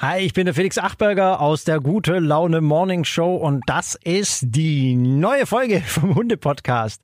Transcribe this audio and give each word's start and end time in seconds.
Hi, 0.00 0.20
ich 0.20 0.32
bin 0.32 0.44
der 0.44 0.54
Felix 0.54 0.78
Achberger 0.78 1.40
aus 1.40 1.64
der 1.64 1.80
Gute 1.80 2.20
Laune 2.20 2.60
Morning 2.60 3.02
Show 3.02 3.34
und 3.34 3.64
das 3.66 3.96
ist 3.96 4.44
die 4.46 4.94
neue 4.94 5.44
Folge 5.44 5.80
vom 5.86 6.14
Hunde-Podcast. 6.14 7.02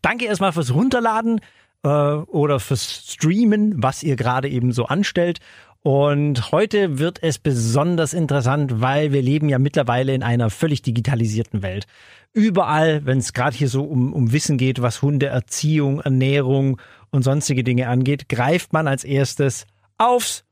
Danke 0.00 0.24
erstmal 0.24 0.50
fürs 0.50 0.74
Runterladen 0.74 1.38
äh, 1.84 1.88
oder 1.88 2.58
fürs 2.58 3.12
Streamen, 3.12 3.80
was 3.80 4.02
ihr 4.02 4.16
gerade 4.16 4.48
eben 4.48 4.72
so 4.72 4.86
anstellt. 4.86 5.38
Und 5.82 6.50
heute 6.50 6.98
wird 6.98 7.22
es 7.22 7.38
besonders 7.38 8.12
interessant, 8.12 8.80
weil 8.80 9.12
wir 9.12 9.22
leben 9.22 9.48
ja 9.48 9.60
mittlerweile 9.60 10.12
in 10.12 10.24
einer 10.24 10.50
völlig 10.50 10.82
digitalisierten 10.82 11.62
Welt. 11.62 11.86
Überall, 12.32 13.06
wenn 13.06 13.18
es 13.18 13.34
gerade 13.34 13.56
hier 13.56 13.68
so 13.68 13.84
um, 13.84 14.12
um 14.12 14.32
Wissen 14.32 14.58
geht, 14.58 14.82
was 14.82 15.00
Hundeerziehung, 15.00 16.00
Ernährung 16.00 16.80
und 17.12 17.22
sonstige 17.22 17.62
Dinge 17.62 17.86
angeht, 17.86 18.28
greift 18.28 18.72
man 18.72 18.88
als 18.88 19.04
erstes 19.04 19.64
aufs 19.96 20.42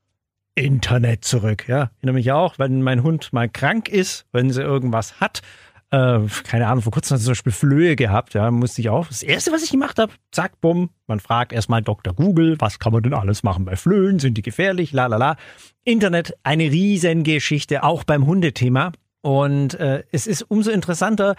Internet 0.55 1.23
zurück. 1.23 1.67
Ja, 1.67 1.83
ich 1.83 1.97
erinnere 1.99 2.13
mich 2.13 2.31
auch, 2.31 2.59
wenn 2.59 2.81
mein 2.81 3.03
Hund 3.03 3.31
mal 3.33 3.49
krank 3.49 3.89
ist, 3.89 4.25
wenn 4.31 4.51
sie 4.51 4.61
irgendwas 4.61 5.19
hat. 5.19 5.41
Äh, 5.91 6.19
keine 6.43 6.67
Ahnung, 6.67 6.83
vor 6.83 6.93
kurzem 6.93 7.15
hat 7.15 7.19
sie 7.19 7.25
zum 7.25 7.31
Beispiel 7.31 7.51
Flöhe 7.51 7.95
gehabt, 7.97 8.33
ja, 8.33 8.49
musste 8.49 8.81
ich 8.81 8.89
auch. 8.89 9.07
Das 9.07 9.23
erste, 9.23 9.51
was 9.51 9.63
ich 9.63 9.71
gemacht 9.71 9.99
habe, 9.99 10.13
zack, 10.31 10.61
bumm, 10.61 10.89
man 11.07 11.19
fragt 11.19 11.51
erstmal 11.51 11.81
Dr. 11.81 12.13
Google, 12.13 12.55
was 12.59 12.79
kann 12.79 12.93
man 12.93 13.03
denn 13.03 13.13
alles 13.13 13.43
machen 13.43 13.65
bei 13.65 13.75
Flöhen? 13.75 14.19
Sind 14.19 14.37
die 14.37 14.41
gefährlich? 14.41 14.93
La 14.93 15.07
la 15.07 15.17
la. 15.17 15.35
Internet, 15.83 16.33
eine 16.43 16.71
Riesengeschichte, 16.71 17.83
auch 17.83 18.05
beim 18.05 18.25
Hundethema. 18.25 18.93
Und 19.21 19.73
äh, 19.75 20.03
es 20.11 20.27
ist 20.27 20.43
umso 20.43 20.71
interessanter, 20.71 21.35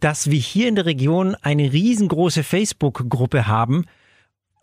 dass 0.00 0.30
wir 0.30 0.38
hier 0.38 0.68
in 0.68 0.74
der 0.74 0.86
Region 0.86 1.36
eine 1.42 1.72
riesengroße 1.72 2.42
Facebook-Gruppe 2.42 3.46
haben, 3.46 3.84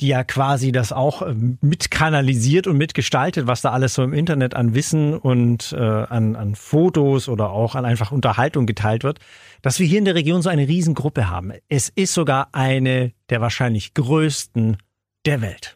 die 0.01 0.07
ja 0.07 0.23
quasi 0.23 0.71
das 0.71 0.91
auch 0.91 1.21
äh, 1.21 1.35
mitkanalisiert 1.61 2.67
und 2.67 2.77
mitgestaltet, 2.77 3.47
was 3.47 3.61
da 3.61 3.71
alles 3.71 3.93
so 3.93 4.03
im 4.03 4.13
Internet 4.13 4.55
an 4.55 4.73
Wissen 4.73 5.15
und 5.17 5.73
äh, 5.73 5.77
an, 5.77 6.35
an 6.35 6.55
Fotos 6.55 7.29
oder 7.29 7.51
auch 7.51 7.75
an 7.75 7.85
einfach 7.85 8.11
Unterhaltung 8.11 8.65
geteilt 8.65 9.03
wird, 9.03 9.19
dass 9.61 9.79
wir 9.79 9.87
hier 9.87 9.99
in 9.99 10.05
der 10.05 10.15
Region 10.15 10.41
so 10.41 10.49
eine 10.49 10.67
Riesengruppe 10.67 11.29
haben. 11.29 11.53
Es 11.69 11.89
ist 11.89 12.13
sogar 12.13 12.49
eine 12.51 13.13
der 13.29 13.41
wahrscheinlich 13.41 13.93
größten 13.93 14.77
der 15.25 15.41
Welt. 15.41 15.73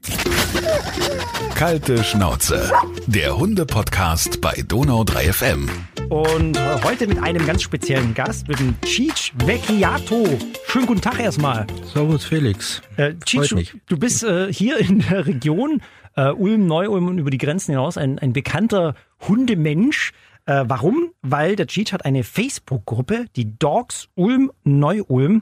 Kalte 1.55 2.03
Schnauze, 2.03 2.69
der 3.05 3.37
Hunde-Podcast 3.37 4.41
bei 4.41 4.61
Donau 4.67 5.05
3 5.05 5.31
FM. 5.31 5.69
Und 6.09 6.59
heute 6.83 7.07
mit 7.07 7.23
einem 7.23 7.45
ganz 7.45 7.63
speziellen 7.63 8.13
Gast, 8.13 8.49
mit 8.49 8.59
dem 8.59 8.75
Cheech 8.81 9.31
Vecchiato. 9.45 10.27
Schönen 10.67 10.85
guten 10.85 10.99
Tag 10.99 11.21
erstmal. 11.21 11.65
Servus 11.93 12.25
Felix. 12.25 12.81
Äh, 12.97 13.13
Cheech, 13.23 13.49
du, 13.49 13.63
du 13.87 13.97
bist 13.97 14.25
äh, 14.25 14.51
hier 14.51 14.79
in 14.79 14.99
der 14.99 15.25
Region 15.25 15.81
äh, 16.17 16.29
Ulm, 16.31 16.67
Neu-Ulm 16.67 17.07
und 17.07 17.17
über 17.17 17.29
die 17.29 17.37
Grenzen 17.37 17.71
hinaus 17.71 17.97
ein, 17.97 18.19
ein 18.19 18.33
bekannter 18.33 18.95
Hundemensch. 19.29 20.11
Äh, 20.45 20.65
warum? 20.67 21.11
Weil 21.21 21.55
der 21.55 21.67
Cheech 21.67 21.93
hat 21.93 22.03
eine 22.03 22.25
Facebook-Gruppe, 22.25 23.27
die 23.37 23.57
Dogs 23.57 24.09
Ulm 24.15 24.51
Neu-Ulm. 24.65 25.41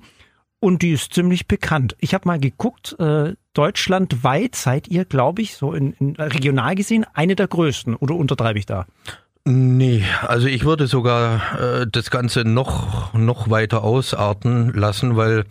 Und 0.65 0.81
die 0.81 0.93
ist 0.93 1.13
ziemlich 1.13 1.45
bekannt. 1.45 1.95
Ich 1.99 2.15
habe 2.15 2.27
mal 2.27 2.39
geguckt, 2.39 2.95
äh, 2.97 3.35
deutschlandweit 3.53 4.55
seid 4.55 4.87
ihr, 4.87 5.05
glaube 5.05 5.43
ich, 5.43 5.57
so 5.57 5.73
in, 5.73 5.93
in 5.99 6.15
regional 6.15 6.73
gesehen 6.73 7.05
eine 7.13 7.35
der 7.35 7.47
größten. 7.47 7.95
Oder 7.95 8.15
untertreibe 8.15 8.57
ich 8.57 8.65
da? 8.65 8.87
Nee, 9.43 10.03
also 10.23 10.47
ich 10.47 10.65
würde 10.65 10.87
sogar 10.87 11.59
äh, 11.59 11.85
das 11.87 12.09
Ganze 12.09 12.45
noch, 12.45 13.13
noch 13.13 13.51
weiter 13.51 13.83
ausarten 13.83 14.73
lassen, 14.73 15.15
weil 15.15 15.45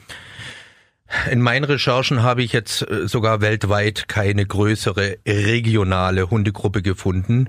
in 1.30 1.40
meinen 1.40 1.64
Recherchen 1.64 2.22
habe 2.22 2.42
ich 2.42 2.52
jetzt 2.52 2.82
äh, 2.88 3.06
sogar 3.06 3.40
weltweit 3.40 4.08
keine 4.08 4.46
größere 4.46 5.18
regionale 5.26 6.30
Hundegruppe 6.30 6.82
gefunden. 6.82 7.46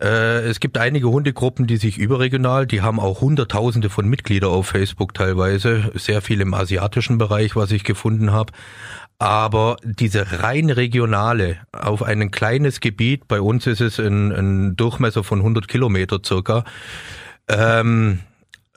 Äh, 0.00 0.40
es 0.48 0.58
gibt 0.58 0.78
einige 0.78 1.08
Hundegruppen, 1.08 1.66
die 1.66 1.76
sich 1.76 1.98
überregional, 1.98 2.66
die 2.66 2.80
haben 2.80 2.98
auch 2.98 3.20
Hunderttausende 3.20 3.90
von 3.90 4.08
Mitgliedern 4.08 4.50
auf 4.50 4.68
Facebook 4.68 5.14
teilweise, 5.14 5.92
sehr 5.94 6.22
viel 6.22 6.40
im 6.40 6.54
asiatischen 6.54 7.18
Bereich, 7.18 7.56
was 7.56 7.70
ich 7.72 7.84
gefunden 7.84 8.32
habe. 8.32 8.52
Aber 9.18 9.76
diese 9.84 10.42
rein 10.42 10.70
regionale, 10.70 11.58
auf 11.72 12.02
ein 12.02 12.30
kleines 12.30 12.80
Gebiet, 12.80 13.28
bei 13.28 13.40
uns 13.40 13.66
ist 13.66 13.80
es 13.80 14.00
ein, 14.00 14.32
ein 14.32 14.76
Durchmesser 14.76 15.22
von 15.22 15.38
100 15.38 15.68
Kilometer 15.68 16.20
circa, 16.24 16.64
ähm, 17.48 18.20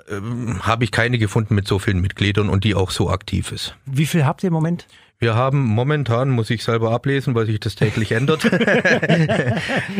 ähm, 0.09 0.65
habe 0.65 0.83
ich 0.83 0.91
keine 0.91 1.17
gefunden 1.17 1.55
mit 1.55 1.67
so 1.67 1.79
vielen 1.79 1.99
Mitgliedern 1.99 2.49
und 2.49 2.63
die 2.63 2.75
auch 2.75 2.91
so 2.91 3.09
aktiv 3.09 3.51
ist. 3.51 3.75
Wie 3.85 4.05
viel 4.05 4.25
habt 4.25 4.43
ihr 4.43 4.47
im 4.47 4.53
Moment? 4.53 4.87
Wir 5.19 5.33
haben 5.33 5.63
momentan, 5.63 6.29
muss 6.29 6.51
ich 6.51 6.63
selber 6.63 6.91
ablesen, 6.91 7.33
weil 7.33 7.47
sich 7.47 7.59
das 7.59 7.73
täglich 7.73 8.11
ändert. 8.11 8.43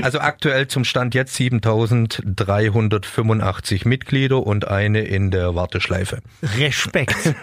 also 0.03 0.19
aktuell 0.19 0.67
zum 0.67 0.83
Stand 0.83 1.16
jetzt 1.16 1.33
7385 1.33 3.85
Mitglieder 3.85 4.45
und 4.45 4.67
eine 4.67 5.01
in 5.01 5.31
der 5.31 5.56
Warteschleife. 5.56 6.19
Respekt. 6.59 7.16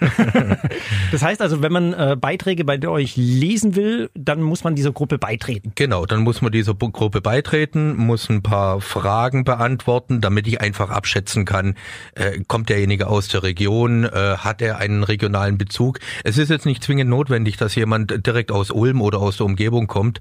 das 1.11 1.25
heißt 1.25 1.43
also, 1.43 1.63
wenn 1.63 1.73
man 1.73 1.95
äh, 1.95 2.17
Beiträge 2.17 2.65
bei 2.65 2.81
euch 2.87 3.17
lesen 3.17 3.75
will, 3.75 4.09
dann 4.15 4.41
muss 4.41 4.63
man 4.63 4.77
dieser 4.77 4.93
Gruppe 4.93 5.19
beitreten. 5.19 5.73
Genau, 5.75 6.07
dann 6.07 6.21
muss 6.21 6.43
man 6.43 6.53
dieser 6.53 6.75
Gruppe 6.75 7.23
beitreten, 7.23 7.97
muss 7.97 8.31
ein 8.31 8.45
paar 8.45 8.81
Fragen 8.81 9.43
beantworten, 9.43 10.21
damit 10.21 10.47
ich 10.47 10.61
einfach 10.61 10.91
abschätzen 10.91 11.45
kann, 11.45 11.75
äh, 12.15 12.39
kommt 12.47 12.69
derjenige 12.69 13.09
aus 13.09 13.27
der 13.27 13.43
Region, 13.43 14.05
äh, 14.05 14.37
hat 14.37 14.63
er 14.63 14.79
einen 14.79 15.03
regionalen 15.03 15.59
Bezug. 15.59 15.99
Es 16.23 16.39
ist 16.39 16.51
jetzt 16.51 16.67
nicht 16.67 16.85
zwingend 16.85 17.11
notwendig, 17.11 17.57
dass 17.65 17.75
jemand 17.75 18.27
direkt 18.27 18.53
aus 18.53 18.71
Ulm 18.71 19.01
oder 19.01 19.19
aus 19.19 19.39
der 19.39 19.47
Umgebung 19.47 19.87
kommt, 19.87 20.21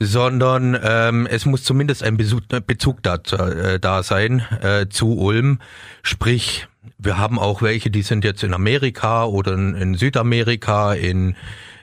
sondern 0.00 0.78
ähm, 0.82 1.26
es 1.30 1.44
muss 1.46 1.62
zumindest 1.62 2.02
ein 2.02 2.16
Bezug, 2.16 2.42
Bezug 2.66 3.02
da, 3.02 3.16
äh, 3.16 3.78
da 3.78 4.02
sein 4.02 4.42
äh, 4.62 4.88
zu 4.88 5.18
Ulm. 5.18 5.60
Sprich, 6.02 6.66
wir 6.98 7.18
haben 7.18 7.38
auch 7.38 7.62
welche, 7.62 7.90
die 7.90 8.02
sind 8.02 8.24
jetzt 8.24 8.42
in 8.42 8.54
Amerika 8.54 9.24
oder 9.24 9.52
in, 9.52 9.74
in 9.74 9.94
Südamerika, 9.94 10.94
in 10.94 11.36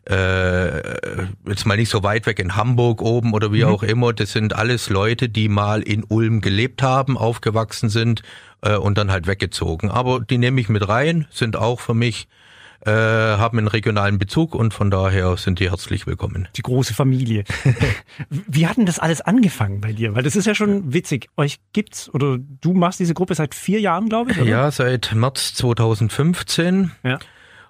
äh, 0.09 0.77
jetzt 1.47 1.67
mal 1.67 1.77
nicht 1.77 1.89
so 1.89 2.01
weit 2.01 2.25
weg 2.25 2.39
in 2.39 2.55
Hamburg 2.55 3.03
oben 3.03 3.33
oder 3.33 3.53
wie 3.53 3.63
mhm. 3.63 3.69
auch 3.69 3.83
immer. 3.83 4.13
Das 4.13 4.31
sind 4.31 4.55
alles 4.55 4.89
Leute, 4.89 5.29
die 5.29 5.47
mal 5.47 5.83
in 5.83 6.03
Ulm 6.03 6.41
gelebt 6.41 6.81
haben, 6.81 7.17
aufgewachsen 7.17 7.89
sind 7.89 8.23
äh, 8.61 8.75
und 8.75 8.97
dann 8.97 9.11
halt 9.11 9.27
weggezogen. 9.27 9.91
Aber 9.91 10.19
die 10.19 10.39
nehme 10.39 10.59
ich 10.59 10.69
mit 10.69 10.87
rein, 10.87 11.27
sind 11.29 11.55
auch 11.55 11.79
für 11.79 11.93
mich 11.93 12.27
äh, 12.85 12.91
haben 12.91 13.57
einen 13.57 13.67
regionalen 13.67 14.17
Bezug 14.17 14.55
und 14.55 14.73
von 14.73 14.89
daher 14.89 15.37
sind 15.37 15.59
die 15.59 15.69
herzlich 15.69 16.07
willkommen. 16.07 16.47
Die 16.55 16.61
große 16.61 16.93
Familie. 16.93 17.43
Wie 18.29 18.67
hat 18.67 18.77
denn 18.77 18.85
das 18.85 18.99
alles 18.99 19.21
angefangen 19.21 19.81
bei 19.81 19.93
dir? 19.93 20.15
Weil 20.15 20.23
das 20.23 20.35
ist 20.35 20.45
ja 20.45 20.55
schon 20.55 20.93
witzig. 20.93 21.29
Euch 21.37 21.59
gibt's 21.73 22.09
oder 22.13 22.37
du 22.39 22.73
machst 22.73 22.99
diese 22.99 23.13
Gruppe 23.13 23.35
seit 23.35 23.53
vier 23.55 23.79
Jahren, 23.79 24.09
glaube 24.09 24.31
ich? 24.31 24.41
Oder? 24.41 24.49
Ja, 24.49 24.71
seit 24.71 25.13
März 25.13 25.53
2015. 25.55 26.91
Ja. 27.03 27.19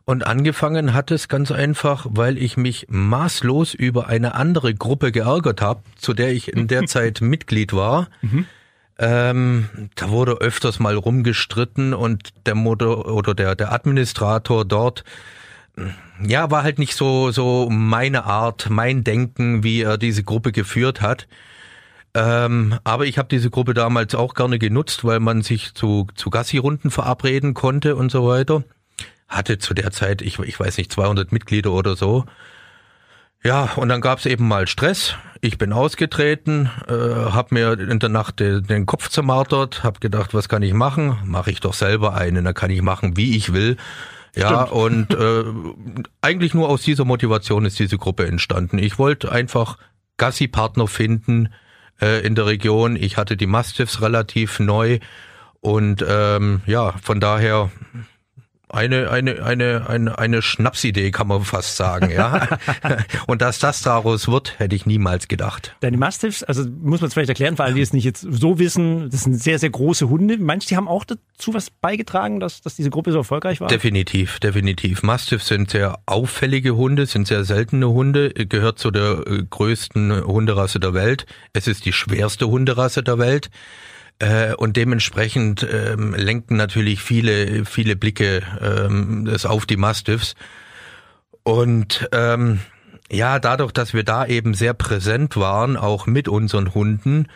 Und 0.05 0.25
angefangen 0.25 0.94
hat 0.94 1.11
es 1.11 1.28
ganz 1.28 1.51
einfach, 1.51 2.07
weil 2.09 2.38
ich 2.38 2.57
mich 2.57 2.88
maßlos 2.89 3.73
über 3.73 4.07
eine 4.07 4.33
andere 4.35 4.73
Gruppe 4.73 5.11
geärgert 5.11 5.61
habe, 5.61 5.83
zu 5.95 6.13
der 6.13 6.31
ich 6.31 6.51
in 6.51 6.67
der 6.67 6.85
Zeit 6.88 7.22
Mitglied 7.22 7.73
war. 7.73 8.07
Mhm. 8.22 8.45
Ähm, 9.01 9.89
da 9.95 10.12
wurde 10.12 10.34
öfters 10.34 10.79
mal 10.79 10.95
rumgestritten 10.95 11.95
und 11.95 12.29
der 12.45 12.53
Moder 12.53 13.07
oder 13.07 13.34
der, 13.34 13.56
der 13.56 13.73
Administrator 13.73 14.63
dort, 14.63 15.03
ja, 16.23 16.51
war 16.51 16.62
halt 16.62 16.78
nicht 16.78 16.95
so, 16.95 17.31
so 17.31 17.67
meine 17.72 18.25
Art, 18.25 18.69
mein 18.69 19.03
Denken, 19.03 19.63
wie 19.63 19.81
er 19.81 19.97
diese 19.97 20.23
Gruppe 20.23 20.51
geführt 20.51 21.01
hat. 21.01 21.28
Ähm, 22.13 22.78
aber 22.84 23.06
ich 23.07 23.17
habe 23.17 23.28
diese 23.28 23.50
Gruppe 23.50 23.73
damals 23.73 24.13
auch 24.13 24.35
gerne 24.35 24.59
genutzt, 24.59 25.03
weil 25.03 25.19
man 25.19 25.41
sich 25.41 25.73
zu, 25.73 26.06
zu 26.13 26.29
Gassi-Runden 26.29 26.91
verabreden 26.91 27.56
konnte 27.56 27.95
und 27.95 28.11
so 28.11 28.28
weiter. 28.28 28.63
Hatte 29.28 29.57
zu 29.57 29.73
der 29.73 29.90
Zeit, 29.90 30.22
ich, 30.22 30.38
ich 30.38 30.59
weiß 30.59 30.78
nicht, 30.78 30.91
200 30.91 31.31
Mitglieder 31.31 31.72
oder 31.72 31.95
so. 31.95 32.25
Ja, 33.44 33.72
und 33.78 33.90
dann 33.90 34.01
gab's 34.01 34.28
eben 34.28 34.47
mal 34.47 34.67
Stress. 34.67 35.16
Ich 35.44 35.57
bin 35.57 35.74
ausgetreten, 35.74 36.69
äh, 36.88 36.94
habe 36.94 37.56
mir 37.56 37.79
in 37.79 37.97
der 37.97 38.09
Nacht 38.09 38.40
den, 38.40 38.63
den 38.63 38.85
Kopf 38.85 39.09
zermartert, 39.09 39.84
habe 39.84 39.99
gedacht, 39.99 40.35
was 40.35 40.47
kann 40.47 40.61
ich 40.61 40.73
machen? 40.73 41.17
Mache 41.26 41.49
ich 41.49 41.59
doch 41.59 41.73
selber 41.73 42.14
einen, 42.14 42.46
dann 42.46 42.53
kann 42.53 42.70
ich 42.70 42.84
machen, 42.84 43.17
wie 43.17 43.35
ich 43.35 43.52
will. 43.52 43.78
Ja, 44.35 44.67
Stimmt. 44.67 44.72
und 44.72 45.14
äh, 45.16 45.43
eigentlich 46.22 46.53
nur 46.53 46.70
aus 46.70 46.84
dieser 46.84 47.05
Motivation 47.05 47.66
ist 47.66 47.79
diese 47.79 47.97
Gruppe 47.97 48.28
entstanden. 48.28 48.78
Ich 48.78 48.99
wollte 48.99 49.32
einfach 49.32 49.78
Gassi-Partner 50.17 50.88
finden 50.88 51.49
äh, 51.99 52.26
in 52.26 52.35
der 52.35 52.46
Region. 52.46 52.96
Ich 52.96 53.17
hatte 53.17 53.35
die 53.35 53.47
Mastiffs 53.47 53.99
relativ 54.02 54.59
neu 54.59 54.99
und 55.59 56.05
ähm, 56.08 56.61
ja, 56.67 56.94
von 57.02 57.20
daher 57.20 57.72
eine, 58.73 59.09
eine, 59.12 59.44
eine, 59.44 59.88
eine, 59.88 60.18
eine 60.18 60.41
Schnapsidee, 60.41 61.12
kann 61.12 61.28
man 61.28 61.44
fast 61.44 61.76
sagen, 61.78 62.09
ja. 62.12 62.47
und 63.28 63.41
dass 63.41 63.59
das 63.59 63.82
daraus 63.82 64.28
wird, 64.28 64.59
hätte 64.59 64.76
ich 64.76 64.85
niemals 64.85 65.28
gedacht. 65.28 65.76
Deine 65.82 65.97
Mastiffs, 65.97 66.44
also 66.44 66.64
muss 66.64 67.02
man 67.02 67.08
es 67.08 67.14
vielleicht 67.14 67.29
erklären, 67.29 67.56
für 67.58 67.64
alle, 67.64 67.76
die 67.76 67.82
es 67.82 67.94
nicht 67.94 68.03
jetzt 68.03 68.26
so 68.29 68.59
wissen, 68.59 69.09
das 69.09 69.23
sind 69.23 69.35
sehr, 69.35 69.59
sehr 69.59 69.70
große 69.70 70.09
Hunde. 70.09 70.38
Meinst 70.38 70.70
die 70.72 70.78
haben 70.78 70.88
auch 70.88 71.06
dazu 71.06 71.53
was 71.53 71.70
beigetragen, 71.70 72.40
dass, 72.40 72.62
dass 72.62 72.76
diese 72.76 72.90
Gruppe 72.90 73.12
so 73.12 73.20
erfolgreich 73.20 73.62
war? 73.62 73.68
Definitiv, 73.68 74.40
definitiv. 74.40 75.03
Mastiffs 75.03 75.47
sind 75.47 75.70
sehr 75.72 76.00
auffällige 76.06 76.76
Hunde, 76.76 77.06
sind 77.06 77.28
sehr 77.28 77.44
seltene 77.44 77.90
Hunde, 77.90 78.32
gehört 78.34 78.79
zu 78.79 78.91
der 78.91 79.23
äh, 79.28 79.44
größten 79.50 80.26
Hunderasse 80.26 80.79
der 80.79 80.94
Welt. 80.94 81.26
Es 81.53 81.68
ist 81.68 81.85
die 81.85 81.94
schwerste 81.94 82.47
Hunderasse 82.47 83.03
der 83.03 83.18
Welt. 83.18 83.50
Äh, 84.22 84.53
und 84.53 84.78
dementsprechend 84.78 85.68
ähm, 85.70 86.14
lenken 86.14 86.56
natürlich 86.56 87.02
viele, 87.02 87.66
viele 87.66 87.96
Blicke 87.96 88.44
ähm, 88.62 89.26
das 89.26 89.47
auf 89.47 89.66
die 89.66 89.78
Mastiffs. 89.78 90.35
Und 91.41 92.08
ähm, 92.12 92.59
ja, 93.12 93.40
dadurch, 93.40 93.72
dass 93.72 93.96
wir 93.96 94.03
da 94.03 94.28
eben 94.28 94.53
sehr 94.53 94.76
präsent 94.76 95.38
waren, 95.38 95.76
auch 95.76 96.06
mit 96.06 96.28
unseren 96.28 96.76
Hunden, 96.76 97.29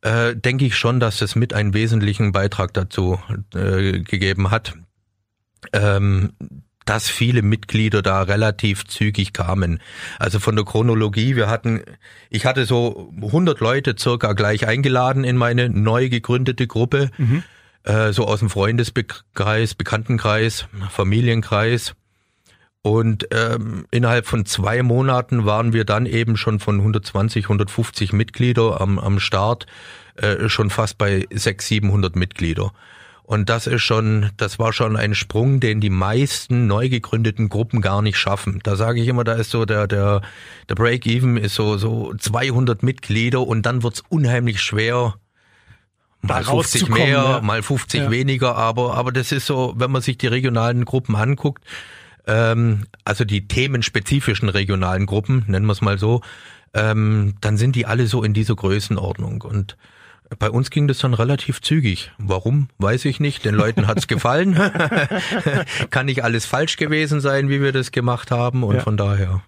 äh, 0.00 0.34
denke 0.34 0.64
ich 0.64 0.74
schon, 0.74 0.98
dass 0.98 1.18
das 1.18 1.36
mit 1.36 1.54
einen 1.54 1.72
wesentlichen 1.72 2.32
Beitrag 2.32 2.74
dazu 2.74 3.20
äh, 3.54 4.00
gegeben 4.00 4.50
hat, 4.50 4.74
ähm, 5.72 6.32
dass 6.84 7.08
viele 7.08 7.42
Mitglieder 7.42 8.02
da 8.02 8.22
relativ 8.22 8.86
zügig 8.86 9.32
kamen. 9.32 9.80
Also 10.18 10.38
von 10.38 10.56
der 10.56 10.64
Chronologie, 10.64 11.36
wir 11.36 11.48
hatten, 11.48 11.82
ich 12.30 12.46
hatte 12.46 12.66
so 12.66 13.12
100 13.16 13.60
Leute 13.60 13.94
circa 13.98 14.32
gleich 14.32 14.66
eingeladen 14.66 15.24
in 15.24 15.36
meine 15.36 15.68
neu 15.68 16.08
gegründete 16.08 16.66
Gruppe, 16.66 17.10
mhm. 17.16 17.42
äh, 17.84 18.12
so 18.12 18.26
aus 18.26 18.40
dem 18.40 18.50
Freundeskreis, 18.50 19.74
Bekanntenkreis, 19.74 20.66
Familienkreis. 20.90 21.94
Und 22.82 23.28
ähm, 23.30 23.86
innerhalb 23.90 24.26
von 24.26 24.44
zwei 24.44 24.82
Monaten 24.82 25.46
waren 25.46 25.72
wir 25.72 25.86
dann 25.86 26.04
eben 26.04 26.36
schon 26.36 26.60
von 26.60 26.80
120, 26.80 27.46
150 27.46 28.12
Mitglieder 28.12 28.78
am, 28.78 28.98
am 28.98 29.20
Start 29.20 29.66
äh, 30.16 30.50
schon 30.50 30.68
fast 30.68 30.98
bei 30.98 31.26
600, 31.32 31.62
700 31.62 32.16
Mitglieder. 32.16 32.72
Und 33.26 33.48
das 33.48 33.66
ist 33.66 33.80
schon, 33.80 34.30
das 34.36 34.58
war 34.58 34.74
schon 34.74 34.96
ein 34.96 35.14
Sprung, 35.14 35.58
den 35.58 35.80
die 35.80 35.88
meisten 35.88 36.66
neu 36.66 36.90
gegründeten 36.90 37.48
Gruppen 37.48 37.80
gar 37.80 38.02
nicht 38.02 38.18
schaffen. 38.18 38.60
Da 38.62 38.76
sage 38.76 39.00
ich 39.00 39.08
immer, 39.08 39.24
da 39.24 39.32
ist 39.32 39.50
so 39.50 39.64
der, 39.64 39.86
der, 39.86 40.20
der 40.68 40.74
Break-Even 40.74 41.38
ist 41.38 41.54
so, 41.54 41.78
so 41.78 42.12
200 42.14 42.82
Mitglieder 42.82 43.40
und 43.40 43.62
dann 43.62 43.82
wird's 43.82 44.02
unheimlich 44.10 44.60
schwer, 44.60 45.14
mal 46.20 46.44
50 46.44 46.90
mehr, 46.90 47.06
ja. 47.08 47.40
mal 47.40 47.62
50 47.62 48.02
ja. 48.02 48.10
weniger, 48.10 48.56
aber, 48.56 48.94
aber 48.94 49.10
das 49.10 49.32
ist 49.32 49.46
so, 49.46 49.72
wenn 49.76 49.90
man 49.90 50.02
sich 50.02 50.18
die 50.18 50.26
regionalen 50.26 50.84
Gruppen 50.84 51.16
anguckt, 51.16 51.64
ähm, 52.26 52.84
also 53.04 53.24
die 53.24 53.48
themenspezifischen 53.48 54.50
regionalen 54.50 55.06
Gruppen, 55.06 55.44
nennen 55.46 55.64
wir 55.64 55.72
es 55.72 55.80
mal 55.80 55.98
so, 55.98 56.20
ähm, 56.74 57.36
dann 57.40 57.56
sind 57.56 57.74
die 57.74 57.86
alle 57.86 58.06
so 58.06 58.22
in 58.22 58.34
dieser 58.34 58.54
Größenordnung 58.54 59.40
und 59.40 59.78
bei 60.38 60.50
uns 60.50 60.70
ging 60.70 60.88
das 60.88 60.98
dann 60.98 61.14
relativ 61.14 61.60
zügig. 61.60 62.12
Warum, 62.18 62.68
weiß 62.78 63.04
ich 63.04 63.20
nicht. 63.20 63.44
Den 63.44 63.54
Leuten 63.54 63.86
hat's 63.86 64.06
gefallen. 64.08 64.54
Kann 65.90 66.06
nicht 66.06 66.24
alles 66.24 66.46
falsch 66.46 66.76
gewesen 66.76 67.20
sein, 67.20 67.48
wie 67.48 67.60
wir 67.60 67.72
das 67.72 67.92
gemacht 67.92 68.30
haben. 68.30 68.62
Und 68.62 68.76
ja. 68.76 68.80
von 68.80 68.96
daher. 68.96 69.42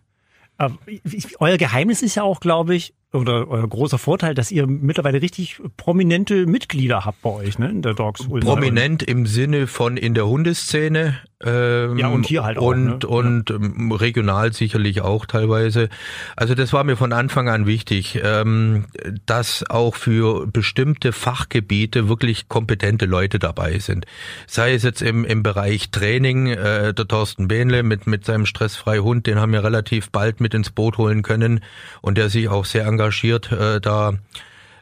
Euer 1.38 1.58
Geheimnis 1.58 2.02
ist 2.02 2.14
ja 2.14 2.22
auch, 2.22 2.40
glaube 2.40 2.74
ich, 2.74 2.94
oder 3.12 3.48
euer 3.48 3.68
großer 3.68 3.98
Vorteil, 3.98 4.34
dass 4.34 4.50
ihr 4.50 4.66
mittlerweile 4.66 5.20
richtig 5.20 5.60
prominente 5.76 6.46
Mitglieder 6.46 7.04
habt 7.04 7.22
bei 7.22 7.30
euch, 7.30 7.58
ne, 7.58 7.68
in 7.68 7.82
der 7.82 7.94
Dogs. 7.94 8.26
Prominent 8.26 9.02
im 9.02 9.26
Sinne 9.26 9.66
von 9.66 9.96
in 9.96 10.14
der 10.14 10.26
Hundeszene. 10.26 11.18
Ähm, 11.44 11.98
ja, 11.98 12.08
und 12.08 12.24
hier 12.24 12.44
halt 12.44 12.56
auch. 12.56 12.62
Und, 12.62 13.02
ne? 13.02 13.08
und. 13.08 13.50
Ähm, 13.50 13.92
regional 13.92 14.52
sicherlich 14.54 15.02
auch 15.02 15.26
teilweise. 15.26 15.90
Also 16.34 16.54
das 16.54 16.72
war 16.72 16.82
mir 16.84 16.96
von 16.96 17.12
Anfang 17.12 17.48
an 17.48 17.66
wichtig, 17.66 18.20
ähm, 18.22 18.86
dass 19.26 19.68
auch 19.68 19.94
für 19.94 20.46
bestimmte 20.46 21.12
Fachgebiete 21.12 22.08
wirklich 22.08 22.48
kompetente 22.48 23.04
Leute 23.04 23.38
dabei 23.38 23.78
sind. 23.78 24.06
Sei 24.46 24.72
es 24.72 24.82
jetzt 24.82 25.02
im, 25.02 25.24
im 25.24 25.42
Bereich 25.42 25.90
Training, 25.90 26.46
äh, 26.46 26.94
der 26.94 27.06
Thorsten 27.06 27.48
Behnle 27.48 27.82
mit, 27.82 28.06
mit 28.06 28.24
seinem 28.24 28.46
stressfrei 28.46 28.98
Hund, 28.98 29.26
den 29.26 29.38
haben 29.38 29.52
wir 29.52 29.62
relativ 29.62 30.10
bald 30.10 30.40
mit 30.40 30.54
ins 30.54 30.70
Boot 30.70 30.96
holen 30.96 31.22
können 31.22 31.60
und 32.00 32.16
der 32.16 32.30
sich 32.30 32.48
auch 32.48 32.64
sehr 32.64 32.86
engagiert 32.86 33.52
äh, 33.52 33.80
da 33.80 34.14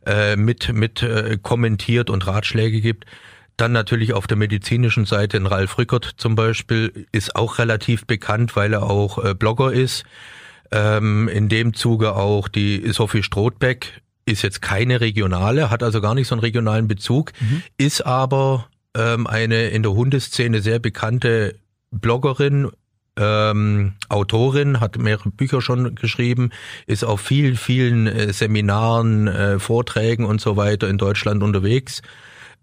äh, 0.06 0.36
mit, 0.36 0.72
mit 0.72 1.02
äh, 1.02 1.36
kommentiert 1.42 2.10
und 2.10 2.26
Ratschläge 2.26 2.80
gibt. 2.80 3.06
Dann 3.56 3.72
natürlich 3.72 4.12
auf 4.12 4.26
der 4.26 4.36
medizinischen 4.36 5.06
Seite 5.06 5.36
ein 5.36 5.46
Ralf 5.46 5.78
Rückert 5.78 6.14
zum 6.16 6.34
Beispiel 6.34 7.06
ist 7.12 7.36
auch 7.36 7.58
relativ 7.58 8.06
bekannt, 8.06 8.56
weil 8.56 8.72
er 8.72 8.82
auch 8.82 9.22
äh, 9.24 9.34
Blogger 9.34 9.72
ist. 9.72 10.04
Ähm, 10.72 11.28
in 11.28 11.48
dem 11.48 11.74
Zuge 11.74 12.16
auch 12.16 12.48
die 12.48 12.90
Sophie 12.92 13.22
Strothbeck 13.22 14.02
ist 14.26 14.42
jetzt 14.42 14.60
keine 14.60 15.00
regionale, 15.00 15.70
hat 15.70 15.82
also 15.82 16.00
gar 16.00 16.14
nicht 16.14 16.26
so 16.26 16.34
einen 16.34 16.40
regionalen 16.40 16.88
Bezug, 16.88 17.32
mhm. 17.40 17.62
ist 17.76 18.04
aber 18.04 18.66
ähm, 18.96 19.26
eine 19.26 19.68
in 19.68 19.82
der 19.82 19.92
Hundeszene 19.92 20.60
sehr 20.60 20.78
bekannte 20.78 21.54
Bloggerin, 21.90 22.70
ähm, 23.16 23.92
Autorin, 24.08 24.80
hat 24.80 24.98
mehrere 24.98 25.30
Bücher 25.30 25.60
schon 25.60 25.94
geschrieben, 25.94 26.50
ist 26.86 27.04
auf 27.04 27.20
vielen, 27.20 27.56
vielen 27.56 28.08
äh, 28.08 28.32
Seminaren, 28.32 29.28
äh, 29.28 29.58
Vorträgen 29.60 30.24
und 30.24 30.40
so 30.40 30.56
weiter 30.56 30.88
in 30.88 30.98
Deutschland 30.98 31.44
unterwegs 31.44 32.02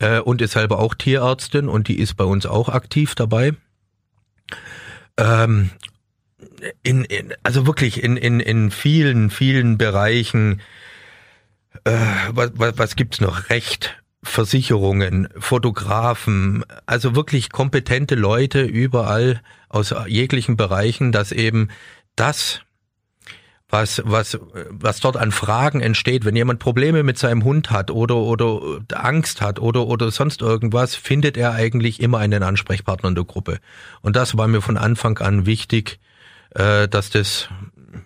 äh, 0.02 0.20
und 0.20 0.42
ist 0.42 0.54
selber 0.54 0.80
auch 0.80 0.96
Tierärztin 0.96 1.70
und 1.70 1.88
die 1.88 2.00
ist 2.00 2.16
bei 2.16 2.24
uns 2.24 2.46
auch 2.46 2.70
aktiv 2.70 3.16
dabei. 3.16 3.54
Ähm, 5.18 5.70
in, 6.84 7.06
in, 7.06 7.34
also 7.44 7.68
wirklich 7.68 8.04
in, 8.04 8.18
in, 8.18 8.40
in 8.40 8.72
vielen, 8.72 9.30
vielen 9.30 9.78
Bereichen, 9.78 10.62
äh, 11.84 11.92
was, 12.32 12.52
was, 12.56 12.78
was 12.78 12.96
gibt's 12.96 13.22
noch? 13.22 13.50
Recht, 13.50 14.02
Versicherungen, 14.24 15.30
Fotografen, 15.38 16.66
also 16.86 17.16
wirklich 17.16 17.52
kompetente 17.52 18.16
Leute 18.16 18.62
überall 18.62 19.42
aus 19.70 19.94
jeglichen 20.08 20.58
Bereichen, 20.58 21.12
dass 21.12 21.32
eben 21.32 21.70
das 22.16 22.62
was, 23.72 24.02
was, 24.06 24.38
was 24.70 25.00
dort 25.00 25.18
an 25.18 25.32
Fragen 25.32 25.82
entsteht, 25.82 26.26
wenn 26.26 26.36
jemand 26.36 26.60
Probleme 26.60 27.04
mit 27.04 27.18
seinem 27.18 27.44
Hund 27.44 27.72
hat 27.72 27.90
oder, 27.90 28.18
oder 28.18 28.82
Angst 28.94 29.42
hat 29.42 29.60
oder, 29.60 29.88
oder 29.88 30.12
sonst 30.12 30.42
irgendwas, 30.42 30.96
findet 30.96 31.38
er 31.38 31.54
eigentlich 31.54 32.02
immer 32.02 32.20
einen 32.20 32.44
Ansprechpartner 32.44 33.10
in 33.10 33.16
der 33.16 33.24
Gruppe. 33.24 33.60
Und 34.02 34.16
das 34.16 34.38
war 34.38 34.48
mir 34.48 34.62
von 34.62 34.78
Anfang 34.78 35.18
an 35.20 35.46
wichtig, 35.46 36.00
äh, 36.52 36.88
dass 36.88 37.10
das, 37.10 37.48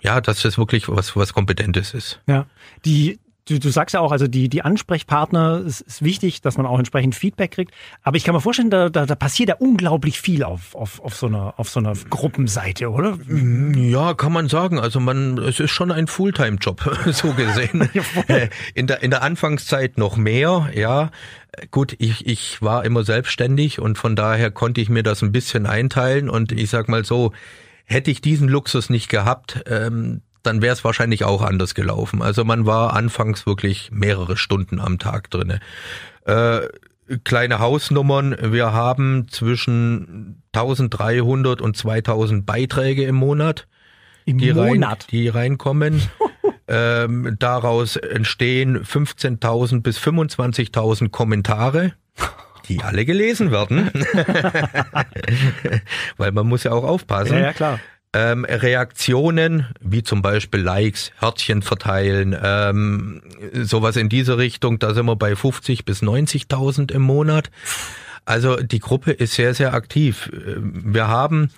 ja, 0.01 0.21
dass 0.21 0.43
das 0.43 0.57
wirklich 0.57 0.87
was, 0.87 1.15
was 1.15 1.33
Kompetentes 1.33 1.93
ist. 1.93 2.21
Ja. 2.27 2.45
Die, 2.85 3.19
du, 3.45 3.59
du 3.59 3.69
sagst 3.69 3.93
ja 3.93 3.99
auch, 3.99 4.11
also 4.11 4.27
die, 4.27 4.49
die 4.49 4.61
Ansprechpartner 4.61 5.61
ist, 5.65 5.81
ist 5.81 6.03
wichtig, 6.03 6.41
dass 6.41 6.57
man 6.57 6.65
auch 6.65 6.77
entsprechend 6.77 7.15
Feedback 7.15 7.51
kriegt. 7.51 7.73
Aber 8.03 8.17
ich 8.17 8.23
kann 8.23 8.33
mir 8.35 8.41
vorstellen, 8.41 8.69
da, 8.69 8.89
da, 8.89 9.05
da 9.05 9.15
passiert 9.15 9.49
ja 9.49 9.55
unglaublich 9.55 10.19
viel 10.19 10.43
auf, 10.43 10.75
auf, 10.75 10.99
auf, 11.01 11.15
so 11.15 11.27
einer, 11.27 11.53
auf 11.57 11.69
so 11.69 11.79
einer 11.79 11.93
Gruppenseite, 12.09 12.89
oder? 12.89 13.17
Ja, 13.75 14.13
kann 14.13 14.33
man 14.33 14.49
sagen. 14.49 14.79
Also 14.79 14.99
man, 14.99 15.37
es 15.37 15.59
ist 15.59 15.71
schon 15.71 15.91
ein 15.91 16.07
Fulltime-Job, 16.07 16.97
so 17.11 17.33
gesehen. 17.33 17.89
Äh, 18.27 18.49
in 18.73 18.87
der, 18.87 19.03
in 19.03 19.11
der 19.11 19.21
Anfangszeit 19.21 19.97
noch 19.97 20.15
mehr, 20.15 20.69
ja. 20.73 21.11
Gut, 21.69 21.95
ich, 21.99 22.25
ich 22.25 22.61
war 22.61 22.85
immer 22.85 23.03
selbstständig 23.03 23.79
und 23.79 23.97
von 23.97 24.15
daher 24.15 24.51
konnte 24.51 24.81
ich 24.81 24.89
mir 24.89 25.03
das 25.03 25.21
ein 25.21 25.31
bisschen 25.31 25.65
einteilen 25.65 26.29
und 26.29 26.51
ich 26.51 26.69
sag 26.69 26.87
mal 26.87 27.03
so, 27.05 27.33
hätte 27.85 28.11
ich 28.11 28.21
diesen 28.21 28.47
Luxus 28.47 28.89
nicht 28.89 29.09
gehabt, 29.09 29.63
ähm, 29.67 30.21
dann 30.45 30.61
wäre 30.61 30.73
es 30.73 30.83
wahrscheinlich 30.83 31.23
auch 31.23 31.41
anders 31.41 31.75
gelaufen. 31.75 32.21
Also 32.21 32.43
man 32.43 32.65
war 32.65 32.93
anfangs 32.93 33.45
wirklich 33.45 33.89
mehrere 33.91 34.37
Stunden 34.37 34.79
am 34.79 34.99
Tag 34.99 35.29
drinne. 35.29 35.59
Äh, 36.25 36.61
kleine 37.23 37.59
Hausnummern. 37.59 38.35
Wir 38.41 38.73
haben 38.73 39.27
zwischen 39.29 40.41
1300 40.53 41.61
und 41.61 41.77
2000 41.77 42.45
Beiträge 42.45 43.03
im 43.03 43.15
Monat. 43.15 43.67
Im 44.25 44.37
die 44.37 44.53
Monat? 44.53 45.03
Rein, 45.03 45.07
die 45.11 45.29
reinkommen. 45.29 46.01
ähm, 46.67 47.35
daraus 47.39 47.95
entstehen 47.95 48.83
15.000 48.83 49.81
bis 49.81 49.99
25.000 49.99 51.09
Kommentare 51.09 51.93
die 52.67 52.81
alle 52.81 53.05
gelesen 53.05 53.51
werden. 53.51 53.91
Weil 56.17 56.31
man 56.31 56.47
muss 56.47 56.63
ja 56.63 56.71
auch 56.71 56.83
aufpassen. 56.83 57.35
Ja, 57.35 57.41
ja 57.41 57.53
klar 57.53 57.79
ähm, 58.15 58.45
Reaktionen, 58.45 59.67
wie 59.81 60.01
zum 60.01 60.21
Beispiel 60.21 60.61
Likes, 60.61 61.11
Herzchen 61.19 61.61
verteilen, 61.61 62.35
ähm, 62.41 63.21
sowas 63.53 63.97
in 63.97 64.07
diese 64.07 64.37
Richtung, 64.37 64.79
da 64.79 64.93
sind 64.93 65.05
wir 65.05 65.17
bei 65.17 65.35
50 65.35 65.83
bis 65.83 66.01
90.000 66.01 66.93
im 66.93 67.01
Monat. 67.01 67.51
Also 68.23 68.55
die 68.55 68.79
Gruppe 68.79 69.11
ist 69.11 69.33
sehr, 69.33 69.53
sehr 69.53 69.73
aktiv. 69.73 70.31
Wir 70.31 71.09
haben 71.09 71.51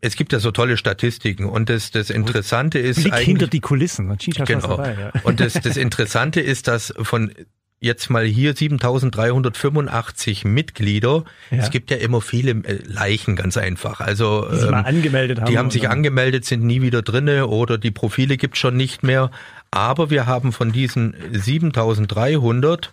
es 0.00 0.16
gibt 0.16 0.32
ja 0.32 0.40
so 0.40 0.50
tolle 0.50 0.76
Statistiken 0.76 1.46
und 1.46 1.70
das, 1.70 1.90
das 1.90 2.10
Interessante 2.10 2.78
ist 2.78 3.00
Blick 3.00 3.12
eigentlich 3.12 3.26
hinter 3.26 3.46
die 3.46 3.60
Kulissen. 3.60 4.16
Genau. 4.18 4.76
Dabei, 4.76 4.96
ja. 4.98 5.20
Und 5.22 5.40
das, 5.40 5.54
das 5.54 5.76
Interessante 5.76 6.40
ist, 6.40 6.68
dass 6.68 6.92
von 7.02 7.32
jetzt 7.80 8.10
mal 8.10 8.24
hier 8.24 8.54
7385 8.54 10.44
Mitglieder. 10.44 11.24
Ja. 11.50 11.58
Es 11.58 11.70
gibt 11.70 11.90
ja 11.90 11.98
immer 11.98 12.20
viele 12.20 12.52
äh, 12.64 12.78
Leichen, 12.84 13.36
ganz 13.36 13.56
einfach. 13.56 14.00
Also 14.00 14.46
die, 14.50 14.64
ähm, 14.64 14.70
mal 14.70 14.82
angemeldet 14.82 15.40
haben, 15.40 15.50
die 15.50 15.58
haben 15.58 15.70
sich 15.70 15.82
oder? 15.82 15.90
angemeldet, 15.90 16.44
sind 16.44 16.64
nie 16.64 16.82
wieder 16.82 17.02
drinne 17.02 17.46
oder 17.46 17.78
die 17.78 17.90
Profile 17.90 18.36
gibt's 18.36 18.58
schon 18.58 18.76
nicht 18.76 19.02
mehr. 19.02 19.30
Aber 19.70 20.10
wir 20.10 20.26
haben 20.26 20.52
von 20.52 20.72
diesen 20.72 21.14
7300 21.32 22.90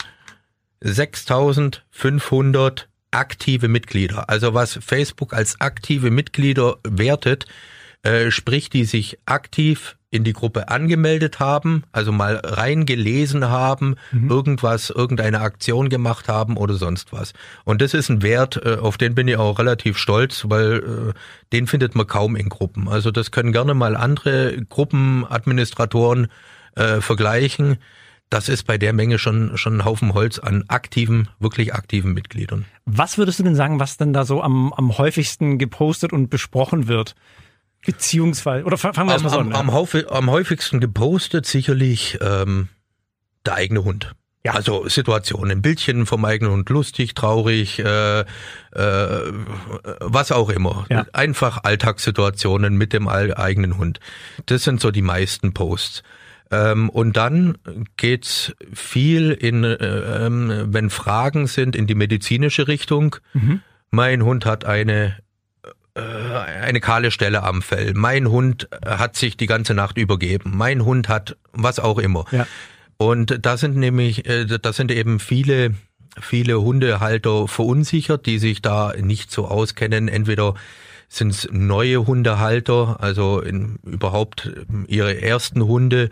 6500 0.85 2.89
aktive 3.11 3.69
Mitglieder. 3.69 4.29
Also 4.29 4.53
was 4.53 4.77
Facebook 4.81 5.33
als 5.33 5.61
aktive 5.61 6.11
Mitglieder 6.11 6.75
wertet, 6.83 7.45
äh, 8.03 8.31
sprich, 8.31 8.69
die 8.69 8.85
sich 8.85 9.17
aktiv 9.25 9.97
in 10.11 10.23
die 10.23 10.33
Gruppe 10.33 10.69
angemeldet 10.69 11.39
haben, 11.39 11.83
also 11.91 12.11
mal 12.11 12.35
reingelesen 12.35 13.49
haben, 13.49 13.95
mhm. 14.11 14.29
irgendwas, 14.29 14.91
irgendeine 14.91 15.41
Aktion 15.41 15.89
gemacht 15.89 16.29
haben 16.29 16.55
oder 16.55 16.75
sonst 16.75 17.11
was. 17.13 17.33
Und 17.63 17.81
das 17.81 17.95
ist 17.95 18.09
ein 18.09 18.21
Wert, 18.21 18.61
äh, 18.63 18.75
auf 18.75 18.97
den 18.97 19.15
bin 19.15 19.27
ich 19.27 19.37
auch 19.37 19.57
relativ 19.57 19.97
stolz, 19.97 20.45
weil 20.49 21.13
äh, 21.13 21.13
den 21.51 21.65
findet 21.65 21.95
man 21.95 22.05
kaum 22.05 22.35
in 22.35 22.49
Gruppen. 22.49 22.87
Also 22.87 23.09
das 23.09 23.31
können 23.31 23.53
gerne 23.53 23.73
mal 23.73 23.95
andere 23.95 24.57
Gruppenadministratoren 24.69 26.27
äh, 26.75 27.01
vergleichen. 27.01 27.77
Das 28.29 28.49
ist 28.49 28.67
bei 28.67 28.77
der 28.77 28.93
Menge 28.93 29.17
schon, 29.17 29.57
schon 29.57 29.77
ein 29.77 29.85
Haufen 29.85 30.13
Holz 30.13 30.37
an 30.39 30.65
aktiven, 30.67 31.29
wirklich 31.39 31.73
aktiven 31.73 32.13
Mitgliedern. 32.13 32.65
Was 32.85 33.17
würdest 33.17 33.39
du 33.39 33.43
denn 33.43 33.55
sagen, 33.55 33.79
was 33.79 33.97
denn 33.97 34.13
da 34.13 34.25
so 34.25 34.43
am, 34.43 34.73
am 34.73 34.97
häufigsten 34.97 35.57
gepostet 35.57 36.13
und 36.13 36.29
besprochen 36.29 36.87
wird? 36.87 37.15
Beziehungsweise, 37.85 38.65
oder 38.65 38.77
fangen 38.77 39.07
wir 39.07 39.11
erstmal 39.13 39.33
an. 39.39 39.53
Am, 39.53 39.69
am, 39.69 39.87
am, 40.09 40.31
häufigsten 40.31 40.79
gepostet 40.79 41.45
sicherlich 41.45 42.17
ähm, 42.21 42.69
der 43.45 43.55
eigene 43.55 43.83
Hund. 43.83 44.15
Ja. 44.45 44.53
Also 44.53 44.87
Situationen, 44.89 45.61
Bildchen 45.61 46.05
vom 46.05 46.25
eigenen 46.25 46.51
Hund, 46.51 46.69
lustig, 46.69 47.13
traurig, 47.13 47.79
äh, 47.79 48.21
äh, 48.21 48.25
was 48.71 50.33
auch 50.33 50.49
immer. 50.49 50.85
Ja. 50.89 51.05
Einfach 51.13 51.63
Alltagssituationen 51.63 52.77
mit 52.77 52.91
dem 52.91 53.07
eigenen 53.07 53.77
Hund. 53.77 54.01
Das 54.45 54.63
sind 54.63 54.81
so 54.81 54.91
die 54.91 55.01
meisten 55.01 55.53
Posts. 55.53 56.03
Ähm, 56.51 56.89
und 56.89 57.15
dann 57.15 57.57
geht's 57.95 58.53
viel 58.73 59.31
in, 59.31 59.63
äh, 59.63 59.75
ähm, 60.25 60.67
wenn 60.67 60.89
Fragen 60.89 61.47
sind, 61.47 61.75
in 61.75 61.87
die 61.87 61.95
medizinische 61.95 62.67
Richtung. 62.67 63.15
Mhm. 63.33 63.61
Mein 63.91 64.23
Hund 64.23 64.45
hat 64.45 64.65
eine 64.65 65.17
eine 65.95 66.79
kahle 66.79 67.11
Stelle 67.11 67.43
am 67.43 67.61
Fell. 67.61 67.93
Mein 67.93 68.29
Hund 68.29 68.67
hat 68.85 69.15
sich 69.15 69.37
die 69.37 69.45
ganze 69.45 69.73
Nacht 69.73 69.97
übergeben. 69.97 70.53
Mein 70.55 70.85
Hund 70.85 71.07
hat 71.07 71.37
was 71.51 71.79
auch 71.79 71.99
immer. 71.99 72.25
Ja. 72.31 72.47
Und 72.97 73.45
da 73.45 73.57
sind 73.57 73.75
nämlich, 73.75 74.25
äh, 74.27 74.45
da 74.45 74.73
sind 74.73 74.91
eben 74.91 75.19
viele, 75.19 75.75
viele 76.19 76.61
Hundehalter 76.61 77.47
verunsichert, 77.47 78.25
die 78.25 78.39
sich 78.39 78.61
da 78.61 78.93
nicht 78.99 79.31
so 79.31 79.47
auskennen. 79.47 80.07
Entweder 80.07 80.55
sind 81.09 81.31
es 81.31 81.47
neue 81.51 82.07
Hundehalter, 82.07 82.97
also 82.99 83.39
in, 83.39 83.77
überhaupt 83.83 84.51
ihre 84.87 85.21
ersten 85.21 85.63
Hunde, 85.63 86.09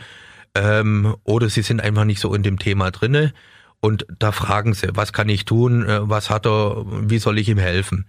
ähm, 0.53 1.15
oder 1.23 1.49
sie 1.49 1.61
sind 1.61 1.81
einfach 1.81 2.05
nicht 2.05 2.19
so 2.19 2.33
in 2.35 2.43
dem 2.43 2.59
Thema 2.59 2.91
drinne. 2.91 3.33
Und 3.79 4.05
da 4.19 4.31
fragen 4.31 4.73
sie, 4.73 4.89
was 4.93 5.11
kann 5.11 5.29
ich 5.29 5.45
tun, 5.45 5.87
äh, 5.87 6.07
was 6.07 6.29
hat 6.29 6.45
er, 6.45 6.85
wie 6.85 7.17
soll 7.17 7.39
ich 7.39 7.49
ihm 7.49 7.57
helfen? 7.57 8.05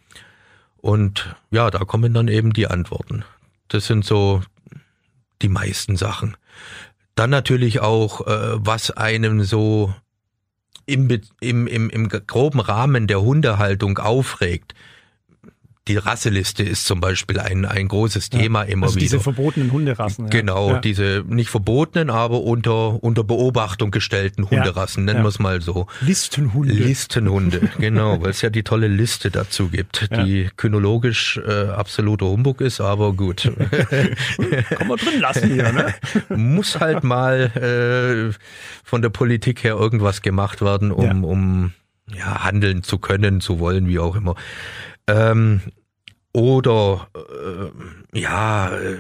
Und 0.83 1.35
ja, 1.51 1.71
da 1.71 1.79
kommen 1.79 2.13
dann 2.13 2.29
eben 2.29 2.53
die 2.53 2.67
Antworten. 2.67 3.25
Das 3.69 3.87
sind 3.87 4.05
so 4.05 4.43
die 5.41 5.49
meisten 5.49 5.97
Sachen. 5.97 6.37
Dann 7.15 7.31
natürlich 7.31 7.81
auch, 7.81 8.27
äh, 8.27 8.57
was 8.57 8.91
einem 8.91 9.45
so 9.45 9.95
im, 10.85 11.09
im, 11.41 11.67
im, 11.67 11.89
im 11.89 12.09
groben 12.09 12.61
Rahmen 12.61 13.07
der 13.07 13.23
Hundehaltung 13.23 13.99
aufregt 13.99 14.75
die 15.89 15.97
Rasseliste 15.97 16.63
ist 16.63 16.87
zum 16.87 17.01
Beispiel 17.01 17.41
ein, 17.41 17.65
ein 17.65 17.89
großes 17.89 18.31
Thema 18.31 18.63
ja, 18.63 18.69
immer 18.71 18.87
also 18.87 18.97
wieder. 18.97 19.05
Diese 19.05 19.21
verbotenen 19.21 19.73
Hunderassen. 19.73 20.27
Ja. 20.27 20.31
Genau, 20.31 20.71
ja. 20.71 20.79
diese 20.79 21.25
nicht 21.27 21.51
verbotenen, 21.51 22.09
aber 22.09 22.43
unter, 22.43 23.03
unter 23.03 23.25
Beobachtung 23.25 23.91
gestellten 23.91 24.49
Hunderassen, 24.49 25.05
nennen 25.05 25.23
wir 25.23 25.29
es 25.29 25.41
mal 25.41 25.61
so. 25.61 25.89
Listenhunde. 26.01 26.73
Listenhunde, 26.73 27.69
genau, 27.79 28.23
weil 28.23 28.31
es 28.31 28.43
ja 28.43 28.51
die 28.51 28.63
tolle 28.63 28.87
Liste 28.87 29.33
dazu 29.33 29.71
gibt, 29.71 30.09
die 30.13 30.51
kynologisch 30.57 31.41
äh, 31.45 31.71
absoluter 31.71 32.27
Humbug 32.27 32.61
ist, 32.61 32.81
aber 32.81 33.13
gut. 33.13 33.43
Kann 34.71 34.87
man 34.87 34.99
drin 34.99 35.21
lassen 35.21 35.53
hier, 35.53 35.73
ne? 35.73 35.95
Muss 36.37 36.79
halt 36.79 37.03
mal 37.03 37.51
äh, 37.57 38.33
von 38.85 39.03
der 39.03 39.11
Politik 39.11 39.65
her 39.65 39.75
irgendwas 39.75 40.23
gemacht 40.23 40.61
werden, 40.61 40.93
um, 40.93 41.25
um 41.25 41.73
ja, 42.15 42.45
handeln 42.45 42.83
zu 42.83 42.99
können, 42.99 43.41
zu 43.41 43.59
wollen, 43.59 43.89
wie 43.89 43.99
auch 43.99 44.15
immer. 44.15 44.37
Ähm, 45.07 45.61
oder 46.33 47.09
äh, 47.15 48.19
ja, 48.19 48.75
äh, 48.77 48.99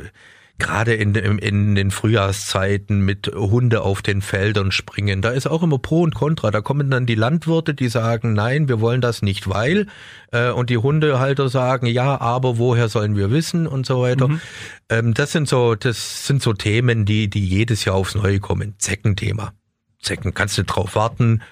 gerade 0.58 0.94
in, 0.94 1.14
in, 1.14 1.38
in 1.38 1.74
den 1.74 1.90
Frühjahrszeiten 1.90 3.00
mit 3.00 3.26
Hunde 3.34 3.82
auf 3.82 4.00
den 4.00 4.22
Feldern 4.22 4.70
springen, 4.70 5.20
da 5.20 5.30
ist 5.30 5.46
auch 5.46 5.62
immer 5.62 5.78
Pro 5.78 6.02
und 6.02 6.14
Contra. 6.14 6.50
Da 6.50 6.60
kommen 6.60 6.90
dann 6.90 7.04
die 7.04 7.14
Landwirte, 7.14 7.74
die 7.74 7.88
sagen, 7.88 8.32
nein, 8.34 8.68
wir 8.68 8.80
wollen 8.80 9.00
das 9.00 9.22
nicht, 9.22 9.48
weil, 9.48 9.88
äh, 10.30 10.50
und 10.50 10.70
die 10.70 10.78
Hundehalter 10.78 11.48
sagen, 11.48 11.86
ja, 11.86 12.20
aber 12.20 12.58
woher 12.58 12.88
sollen 12.88 13.16
wir 13.16 13.30
wissen 13.30 13.66
und 13.66 13.86
so 13.86 14.02
weiter. 14.02 14.28
Mhm. 14.28 14.40
Ähm, 14.88 15.14
das 15.14 15.32
sind 15.32 15.48
so, 15.48 15.74
das 15.74 16.26
sind 16.26 16.42
so 16.42 16.52
Themen, 16.52 17.04
die, 17.06 17.28
die 17.28 17.44
jedes 17.44 17.84
Jahr 17.84 17.96
aufs 17.96 18.14
Neue 18.14 18.38
kommen. 18.38 18.74
Zeckenthema. 18.78 19.52
Zecken, 20.00 20.34
kannst 20.34 20.58
du 20.58 20.64
drauf 20.64 20.94
warten, 20.96 21.42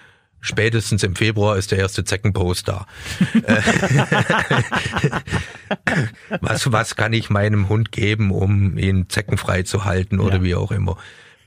Spätestens 0.40 1.02
im 1.02 1.16
Februar 1.16 1.56
ist 1.59 1.70
der 1.70 1.78
erste 1.78 2.04
Zeckenpost 2.04 2.68
da. 2.68 2.87
was, 6.40 6.73
was 6.73 6.97
kann 6.97 7.12
ich 7.12 7.28
meinem 7.28 7.68
Hund 7.68 7.92
geben, 7.92 8.30
um 8.30 8.78
ihn 8.78 9.09
zeckenfrei 9.09 9.64
zu 9.64 9.85
halten 9.85 10.18
oder 10.18 10.37
ja. 10.37 10.42
wie 10.42 10.54
auch 10.54 10.73
immer? 10.73 10.97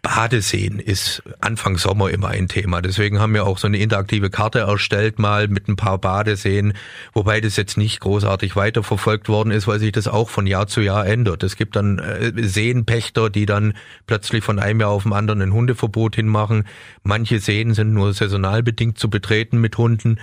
Badeseen 0.03 0.79
ist 0.79 1.23
Anfang 1.39 1.77
Sommer 1.77 2.09
immer 2.09 2.27
ein 2.27 2.49
Thema. 2.49 2.81
Deswegen 2.81 3.19
haben 3.19 3.33
wir 3.33 3.45
auch 3.45 3.57
so 3.57 3.67
eine 3.67 3.77
interaktive 3.77 4.29
Karte 4.29 4.59
erstellt 4.59 5.17
mal 5.17 5.47
mit 5.47 5.69
ein 5.69 5.77
paar 5.77 5.97
Badeseen, 5.97 6.73
wobei 7.13 7.39
das 7.39 7.55
jetzt 7.55 7.77
nicht 7.77 8.01
großartig 8.01 8.57
weiterverfolgt 8.57 9.29
worden 9.29 9.51
ist, 9.51 9.65
weil 9.65 9.79
sich 9.79 9.93
das 9.93 10.09
auch 10.09 10.29
von 10.29 10.45
Jahr 10.45 10.67
zu 10.67 10.81
Jahr 10.81 11.07
ändert. 11.07 11.41
Es 11.41 11.55
gibt 11.55 11.77
dann 11.77 11.99
äh, 11.99 12.33
Seenpächter, 12.35 13.29
die 13.29 13.45
dann 13.45 13.75
plötzlich 14.05 14.43
von 14.43 14.59
einem 14.59 14.81
Jahr 14.81 14.89
auf 14.89 15.03
dem 15.03 15.13
anderen 15.13 15.41
ein 15.41 15.53
Hundeverbot 15.53 16.17
hinmachen. 16.17 16.67
Manche 17.03 17.39
Seen 17.39 17.73
sind 17.73 17.93
nur 17.93 18.13
saisonal 18.13 18.61
bedingt 18.61 18.99
zu 18.99 19.09
betreten 19.09 19.61
mit 19.61 19.77
Hunden. 19.77 20.19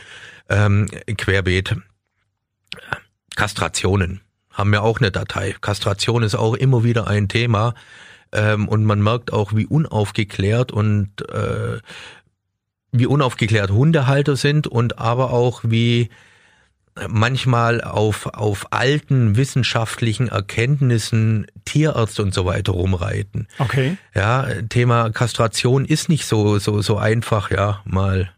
Ähm, 0.51 0.89
querbeet. 1.17 1.77
Kastrationen 3.35 4.21
haben 4.53 4.73
wir 4.73 4.83
auch 4.83 5.01
eine 5.01 5.11
Datei. 5.11 5.57
Kastration 5.59 6.23
ist 6.23 6.35
auch 6.35 6.53
immer 6.55 6.85
wieder 6.85 7.07
ein 7.07 7.29
Thema. 7.29 7.75
Ähm, 8.33 8.69
und 8.69 8.85
man 8.85 9.03
merkt 9.03 9.33
auch, 9.33 9.55
wie 9.55 9.67
unaufgeklärt 9.67 10.73
und 10.73 11.29
äh, 11.31 11.79
wie 12.93 13.07
unaufgeklärt 13.07 13.71
Hundehalter 13.71 14.37
sind 14.37 14.67
und 14.67 14.99
aber 14.99 15.33
auch 15.33 15.63
wie 15.65 16.11
manchmal 17.09 17.81
auf, 17.81 18.27
auf 18.27 18.73
alten 18.73 19.37
wissenschaftlichen 19.37 20.29
Erkenntnissen 20.29 21.47
Tierärzte 21.65 22.23
und 22.23 22.35
so 22.35 22.45
weiter 22.45 22.73
rumreiten. 22.73 23.49
Okay. 23.59 23.97
Ja, 24.15 24.47
Thema 24.69 25.11
Kastration 25.11 25.85
ist 25.85 26.09
nicht 26.09 26.27
so, 26.27 26.59
so, 26.59 26.83
so 26.83 26.99
einfach, 26.99 27.51
ja, 27.51 27.81
mal 27.85 28.31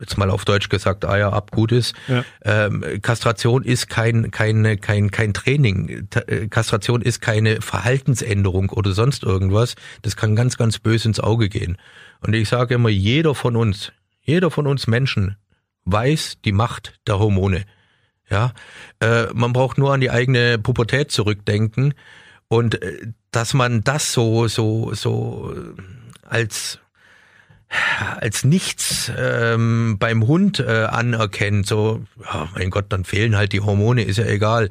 jetzt 0.00 0.18
mal 0.18 0.30
auf 0.30 0.44
Deutsch 0.44 0.68
gesagt, 0.68 1.04
Eier 1.04 1.32
ab, 1.32 1.50
gut 1.50 1.72
ist. 1.72 1.94
Ja. 2.08 2.24
Ähm, 2.44 2.84
Kastration 3.02 3.62
ist 3.62 3.88
kein, 3.88 4.30
kein, 4.30 4.80
kein, 4.80 5.10
kein 5.10 5.32
Training. 5.32 6.08
Äh, 6.26 6.48
Kastration 6.48 7.02
ist 7.02 7.20
keine 7.20 7.60
Verhaltensänderung 7.60 8.70
oder 8.70 8.92
sonst 8.92 9.22
irgendwas. 9.22 9.74
Das 10.02 10.16
kann 10.16 10.36
ganz, 10.36 10.56
ganz 10.56 10.78
böse 10.78 11.08
ins 11.08 11.20
Auge 11.20 11.48
gehen. 11.48 11.78
Und 12.20 12.34
ich 12.34 12.48
sage 12.48 12.74
immer, 12.74 12.88
jeder 12.88 13.34
von 13.34 13.56
uns, 13.56 13.92
jeder 14.22 14.50
von 14.50 14.66
uns 14.66 14.86
Menschen 14.86 15.36
weiß 15.84 16.38
die 16.44 16.52
Macht 16.52 16.94
der 17.06 17.18
Hormone. 17.18 17.64
Ja, 18.28 18.52
äh, 19.00 19.26
man 19.34 19.52
braucht 19.52 19.78
nur 19.78 19.94
an 19.94 20.00
die 20.00 20.10
eigene 20.10 20.58
Pubertät 20.58 21.12
zurückdenken 21.12 21.94
und 22.48 22.82
äh, 22.82 23.12
dass 23.30 23.54
man 23.54 23.82
das 23.82 24.12
so, 24.12 24.48
so, 24.48 24.92
so 24.94 25.54
als 26.22 26.80
als 28.20 28.44
nichts 28.44 29.10
ähm, 29.16 29.96
beim 29.98 30.26
Hund 30.26 30.60
äh, 30.60 30.84
anerkennt, 30.84 31.66
so, 31.66 32.04
ja, 32.22 32.48
mein 32.54 32.70
Gott, 32.70 32.86
dann 32.90 33.04
fehlen 33.04 33.36
halt 33.36 33.52
die 33.52 33.60
Hormone, 33.60 34.02
ist 34.02 34.18
ja 34.18 34.26
egal. 34.26 34.70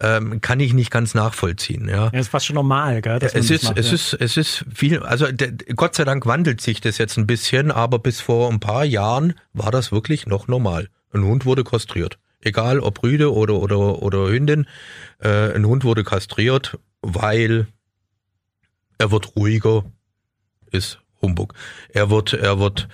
Ähm, 0.00 0.40
kann 0.40 0.60
ich 0.60 0.74
nicht 0.74 0.92
ganz 0.92 1.14
nachvollziehen. 1.14 1.88
Ja, 1.88 2.10
ja 2.12 2.20
ist 2.20 2.28
fast 2.28 2.46
schon 2.46 2.54
normal, 2.54 3.02
gell? 3.02 3.18
Dass 3.18 3.34
es 3.34 3.50
ist, 3.50 3.64
macht, 3.64 3.78
es 3.78 3.88
ja. 3.88 3.94
ist, 3.94 4.12
es 4.14 4.36
ist 4.36 4.64
viel. 4.72 5.00
Also 5.00 5.32
der, 5.32 5.52
Gott 5.74 5.96
sei 5.96 6.04
Dank 6.04 6.24
wandelt 6.24 6.60
sich 6.60 6.80
das 6.80 6.98
jetzt 6.98 7.16
ein 7.16 7.26
bisschen, 7.26 7.72
aber 7.72 7.98
bis 7.98 8.20
vor 8.20 8.48
ein 8.48 8.60
paar 8.60 8.84
Jahren 8.84 9.34
war 9.52 9.72
das 9.72 9.90
wirklich 9.90 10.26
noch 10.26 10.46
normal. 10.46 10.88
Ein 11.12 11.24
Hund 11.24 11.46
wurde 11.46 11.64
kastriert, 11.64 12.18
egal 12.40 12.78
ob 12.78 13.02
Rüde 13.02 13.34
oder 13.34 13.54
oder 13.54 14.00
oder 14.00 14.28
Hündin. 14.28 14.68
Äh, 15.18 15.52
ein 15.54 15.66
Hund 15.66 15.82
wurde 15.82 16.04
kastriert, 16.04 16.78
weil 17.02 17.66
er 18.98 19.10
wird 19.10 19.34
ruhiger, 19.34 19.84
ist 20.70 21.00
Humbug. 21.20 21.54
Er 21.92 22.10
wird, 22.10 22.32
er 22.32 22.58
wird 22.58 22.88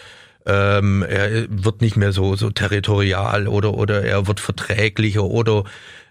ähm, 0.46 1.02
er 1.02 1.46
wird 1.48 1.80
nicht 1.80 1.96
mehr 1.96 2.12
so 2.12 2.36
so 2.36 2.50
territorial 2.50 3.48
oder 3.48 3.74
oder 3.74 4.04
er 4.04 4.26
wird 4.26 4.40
verträglicher 4.40 5.24
oder 5.24 5.64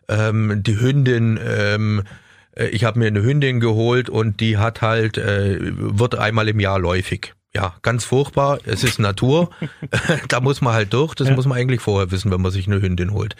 ähm, 0.07 0.63
die 0.63 0.79
Hündin 0.79 1.39
ähm, 1.45 2.03
äh, 2.55 2.67
ich 2.67 2.83
habe 2.83 2.97
mir 2.97 3.07
eine 3.07 3.21
Hündin 3.21 3.59
geholt 3.59 4.09
und 4.09 4.39
die 4.39 4.57
hat 4.57 4.81
halt 4.81 5.17
äh, 5.17 5.59
wird 5.61 6.15
einmal 6.15 6.49
im 6.49 6.59
Jahr 6.59 6.79
läufig 6.79 7.33
ja, 7.55 7.75
ganz 7.83 8.03
furchtbar. 8.03 8.59
Es 8.65 8.83
ist 8.83 8.99
Natur. 8.99 9.51
da 10.27 10.39
muss 10.39 10.61
man 10.61 10.73
halt 10.73 10.93
durch. 10.93 11.13
Das 11.13 11.27
ja. 11.27 11.35
muss 11.35 11.45
man 11.45 11.57
eigentlich 11.57 11.81
vorher 11.81 12.11
wissen, 12.11 12.31
wenn 12.31 12.41
man 12.41 12.51
sich 12.51 12.67
eine 12.67 12.81
Hündin 12.81 13.13
holt. 13.13 13.35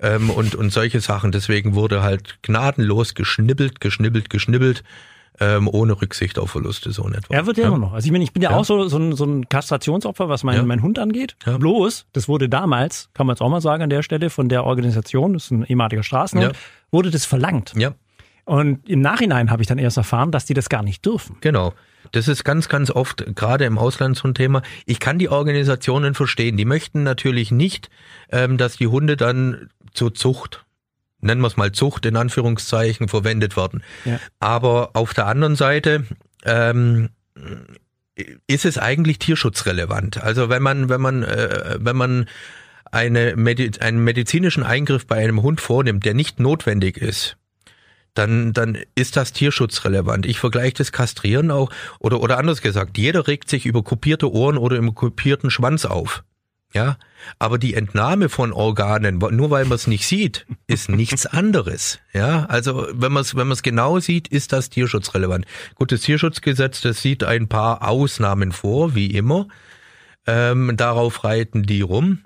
Ähm, 0.00 0.30
und, 0.30 0.54
und 0.54 0.72
solche 0.72 1.00
Sachen. 1.00 1.30
Deswegen 1.30 1.74
wurde 1.74 2.02
halt 2.02 2.38
gnadenlos 2.42 3.14
geschnibbelt, 3.14 3.80
geschnibbelt, 3.80 4.30
geschnibbelt. 4.30 4.82
Ähm, 5.42 5.68
ohne 5.72 6.00
Rücksicht 6.00 6.38
auf 6.38 6.50
Verluste, 6.50 6.92
so 6.92 7.08
etwa. 7.08 7.32
Er 7.32 7.46
wird 7.46 7.56
ja, 7.56 7.64
ja, 7.64 7.68
immer 7.68 7.78
noch. 7.78 7.94
Also 7.94 8.04
ich 8.04 8.12
meine, 8.12 8.24
ich 8.24 8.32
bin 8.32 8.42
ja, 8.42 8.50
ja. 8.50 8.56
auch 8.58 8.64
so, 8.64 8.88
so, 8.88 8.98
ein, 8.98 9.16
so 9.16 9.24
ein 9.24 9.48
Kastrationsopfer, 9.48 10.28
was 10.28 10.44
mein, 10.44 10.56
ja. 10.56 10.62
mein 10.64 10.82
Hund 10.82 10.98
angeht. 10.98 11.36
Ja. 11.46 11.56
Bloß, 11.56 12.06
das 12.12 12.28
wurde 12.28 12.50
damals, 12.50 13.08
kann 13.14 13.26
man 13.26 13.34
jetzt 13.34 13.40
auch 13.40 13.48
mal 13.48 13.62
sagen 13.62 13.82
an 13.82 13.90
der 13.90 14.02
Stelle, 14.02 14.28
von 14.28 14.50
der 14.50 14.64
Organisation, 14.64 15.32
das 15.32 15.44
ist 15.44 15.50
ein 15.52 15.64
ehemaliger 15.64 16.02
Straßenhund, 16.02 16.54
wurde 16.90 17.10
das 17.10 17.24
verlangt. 17.24 17.72
Ja. 17.74 17.94
Und 18.44 18.88
im 18.88 19.00
Nachhinein 19.00 19.50
habe 19.50 19.62
ich 19.62 19.68
dann 19.68 19.78
erst 19.78 19.96
erfahren, 19.96 20.30
dass 20.30 20.44
die 20.44 20.54
das 20.54 20.68
gar 20.68 20.82
nicht 20.82 21.06
dürfen. 21.06 21.36
Genau. 21.40 21.72
Das 22.12 22.28
ist 22.28 22.44
ganz, 22.44 22.68
ganz 22.68 22.90
oft, 22.90 23.24
gerade 23.36 23.64
im 23.64 23.78
Ausland 23.78 24.16
so 24.16 24.26
ein 24.26 24.34
Thema. 24.34 24.62
Ich 24.86 25.00
kann 25.00 25.18
die 25.18 25.28
Organisationen 25.28 26.14
verstehen. 26.14 26.56
Die 26.56 26.64
möchten 26.64 27.02
natürlich 27.02 27.50
nicht, 27.52 27.90
ähm, 28.30 28.56
dass 28.58 28.76
die 28.76 28.88
Hunde 28.88 29.16
dann 29.16 29.68
zur 29.92 30.14
Zucht, 30.14 30.64
nennen 31.20 31.40
wir 31.40 31.48
es 31.48 31.56
mal 31.56 31.72
Zucht 31.72 32.06
in 32.06 32.16
Anführungszeichen, 32.16 33.08
verwendet 33.08 33.56
werden. 33.56 33.82
Ja. 34.04 34.20
Aber 34.38 34.90
auf 34.94 35.14
der 35.14 35.26
anderen 35.26 35.56
Seite 35.56 36.04
ähm, 36.44 37.10
ist 38.46 38.64
es 38.64 38.78
eigentlich 38.78 39.18
tierschutzrelevant. 39.18 40.22
Also 40.22 40.48
wenn 40.48 40.62
man, 40.62 40.88
wenn 40.88 41.00
man, 41.00 41.22
äh, 41.22 41.78
wenn 41.80 41.96
man 41.96 42.26
eine 42.90 43.36
Medi 43.36 43.70
einen 43.80 44.02
medizinischen 44.02 44.62
Eingriff 44.62 45.06
bei 45.06 45.16
einem 45.16 45.42
Hund 45.42 45.60
vornimmt, 45.60 46.04
der 46.04 46.14
nicht 46.14 46.40
notwendig 46.40 46.96
ist, 46.96 47.36
dann, 48.14 48.52
dann 48.52 48.76
ist 48.96 49.16
das 49.16 49.32
tierschutzrelevant. 49.32 50.26
Ich 50.26 50.40
vergleiche 50.40 50.74
das 50.74 50.92
Kastrieren 50.92 51.50
auch, 51.50 51.70
oder, 52.00 52.20
oder 52.20 52.38
anders 52.38 52.60
gesagt, 52.60 52.98
jeder 52.98 53.28
regt 53.28 53.48
sich 53.48 53.66
über 53.66 53.84
kopierte 53.84 54.32
Ohren 54.32 54.58
oder 54.58 54.76
im 54.76 54.94
kopierten 54.94 55.50
Schwanz 55.50 55.84
auf. 55.84 56.24
Ja, 56.72 56.98
aber 57.40 57.58
die 57.58 57.74
Entnahme 57.74 58.28
von 58.28 58.52
Organen, 58.52 59.18
nur 59.18 59.50
weil 59.50 59.64
man 59.64 59.74
es 59.74 59.88
nicht 59.88 60.06
sieht, 60.06 60.46
ist 60.68 60.88
nichts 60.88 61.26
anderes. 61.26 61.98
Ja, 62.12 62.44
also 62.46 62.86
wenn 62.92 63.12
man 63.12 63.22
es 63.22 63.34
wenn 63.34 63.48
man 63.48 63.54
es 63.54 63.62
genau 63.62 63.98
sieht, 63.98 64.28
ist 64.28 64.52
das 64.52 64.70
tierschutzrelevant. 64.70 65.46
Gut, 65.74 65.90
das 65.90 66.02
Tierschutzgesetz, 66.02 66.80
das 66.80 67.02
sieht 67.02 67.24
ein 67.24 67.48
paar 67.48 67.88
Ausnahmen 67.88 68.52
vor, 68.52 68.94
wie 68.94 69.06
immer. 69.06 69.48
Ähm, 70.26 70.76
darauf 70.76 71.24
reiten 71.24 71.64
die 71.64 71.80
rum. 71.80 72.20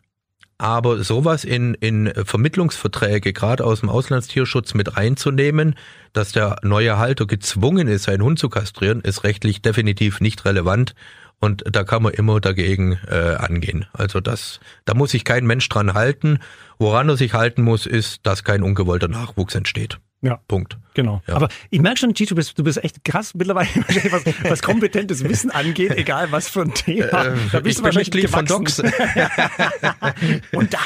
Aber 0.58 1.02
sowas 1.02 1.44
in, 1.44 1.74
in 1.74 2.12
Vermittlungsverträge, 2.14 3.32
gerade 3.32 3.64
aus 3.64 3.80
dem 3.80 3.88
Auslandstierschutz 3.88 4.74
mit 4.74 4.96
reinzunehmen, 4.96 5.74
dass 6.12 6.32
der 6.32 6.58
neue 6.62 6.96
Halter 6.96 7.26
gezwungen 7.26 7.88
ist, 7.88 8.04
seinen 8.04 8.22
Hund 8.22 8.38
zu 8.38 8.48
kastrieren, 8.48 9.00
ist 9.00 9.24
rechtlich 9.24 9.62
definitiv 9.62 10.20
nicht 10.20 10.44
relevant. 10.44 10.94
Und 11.40 11.64
da 11.70 11.84
kann 11.84 12.02
man 12.02 12.14
immer 12.14 12.40
dagegen 12.40 12.98
äh, 13.08 13.34
angehen. 13.34 13.86
Also 13.92 14.20
das, 14.20 14.60
da 14.84 14.94
muss 14.94 15.10
sich 15.10 15.24
kein 15.24 15.46
Mensch 15.46 15.68
dran 15.68 15.94
halten. 15.94 16.38
Woran 16.78 17.08
er 17.08 17.16
sich 17.16 17.34
halten 17.34 17.62
muss, 17.62 17.86
ist, 17.86 18.26
dass 18.26 18.44
kein 18.44 18.62
ungewollter 18.62 19.08
Nachwuchs 19.08 19.54
entsteht. 19.54 19.98
Ja. 20.24 20.40
Punkt. 20.48 20.78
Genau. 20.94 21.20
Ja. 21.26 21.34
Aber 21.34 21.48
ich 21.68 21.82
merke 21.82 21.98
schon, 21.98 22.14
Gigi, 22.14 22.30
du 22.30 22.34
bist, 22.34 22.58
du 22.58 22.64
bist 22.64 22.82
echt 22.82 23.04
krass 23.04 23.34
mittlerweile, 23.34 23.68
was, 24.10 24.24
was 24.48 24.62
kompetentes 24.62 25.22
Wissen 25.22 25.50
angeht, 25.50 25.90
egal 25.96 26.32
was 26.32 26.48
für 26.48 26.62
ein 26.62 26.72
Thema. 26.72 27.26
Äh, 27.26 27.36
da 27.52 27.60
bist 27.60 27.66
ich 27.66 27.76
du 27.76 27.84
wahrscheinlich 27.84 28.08
Mitglied 28.08 28.30
von 28.30 28.46
Docs. 28.46 28.78
Und 30.52 30.72
da, 30.72 30.78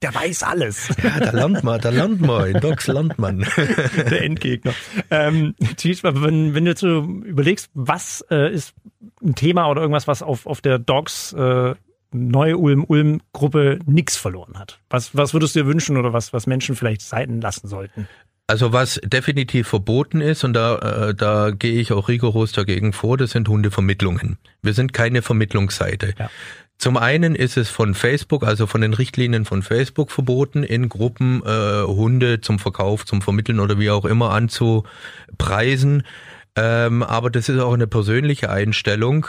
der 0.00 0.14
weiß 0.14 0.44
alles. 0.44 0.90
Ja, 1.02 1.18
da 1.18 1.30
lernt 1.32 1.64
man, 1.64 1.80
da 1.80 1.88
lernt 1.88 2.20
man. 2.20 2.50
In 2.50 2.60
Docs 2.60 2.86
lernt 2.86 3.18
man. 3.18 3.40
Der 3.96 4.22
Endgegner. 4.22 4.74
Ähm, 5.10 5.56
Gigi, 5.76 5.98
wenn, 6.04 6.54
wenn 6.54 6.64
du 6.64 6.70
jetzt 6.70 6.80
so 6.80 7.00
überlegst, 7.02 7.70
was 7.74 8.24
äh, 8.30 8.52
ist 8.52 8.74
ein 9.22 9.34
Thema 9.34 9.68
oder 9.68 9.80
irgendwas, 9.80 10.08
was 10.08 10.22
auf, 10.22 10.46
auf 10.46 10.60
der 10.60 10.78
Docs 10.78 11.32
äh, 11.32 11.74
neue 12.10 12.56
Ulm-Ulm-Gruppe 12.56 13.78
nichts 13.86 14.16
verloren 14.16 14.58
hat? 14.58 14.80
Was, 14.90 15.16
was 15.16 15.34
würdest 15.34 15.54
du 15.54 15.60
dir 15.60 15.66
wünschen 15.66 15.96
oder 15.96 16.12
was, 16.12 16.32
was 16.32 16.46
Menschen 16.46 16.76
vielleicht 16.76 17.02
seiten 17.02 17.40
lassen 17.40 17.68
sollten? 17.68 18.08
Also 18.46 18.72
was 18.72 18.98
definitiv 19.04 19.68
verboten 19.68 20.22
ist, 20.22 20.42
und 20.42 20.54
da, 20.54 21.08
äh, 21.08 21.14
da 21.14 21.50
gehe 21.50 21.78
ich 21.80 21.92
auch 21.92 22.08
rigoros 22.08 22.52
dagegen 22.52 22.94
vor, 22.94 23.18
das 23.18 23.32
sind 23.32 23.46
Hundevermittlungen. 23.46 24.38
Wir 24.62 24.72
sind 24.72 24.94
keine 24.94 25.20
Vermittlungsseite. 25.20 26.14
Ja. 26.18 26.30
Zum 26.78 26.96
einen 26.96 27.34
ist 27.34 27.56
es 27.56 27.68
von 27.68 27.94
Facebook, 27.94 28.44
also 28.44 28.66
von 28.68 28.80
den 28.80 28.94
Richtlinien 28.94 29.44
von 29.44 29.62
Facebook 29.62 30.12
verboten, 30.12 30.62
in 30.62 30.88
Gruppen 30.88 31.42
äh, 31.44 31.82
Hunde 31.82 32.40
zum 32.40 32.60
Verkauf, 32.60 33.04
zum 33.04 33.20
Vermitteln 33.20 33.60
oder 33.60 33.78
wie 33.78 33.90
auch 33.90 34.04
immer 34.04 34.30
anzupreisen. 34.30 36.04
Ähm, 36.58 37.04
aber 37.04 37.30
das 37.30 37.48
ist 37.48 37.60
auch 37.60 37.72
eine 37.72 37.86
persönliche 37.86 38.50
Einstellung. 38.50 39.28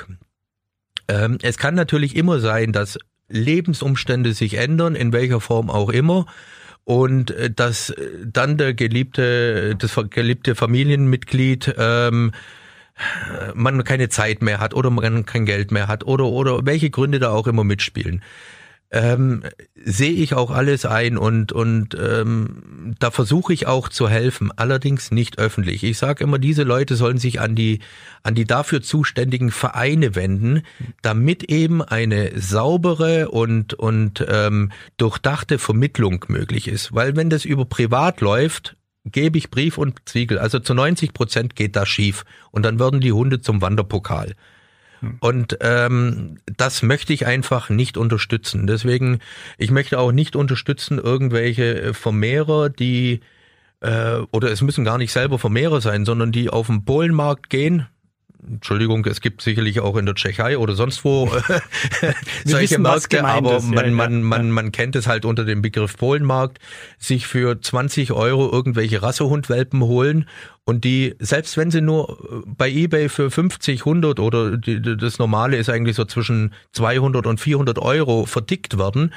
Ähm, 1.07 1.37
es 1.43 1.57
kann 1.57 1.75
natürlich 1.75 2.15
immer 2.15 2.39
sein, 2.39 2.73
dass 2.73 2.97
Lebensumstände 3.27 4.33
sich 4.33 4.55
ändern, 4.55 4.95
in 4.95 5.13
welcher 5.13 5.39
Form 5.39 5.69
auch 5.69 5.89
immer 5.89 6.25
und 6.85 7.29
äh, 7.29 7.51
dass 7.51 7.91
äh, 7.91 8.07
dann 8.25 8.57
der 8.57 8.73
geliebte, 8.73 9.75
das 9.75 9.95
geliebte 10.09 10.55
Familienmitglied 10.55 11.75
ähm, 11.77 12.31
man 13.53 13.83
keine 13.83 14.09
Zeit 14.09 14.41
mehr 14.41 14.59
hat 14.59 14.73
oder 14.73 14.89
man 14.89 15.25
kein 15.25 15.45
Geld 15.45 15.71
mehr 15.71 15.87
hat 15.87 16.05
oder 16.05 16.25
oder 16.25 16.65
welche 16.65 16.89
Gründe 16.89 17.19
da 17.19 17.29
auch 17.29 17.47
immer 17.47 17.63
mitspielen 17.63 18.23
ähm, 18.91 19.43
sehe 19.75 20.11
ich 20.11 20.33
auch 20.33 20.49
alles 20.49 20.85
ein 20.85 21.17
und 21.17 21.51
und 21.51 21.95
ähm, 21.99 22.95
da 22.99 23.11
versuche 23.11 23.53
ich 23.53 23.67
auch 23.67 23.89
zu 23.89 24.09
helfen, 24.09 24.51
allerdings 24.55 25.11
nicht 25.11 25.37
öffentlich. 25.37 25.83
Ich 25.83 25.97
sage 25.97 26.23
immer, 26.23 26.39
diese 26.39 26.63
Leute 26.63 26.95
sollen 26.95 27.19
sich 27.19 27.39
an 27.39 27.55
die 27.55 27.79
an 28.23 28.33
die 28.33 28.45
dafür 28.45 28.81
zuständigen 28.81 29.51
Vereine 29.51 30.15
wenden, 30.15 30.63
damit 31.03 31.43
eben 31.43 31.83
eine 31.83 32.39
saubere 32.39 33.29
und 33.29 33.75
und 33.75 34.25
ähm, 34.27 34.71
durchdachte 34.97 35.59
Vermittlung 35.59 36.25
möglich 36.27 36.67
ist. 36.67 36.93
Weil 36.93 37.15
wenn 37.15 37.29
das 37.29 37.45
über 37.45 37.65
privat 37.65 38.21
läuft, 38.21 38.75
gebe 39.05 39.37
ich 39.37 39.51
Brief 39.51 39.77
und 39.77 39.99
Ziegel. 40.05 40.39
Also 40.39 40.59
zu 40.59 40.73
90 40.73 41.13
Prozent 41.13 41.55
geht 41.55 41.75
das 41.75 41.87
schief 41.87 42.25
und 42.51 42.63
dann 42.63 42.79
werden 42.79 43.01
die 43.01 43.13
Hunde 43.13 43.39
zum 43.39 43.61
Wanderpokal. 43.61 44.35
Und 45.19 45.57
ähm, 45.61 46.39
das 46.57 46.81
möchte 46.81 47.13
ich 47.13 47.25
einfach 47.25 47.69
nicht 47.69 47.97
unterstützen. 47.97 48.67
Deswegen, 48.67 49.19
ich 49.57 49.71
möchte 49.71 49.99
auch 49.99 50.11
nicht 50.11 50.35
unterstützen 50.35 50.97
irgendwelche 50.97 51.93
Vermehrer, 51.93 52.69
die 52.69 53.21
äh, 53.81 54.19
oder 54.31 54.51
es 54.51 54.61
müssen 54.61 54.83
gar 54.83 54.97
nicht 54.97 55.11
selber 55.11 55.39
Vermehrer 55.39 55.81
sein, 55.81 56.05
sondern 56.05 56.31
die 56.31 56.49
auf 56.49 56.67
den 56.67 56.85
Polenmarkt 56.85 57.49
gehen, 57.49 57.87
Entschuldigung, 58.47 59.05
es 59.05 59.19
gibt 59.19 59.41
sicherlich 59.41 59.81
auch 59.81 59.97
in 59.97 60.05
der 60.05 60.15
Tschechei 60.15 60.57
oder 60.57 60.73
sonst 60.73 61.03
wo 61.03 61.27
solche 62.45 62.71
wissen, 62.71 62.81
Märkte, 62.81 63.23
aber 63.23 63.57
ist, 63.57 63.69
man, 63.69 63.85
ja, 63.85 63.91
man, 63.91 64.23
man, 64.23 64.51
man 64.51 64.71
kennt 64.71 64.95
es 64.95 65.07
halt 65.07 65.25
unter 65.25 65.43
dem 65.43 65.61
Begriff 65.61 65.97
Polenmarkt, 65.97 66.59
sich 66.97 67.27
für 67.27 67.59
20 67.59 68.13
Euro 68.13 68.49
irgendwelche 68.49 69.01
Rassehundwelpen 69.01 69.83
holen 69.83 70.25
und 70.63 70.83
die, 70.83 71.15
selbst 71.19 71.57
wenn 71.57 71.71
sie 71.71 71.81
nur 71.81 72.11
äh, 72.31 72.43
bei 72.45 72.69
eBay 72.69 73.09
für 73.09 73.31
50, 73.31 73.81
100 73.81 74.19
oder 74.19 74.55
die, 74.55 74.81
das 74.81 75.17
Normale 75.19 75.57
ist 75.57 75.69
eigentlich 75.69 75.95
so 75.95 76.05
zwischen 76.05 76.53
200 76.73 77.27
und 77.27 77.39
400 77.39 77.79
Euro 77.79 78.25
verdickt 78.25 78.77
werden, 78.77 79.13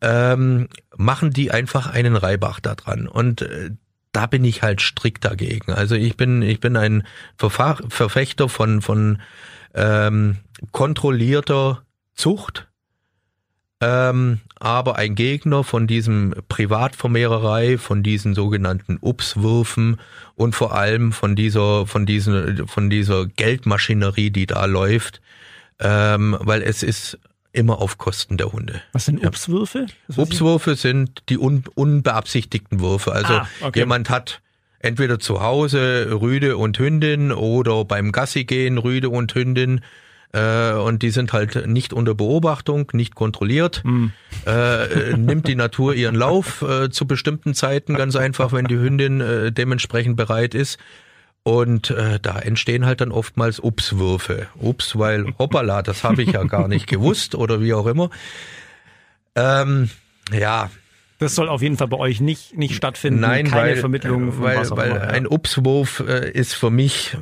ähm, 0.00 0.68
machen 0.96 1.30
die 1.30 1.50
einfach 1.50 1.88
einen 1.88 2.16
Reibach 2.16 2.60
da 2.60 2.74
dran. 2.74 3.08
Und 3.08 3.42
äh, 3.42 3.70
da 4.16 4.24
bin 4.24 4.44
ich 4.44 4.62
halt 4.62 4.80
strikt 4.80 5.26
dagegen. 5.26 5.72
Also 5.72 5.94
ich 5.94 6.16
bin, 6.16 6.40
ich 6.40 6.58
bin 6.58 6.74
ein 6.78 7.06
Verfechter 7.36 8.48
von, 8.48 8.80
von 8.80 9.20
ähm, 9.74 10.38
kontrollierter 10.72 11.82
Zucht, 12.14 12.66
ähm, 13.82 14.40
aber 14.58 14.96
ein 14.96 15.16
Gegner 15.16 15.64
von 15.64 15.86
diesem 15.86 16.34
Privatvermehrerei, 16.48 17.76
von 17.76 18.02
diesen 18.02 18.34
sogenannten 18.34 18.96
Upswürfen 19.02 20.00
und 20.34 20.54
vor 20.54 20.74
allem 20.74 21.12
von 21.12 21.36
dieser, 21.36 21.86
von 21.86 22.06
diesen, 22.06 22.66
von 22.68 22.88
dieser 22.88 23.26
Geldmaschinerie, 23.26 24.30
die 24.30 24.46
da 24.46 24.64
läuft, 24.64 25.20
ähm, 25.78 26.38
weil 26.40 26.62
es 26.62 26.82
ist 26.82 27.18
immer 27.56 27.80
auf 27.80 27.98
Kosten 27.98 28.36
der 28.36 28.52
Hunde. 28.52 28.82
Was 28.92 29.06
sind 29.06 29.24
Upswürfe? 29.24 29.86
Ja. 30.08 30.22
Upswürfe 30.22 30.76
sind 30.76 31.22
die 31.28 31.38
un 31.38 31.64
unbeabsichtigten 31.74 32.80
Würfe. 32.80 33.12
Also 33.12 33.32
ah, 33.32 33.48
okay. 33.62 33.80
jemand 33.80 34.10
hat 34.10 34.40
entweder 34.80 35.18
zu 35.18 35.40
Hause 35.40 36.08
Rüde 36.20 36.56
und 36.56 36.78
Hündin 36.78 37.32
oder 37.32 37.84
beim 37.84 38.12
Gassi 38.12 38.44
gehen 38.44 38.78
Rüde 38.78 39.08
und 39.08 39.34
Hündin 39.34 39.80
äh, 40.32 40.72
und 40.72 41.02
die 41.02 41.10
sind 41.10 41.32
halt 41.32 41.66
nicht 41.66 41.92
unter 41.92 42.14
Beobachtung, 42.14 42.90
nicht 42.92 43.14
kontrolliert. 43.14 43.82
Mm. 43.84 44.06
Äh, 44.46 45.16
nimmt 45.16 45.48
die 45.48 45.54
Natur 45.54 45.94
ihren 45.94 46.14
Lauf 46.14 46.62
äh, 46.62 46.90
zu 46.90 47.06
bestimmten 47.06 47.54
Zeiten 47.54 47.94
ganz 47.94 48.16
einfach, 48.16 48.52
wenn 48.52 48.66
die 48.66 48.78
Hündin 48.78 49.20
äh, 49.20 49.50
dementsprechend 49.50 50.16
bereit 50.16 50.54
ist. 50.54 50.78
Und 51.46 51.90
äh, 51.90 52.18
da 52.20 52.40
entstehen 52.40 52.86
halt 52.86 53.00
dann 53.00 53.12
oftmals 53.12 53.60
Upswürfe. 53.60 54.48
Ups, 54.58 54.98
weil 54.98 55.32
hoppala, 55.38 55.82
das 55.82 56.02
habe 56.02 56.24
ich 56.24 56.32
ja 56.32 56.42
gar 56.42 56.66
nicht 56.66 56.88
gewusst 56.88 57.36
oder 57.36 57.60
wie 57.60 57.72
auch 57.72 57.86
immer. 57.86 58.10
Ähm, 59.36 59.88
ja. 60.32 60.70
Das 61.20 61.36
soll 61.36 61.48
auf 61.48 61.62
jeden 61.62 61.76
Fall 61.76 61.86
bei 61.86 61.98
euch 61.98 62.20
nicht, 62.20 62.58
nicht 62.58 62.74
stattfinden. 62.74 63.20
Nein, 63.20 63.46
keine 63.48 63.74
weil, 63.74 63.76
Vermittlung 63.76 64.32
von 64.32 64.42
weil, 64.42 64.56
was 64.56 64.72
auch 64.72 64.76
weil 64.76 64.90
immer, 64.90 64.98
ja. 64.98 65.04
ein 65.04 65.28
Upswurf 65.28 66.00
äh, 66.00 66.32
ist 66.32 66.54
für 66.54 66.70
mich 66.70 67.16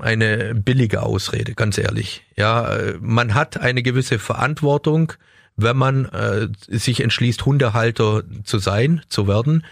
eine 0.00 0.56
billige 0.56 1.04
Ausrede, 1.04 1.54
ganz 1.54 1.78
ehrlich. 1.78 2.24
Ja, 2.36 2.74
äh, 2.74 2.98
man 3.00 3.34
hat 3.34 3.60
eine 3.60 3.84
gewisse 3.84 4.18
Verantwortung, 4.18 5.12
wenn 5.54 5.76
man 5.76 6.06
äh, 6.06 6.48
sich 6.66 6.98
entschließt, 6.98 7.46
Hundehalter 7.46 8.24
zu 8.42 8.58
sein, 8.58 9.02
zu 9.08 9.28
werden. 9.28 9.64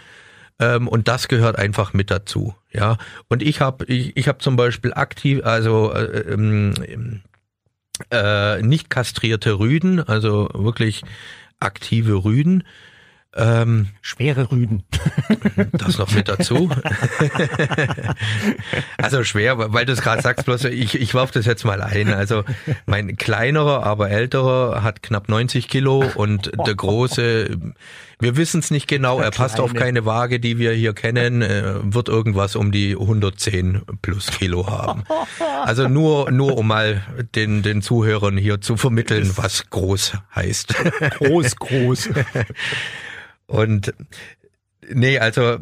Ähm, 0.59 0.87
und 0.87 1.07
das 1.07 1.27
gehört 1.27 1.57
einfach 1.57 1.93
mit 1.93 2.11
dazu. 2.11 2.55
Ja, 2.71 2.97
und 3.27 3.43
ich 3.43 3.61
habe 3.61 3.85
ich, 3.85 4.15
ich 4.17 4.27
habe 4.27 4.39
zum 4.39 4.55
Beispiel 4.55 4.93
aktiv, 4.93 5.41
also 5.43 5.93
äh, 5.93 6.33
ähm, 6.33 7.21
äh, 8.11 8.61
nicht 8.61 8.89
kastrierte 8.89 9.59
Rüden, 9.59 9.99
also 9.99 10.49
wirklich 10.53 11.03
aktive 11.59 12.23
Rüden. 12.23 12.63
Ähm, 13.37 13.89
Schwere 14.01 14.51
Rüden. 14.51 14.83
das 15.73 15.99
noch 15.99 16.11
mit 16.11 16.27
dazu. 16.27 16.69
also 18.97 19.23
schwer, 19.23 19.73
weil 19.73 19.85
du 19.85 19.93
es 19.93 20.01
gerade 20.01 20.23
sagst, 20.23 20.45
bloß 20.45 20.65
ich, 20.65 20.99
ich 20.99 21.13
werf 21.13 21.29
das 21.29 21.45
jetzt 21.45 21.63
mal 21.63 21.81
ein. 21.81 22.11
Also 22.13 22.43
mein 22.87 23.15
kleinerer, 23.15 23.83
aber 23.83 24.09
älterer 24.09 24.81
hat 24.81 25.03
knapp 25.03 25.29
90 25.29 25.67
Kilo 25.67 26.03
und 26.15 26.51
der 26.65 26.73
große, 26.73 27.57
wir 28.19 28.37
wissen 28.37 28.59
es 28.59 28.71
nicht 28.71 28.87
genau, 28.87 29.19
er 29.19 29.29
passt 29.29 29.59
auf 29.59 29.75
keine 29.75 30.05
Waage, 30.05 30.39
die 30.39 30.57
wir 30.57 30.71
hier 30.71 30.93
kennen, 30.93 31.43
äh, 31.43 31.75
wird 31.83 32.09
irgendwas 32.09 32.55
um 32.55 32.71
die 32.71 32.93
110 32.93 33.83
plus 34.01 34.31
Kilo 34.31 34.65
haben. 34.67 35.03
Also 35.63 35.87
nur, 35.87 36.31
nur 36.31 36.57
um 36.57 36.67
mal 36.67 37.03
den, 37.35 37.61
den 37.61 37.83
Zuhörern 37.83 38.35
hier 38.35 38.61
zu 38.61 38.77
vermitteln, 38.77 39.31
was 39.35 39.69
groß 39.69 40.13
heißt. 40.33 40.73
Groß, 41.19 41.55
groß. 41.57 42.09
Und 43.47 43.93
nee, 44.87 45.19
also 45.19 45.57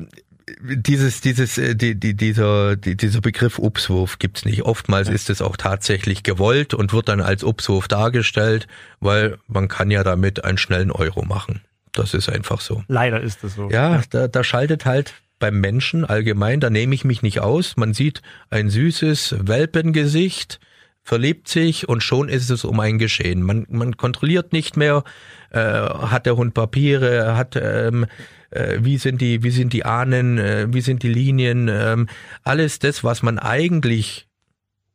dieses, 0.59 1.21
dieses, 1.21 1.57
äh, 1.57 1.75
die, 1.75 1.95
die, 1.95 2.13
dieser, 2.15 2.75
die, 2.75 2.95
dieser 2.95 3.21
Begriff 3.21 3.57
Upswurf 3.57 4.19
gibt's 4.19 4.45
nicht. 4.45 4.63
Oftmals 4.63 5.09
ist 5.09 5.29
es 5.29 5.41
auch 5.41 5.57
tatsächlich 5.57 6.23
gewollt 6.23 6.73
und 6.73 6.93
wird 6.93 7.09
dann 7.09 7.21
als 7.21 7.43
Upswurf 7.43 7.87
dargestellt, 7.87 8.67
weil 8.99 9.37
man 9.47 9.67
kann 9.67 9.89
ja 9.89 10.03
damit 10.03 10.43
einen 10.43 10.57
schnellen 10.57 10.91
Euro 10.91 11.25
machen. 11.25 11.61
Das 11.93 12.13
ist 12.13 12.29
einfach 12.29 12.61
so. 12.61 12.83
Leider 12.87 13.21
ist 13.21 13.43
es 13.43 13.55
so. 13.55 13.69
Ja, 13.69 14.01
da, 14.09 14.27
da 14.27 14.43
schaltet 14.43 14.85
halt 14.85 15.13
beim 15.39 15.59
Menschen 15.59 16.05
allgemein, 16.05 16.59
da 16.59 16.69
nehme 16.69 16.95
ich 16.95 17.05
mich 17.05 17.21
nicht 17.21 17.39
aus. 17.39 17.75
Man 17.77 17.93
sieht 17.93 18.21
ein 18.49 18.69
süßes 18.69 19.35
Welpengesicht, 19.39 20.59
verliebt 21.05 21.47
sich 21.47 21.87
und 21.87 22.01
schon 22.01 22.29
ist 22.29 22.49
es 22.49 22.65
um 22.65 22.79
ein 22.79 22.97
Geschehen. 22.97 23.43
Man, 23.43 23.67
man 23.69 23.95
kontrolliert 23.95 24.51
nicht 24.51 24.75
mehr, 24.75 25.03
äh, 25.51 25.59
hat 25.59 26.25
der 26.25 26.35
Hund 26.35 26.55
Papiere, 26.55 27.37
hat 27.37 27.55
ähm, 27.55 28.07
äh, 28.49 28.79
wie 28.81 28.97
sind 28.97 29.21
die, 29.21 29.43
wie 29.43 29.51
sind 29.51 29.71
die 29.71 29.85
Ahnen, 29.85 30.39
äh, 30.39 30.67
wie 30.71 30.81
sind 30.81 31.03
die 31.03 31.13
Linien, 31.13 31.69
ähm, 31.71 32.07
alles 32.43 32.79
das, 32.79 33.03
was 33.03 33.21
man 33.21 33.37
eigentlich 33.37 34.27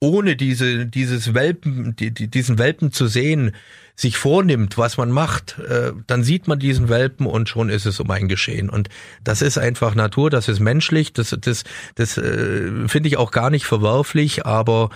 ohne 0.00 0.34
diese, 0.34 0.86
dieses 0.86 1.32
Welpen, 1.32 1.94
die, 1.94 2.10
die, 2.10 2.26
diesen 2.26 2.58
Welpen 2.58 2.90
zu 2.90 3.06
sehen, 3.06 3.52
sich 3.94 4.16
vornimmt, 4.16 4.78
was 4.78 4.96
man 4.96 5.10
macht, 5.12 5.58
äh, 5.60 5.92
dann 6.08 6.24
sieht 6.24 6.48
man 6.48 6.58
diesen 6.58 6.88
Welpen 6.88 7.26
und 7.26 7.48
schon 7.48 7.68
ist 7.68 7.86
es 7.86 8.00
um 8.00 8.10
ein 8.10 8.26
Geschehen. 8.26 8.68
Und 8.68 8.88
das 9.22 9.42
ist 9.42 9.58
einfach 9.58 9.94
Natur, 9.94 10.28
das 10.28 10.48
ist 10.48 10.58
menschlich, 10.58 11.12
das, 11.12 11.36
das, 11.40 11.64
das 11.94 12.18
äh, 12.18 12.88
finde 12.88 13.08
ich 13.08 13.16
auch 13.16 13.30
gar 13.30 13.50
nicht 13.50 13.66
verwerflich, 13.66 14.44
aber 14.44 14.90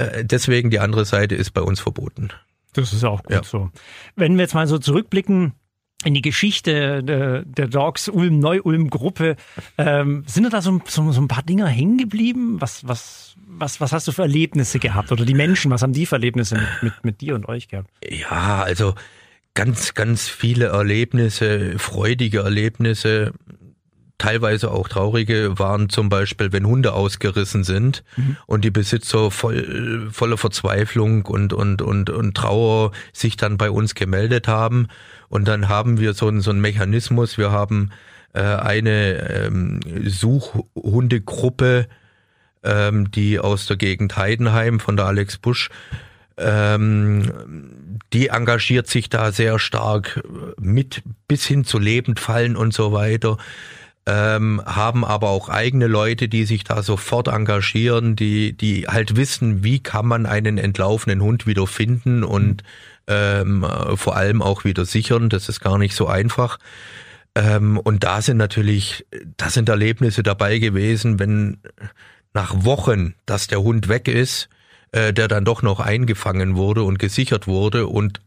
äh, 0.00 0.24
deswegen 0.24 0.70
die 0.70 0.78
andere 0.80 1.04
Seite 1.04 1.34
ist 1.34 1.50
bei 1.52 1.62
uns 1.62 1.80
verboten. 1.80 2.28
Das 2.72 2.92
ist 2.92 3.04
auch 3.04 3.22
gut 3.22 3.32
Ja. 3.32 3.42
so. 3.42 3.70
Wenn 4.16 4.36
wir 4.36 4.42
jetzt 4.42 4.54
mal 4.54 4.66
so 4.66 4.78
zurückblicken 4.78 5.52
in 6.04 6.14
die 6.14 6.22
Geschichte 6.22 7.02
der, 7.04 7.42
der 7.44 7.68
Dogs 7.68 8.08
Ulm 8.08 8.38
Neu-Ulm-Gruppe, 8.38 9.36
ähm, 9.76 10.24
sind 10.26 10.50
da 10.52 10.62
so, 10.62 10.80
so, 10.86 11.12
so 11.12 11.20
ein 11.20 11.28
paar 11.28 11.42
Dinger 11.42 11.66
hängen 11.66 11.98
geblieben? 11.98 12.60
Was, 12.60 12.86
was, 12.88 13.34
was, 13.46 13.80
was 13.80 13.92
hast 13.92 14.08
du 14.08 14.12
für 14.12 14.22
Erlebnisse 14.22 14.78
gehabt? 14.78 15.12
Oder 15.12 15.24
die 15.26 15.34
Menschen, 15.34 15.70
was 15.70 15.82
haben 15.82 15.92
die 15.92 16.06
für 16.06 16.14
Erlebnisse 16.14 16.54
mit, 16.56 16.82
mit, 16.82 17.04
mit 17.04 17.20
dir 17.20 17.34
und 17.34 17.48
euch 17.48 17.68
gehabt? 17.68 17.90
Ja, 18.08 18.62
also 18.62 18.94
ganz, 19.54 19.92
ganz 19.94 20.28
viele 20.28 20.66
Erlebnisse, 20.66 21.78
freudige 21.78 22.38
Erlebnisse, 22.38 23.32
teilweise 24.20 24.70
auch 24.70 24.88
traurige 24.88 25.58
waren 25.58 25.88
zum 25.88 26.08
Beispiel, 26.08 26.52
wenn 26.52 26.66
Hunde 26.66 26.92
ausgerissen 26.92 27.64
sind 27.64 28.04
und 28.46 28.64
die 28.64 28.70
Besitzer 28.70 29.30
voll, 29.30 30.08
voller 30.12 30.38
Verzweiflung 30.38 31.26
und, 31.26 31.52
und, 31.52 31.82
und, 31.82 32.10
und 32.10 32.36
Trauer 32.36 32.92
sich 33.12 33.36
dann 33.36 33.56
bei 33.56 33.70
uns 33.70 33.94
gemeldet 33.94 34.46
haben. 34.46 34.86
Und 35.28 35.48
dann 35.48 35.68
haben 35.68 35.98
wir 35.98 36.14
so, 36.14 36.28
einen 36.28 36.40
so 36.40 36.50
einen 36.50 36.60
Mechanismus, 36.60 37.38
wir 37.38 37.50
haben 37.50 37.90
äh, 38.32 38.40
eine 38.42 39.28
ähm, 39.30 39.80
Suchhundegruppe, 40.04 41.88
ähm, 42.62 43.10
die 43.10 43.38
aus 43.40 43.66
der 43.66 43.76
Gegend 43.76 44.16
Heidenheim 44.16 44.80
von 44.80 44.96
der 44.96 45.06
Alex 45.06 45.38
Busch 45.38 45.70
ähm, 46.40 47.98
die 48.12 48.28
engagiert 48.28 48.88
sich 48.88 49.08
da 49.08 49.30
sehr 49.30 49.58
stark 49.58 50.22
mit 50.58 51.02
bis 51.28 51.46
hin 51.46 51.64
zu 51.64 51.78
Lebendfallen 51.78 52.56
und 52.56 52.72
so 52.72 52.92
weiter. 52.92 53.36
Ähm, 54.12 54.60
haben 54.66 55.04
aber 55.04 55.28
auch 55.28 55.48
eigene 55.48 55.86
Leute, 55.86 56.28
die 56.28 56.44
sich 56.44 56.64
da 56.64 56.82
sofort 56.82 57.28
engagieren, 57.28 58.16
die, 58.16 58.54
die 58.54 58.88
halt 58.88 59.14
wissen, 59.14 59.62
wie 59.62 59.78
kann 59.78 60.04
man 60.04 60.26
einen 60.26 60.58
entlaufenen 60.58 61.22
Hund 61.22 61.46
wieder 61.46 61.68
finden 61.68 62.24
und 62.24 62.64
ähm, 63.06 63.64
vor 63.94 64.16
allem 64.16 64.42
auch 64.42 64.64
wieder 64.64 64.84
sichern. 64.84 65.28
Das 65.28 65.48
ist 65.48 65.60
gar 65.60 65.78
nicht 65.78 65.94
so 65.94 66.08
einfach. 66.08 66.58
Ähm, 67.36 67.78
und 67.78 68.02
da 68.02 68.20
sind 68.20 68.36
natürlich, 68.36 69.06
da 69.36 69.48
sind 69.48 69.68
Erlebnisse 69.68 70.24
dabei 70.24 70.58
gewesen, 70.58 71.20
wenn 71.20 71.58
nach 72.34 72.64
Wochen, 72.64 73.14
dass 73.26 73.46
der 73.46 73.62
Hund 73.62 73.86
weg 73.86 74.08
ist, 74.08 74.48
äh, 74.90 75.12
der 75.12 75.28
dann 75.28 75.44
doch 75.44 75.62
noch 75.62 75.78
eingefangen 75.78 76.56
wurde 76.56 76.82
und 76.82 76.98
gesichert 76.98 77.46
wurde 77.46 77.86
und 77.86 78.20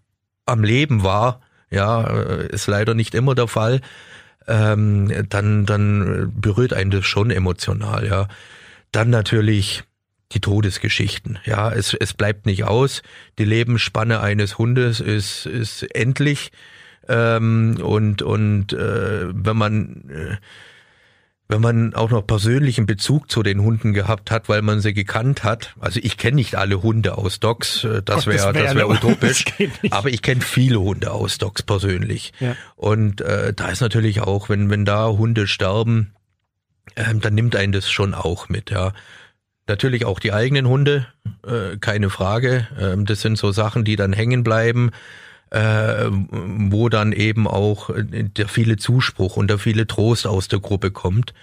am 0.46 0.64
Leben 0.64 1.04
war, 1.04 1.42
ja, 1.70 2.04
äh, 2.04 2.48
ist 2.48 2.68
leider 2.68 2.94
nicht 2.94 3.16
immer 3.16 3.36
der 3.36 3.50
Fall, 3.50 3.82
ähm, 4.48 5.12
dann, 5.30 5.66
dann 5.66 6.34
berührt 6.36 6.74
einen 6.74 6.92
das 6.92 7.06
schon 7.06 7.32
emotional, 7.32 8.06
ja. 8.06 8.28
Dann 8.92 9.10
natürlich 9.10 9.84
die 10.34 10.40
Todesgeschichten, 10.40 11.40
ja, 11.46 11.72
es, 11.72 11.94
es 11.94 12.14
bleibt 12.14 12.46
nicht 12.46 12.64
aus. 12.64 13.02
Die 13.38 13.46
Lebensspanne 13.46 14.20
eines 14.20 14.58
Hundes 14.58 15.00
ist, 15.00 15.46
ist 15.46 15.84
endlich. 15.96 16.52
Ähm, 17.08 17.78
und 17.82 18.22
und 18.22 18.74
äh, 18.74 19.28
wenn 19.28 19.58
man 19.58 20.10
äh, 20.10 20.38
wenn 21.54 21.62
man 21.62 21.94
auch 21.94 22.10
noch 22.10 22.26
persönlichen 22.26 22.86
Bezug 22.86 23.30
zu 23.30 23.44
den 23.44 23.62
Hunden 23.62 23.94
gehabt 23.94 24.32
hat, 24.32 24.50
weil 24.50 24.62
man 24.62 24.82
sie 24.82 24.94
gekannt 24.94 25.44
hat. 25.44 25.76
Also 25.80 26.00
ich 26.02 26.18
kenne 26.18 26.36
nicht 26.36 26.56
alle 26.56 26.82
Hunde 26.82 27.18
aus 27.18 27.40
Docs, 27.40 27.84
äh, 27.84 28.02
das 28.04 28.26
wäre 28.26 28.54
wär 28.54 28.64
das 28.64 28.76
wäre 28.76 28.88
nur- 28.88 28.96
utopisch, 28.96 29.46
das 29.82 29.92
aber 29.92 30.10
ich 30.10 30.22
kenne 30.22 30.42
viele 30.42 30.80
Hunde 30.82 31.12
aus 31.12 31.38
Docs 31.38 31.64
persönlich. 31.64 32.34
Ja. 32.40 32.56
Und 32.76 33.22
äh, 33.22 33.54
da 33.54 33.70
ist 33.70 33.82
natürlich 33.82 34.22
auch, 34.22 34.50
wenn 34.50 34.70
wenn 34.70 34.84
da 34.84 35.08
Hunde 35.08 35.48
sterben, 35.48 36.14
ähm, 36.96 37.22
dann 37.22 37.36
nimmt 37.36 37.56
einen 37.56 37.72
das 37.72 37.90
schon 37.90 38.14
auch 38.14 38.50
mit, 38.50 38.72
ja. 38.72 38.94
Natürlich 39.66 40.04
auch 40.04 40.20
die 40.20 40.34
eigenen 40.34 40.68
Hunde, 40.68 41.08
äh, 41.48 41.78
keine 41.78 42.10
Frage. 42.10 42.68
Ähm, 42.78 43.06
das 43.06 43.22
sind 43.22 43.38
so 43.38 43.52
Sachen, 43.54 43.86
die 43.86 43.96
dann 43.96 44.12
hängen 44.12 44.44
bleiben, 44.44 44.92
äh, 45.54 46.10
wo 46.10 46.90
dann 46.90 47.12
eben 47.12 47.48
auch 47.48 47.92
äh, 47.92 48.04
der 48.04 48.48
viele 48.48 48.78
Zuspruch 48.78 49.38
und 49.38 49.50
der 49.50 49.60
viele 49.60 49.86
Trost 49.86 50.26
aus 50.26 50.48
der 50.48 50.60
Gruppe 50.60 50.90
kommt, 50.90 51.34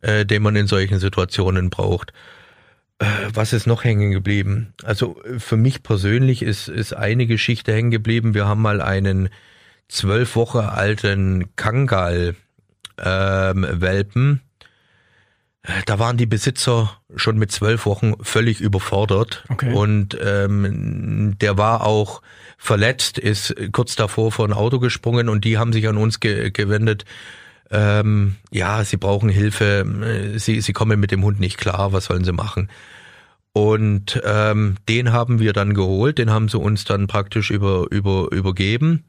äh, 0.00 0.24
den 0.24 0.42
man 0.42 0.56
in 0.56 0.66
solchen 0.66 0.98
Situationen 0.98 1.68
braucht. 1.68 2.14
Äh, 2.98 3.04
was 3.32 3.52
ist 3.52 3.66
noch 3.66 3.84
hängen 3.84 4.10
geblieben? 4.10 4.72
Also 4.84 5.22
äh, 5.22 5.38
für 5.38 5.58
mich 5.58 5.82
persönlich 5.82 6.42
ist, 6.42 6.68
ist 6.68 6.94
eine 6.94 7.26
Geschichte 7.26 7.72
hängen 7.74 7.90
geblieben. 7.90 8.32
Wir 8.32 8.46
haben 8.46 8.62
mal 8.62 8.80
einen 8.80 9.28
zwölf 9.86 10.34
Wochen 10.34 10.58
alten 10.58 11.54
Kangal 11.56 12.36
ähm, 12.98 13.66
Welpen. 13.70 14.40
Da 15.86 15.98
waren 15.98 16.16
die 16.16 16.26
Besitzer 16.26 16.98
schon 17.14 17.36
mit 17.38 17.52
zwölf 17.52 17.84
Wochen 17.84 18.14
völlig 18.22 18.60
überfordert 18.60 19.44
Okay. 19.48 19.72
und 19.72 20.16
ähm, 20.22 21.36
der 21.40 21.58
war 21.58 21.84
auch 21.84 22.22
verletzt, 22.56 23.18
ist 23.18 23.54
kurz 23.72 23.94
davor 23.94 24.32
vor 24.32 24.46
ein 24.46 24.52
Auto 24.52 24.78
gesprungen 24.78 25.28
und 25.28 25.44
die 25.44 25.58
haben 25.58 25.72
sich 25.72 25.86
an 25.88 25.96
uns 25.96 26.20
ge 26.20 26.50
gewendet. 26.50 27.04
Ähm, 27.70 28.36
ja, 28.50 28.82
sie 28.82 28.96
brauchen 28.96 29.28
Hilfe, 29.28 30.34
sie, 30.36 30.60
sie 30.62 30.72
kommen 30.72 30.98
mit 30.98 31.10
dem 31.10 31.22
Hund 31.22 31.38
nicht 31.38 31.58
klar, 31.58 31.92
was 31.92 32.06
sollen 32.06 32.24
sie 32.24 32.32
machen? 32.32 32.70
Und 33.52 34.20
ähm, 34.24 34.76
den 34.88 35.12
haben 35.12 35.38
wir 35.38 35.52
dann 35.52 35.74
geholt, 35.74 36.18
den 36.18 36.30
haben 36.30 36.48
sie 36.48 36.58
uns 36.58 36.84
dann 36.84 37.08
praktisch 37.08 37.50
über, 37.50 37.86
über, 37.90 38.28
übergeben. 38.30 39.04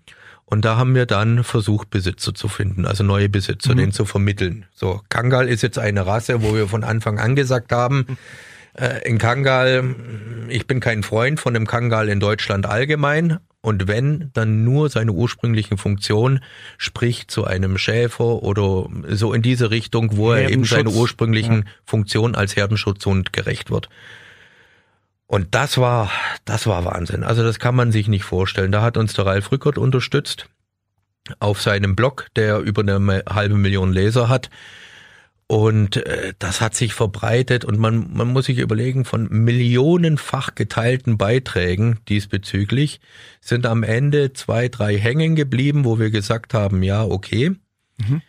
Und 0.49 0.65
da 0.65 0.77
haben 0.77 0.95
wir 0.95 1.05
dann 1.05 1.43
versucht, 1.43 1.89
Besitzer 1.89 2.33
zu 2.33 2.47
finden, 2.47 2.85
also 2.85 3.03
neue 3.03 3.29
Besitzer, 3.29 3.75
den 3.75 3.91
zu 3.91 4.05
vermitteln. 4.05 4.65
So, 4.73 5.01
Kangal 5.09 5.47
ist 5.47 5.61
jetzt 5.61 5.77
eine 5.77 6.07
Rasse, 6.07 6.41
wo 6.41 6.55
wir 6.55 6.67
von 6.67 6.83
Anfang 6.83 7.19
an 7.19 7.35
gesagt 7.35 7.71
haben, 7.71 8.17
Äh, 8.73 9.07
in 9.07 9.17
Kangal, 9.17 9.95
ich 10.47 10.67
bin 10.67 10.79
kein 10.79 11.03
Freund 11.03 11.39
von 11.39 11.53
dem 11.53 11.67
Kangal 11.67 12.09
in 12.09 12.19
Deutschland 12.19 12.65
allgemein. 12.65 13.39
Und 13.61 13.87
wenn, 13.89 14.29
dann 14.33 14.63
nur 14.63 14.89
seine 14.89 15.11
ursprünglichen 15.11 15.77
Funktion, 15.77 16.39
sprich 16.77 17.27
zu 17.27 17.43
einem 17.43 17.77
Schäfer 17.77 18.41
oder 18.41 18.87
so 19.09 19.33
in 19.33 19.41
diese 19.41 19.69
Richtung, 19.69 20.15
wo 20.15 20.31
er 20.31 20.49
eben 20.49 20.63
seine 20.63 20.91
ursprünglichen 20.91 21.63
ja. 21.65 21.71
Funktion 21.83 22.35
als 22.35 22.55
Herdenschutzhund 22.55 23.33
gerecht 23.33 23.69
wird. 23.69 23.89
Und 25.29 25.53
das 25.53 25.77
war, 25.77 26.09
das 26.43 26.65
war 26.65 26.85
Wahnsinn. 26.85 27.23
Also 27.23 27.43
das 27.43 27.59
kann 27.59 27.75
man 27.75 27.91
sich 27.91 28.07
nicht 28.07 28.23
vorstellen. 28.23 28.71
Da 28.71 28.81
hat 28.81 28.97
uns 28.97 29.13
der 29.13 29.27
Ralf 29.27 29.51
Rückert 29.51 29.77
unterstützt 29.77 30.49
auf 31.37 31.61
seinem 31.61 31.95
Blog, 31.95 32.29
der 32.35 32.57
über 32.57 32.81
eine 32.81 33.23
halbe 33.29 33.53
Million 33.53 33.93
Leser 33.93 34.27
hat. 34.27 34.49
Und 35.45 35.97
äh, 35.97 36.33
das 36.39 36.61
hat 36.61 36.73
sich 36.73 36.95
verbreitet 36.95 37.63
und 37.63 37.77
man, 37.77 38.11
man 38.11 38.29
muss 38.29 38.45
sich 38.45 38.57
überlegen, 38.57 39.05
von 39.05 39.27
millionenfach 39.29 40.55
geteilten 40.55 41.19
Beiträgen 41.19 41.99
diesbezüglich 42.07 42.99
sind 43.39 43.67
am 43.67 43.83
Ende 43.83 44.33
zwei, 44.33 44.67
drei 44.67 44.97
hängen 44.97 45.35
geblieben, 45.35 45.85
wo 45.85 45.99
wir 45.99 46.09
gesagt 46.09 46.55
haben, 46.55 46.81
ja, 46.81 47.03
okay. 47.03 47.51
Mhm. 47.97 48.23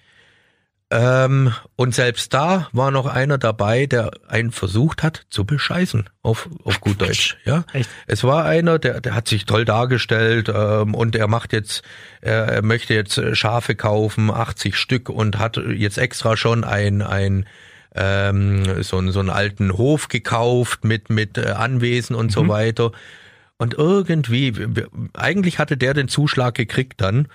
Ähm, 0.92 1.54
und 1.76 1.94
selbst 1.94 2.34
da 2.34 2.68
war 2.72 2.90
noch 2.90 3.06
einer 3.06 3.38
dabei, 3.38 3.86
der 3.86 4.10
einen 4.26 4.50
versucht 4.50 5.04
hat 5.04 5.24
zu 5.30 5.44
bescheißen, 5.44 6.10
auf, 6.22 6.48
auf 6.64 6.80
gut 6.80 7.00
Deutsch. 7.00 7.36
Ja, 7.44 7.64
Echt? 7.72 7.88
es 8.08 8.24
war 8.24 8.44
einer, 8.44 8.80
der, 8.80 9.00
der 9.00 9.14
hat 9.14 9.28
sich 9.28 9.46
toll 9.46 9.64
dargestellt 9.64 10.50
ähm, 10.52 10.94
und 10.96 11.14
er 11.14 11.28
macht 11.28 11.52
jetzt, 11.52 11.82
er, 12.20 12.46
er 12.46 12.62
möchte 12.62 12.94
jetzt 12.94 13.20
Schafe 13.34 13.76
kaufen, 13.76 14.32
80 14.32 14.76
Stück 14.76 15.08
und 15.08 15.38
hat 15.38 15.58
jetzt 15.58 15.96
extra 15.96 16.36
schon 16.36 16.64
ein 16.64 17.02
ein 17.02 17.46
ähm, 17.94 18.82
so, 18.82 19.10
so 19.10 19.20
einen 19.20 19.30
alten 19.30 19.76
Hof 19.76 20.08
gekauft 20.08 20.84
mit 20.84 21.08
mit 21.08 21.38
äh, 21.38 21.50
Anwesen 21.50 22.16
und 22.16 22.26
mhm. 22.26 22.30
so 22.30 22.48
weiter. 22.48 22.90
Und 23.58 23.74
irgendwie, 23.74 24.54
eigentlich 25.12 25.58
hatte 25.58 25.76
der 25.76 25.94
den 25.94 26.08
Zuschlag 26.08 26.54
gekriegt 26.54 27.00
dann 27.00 27.28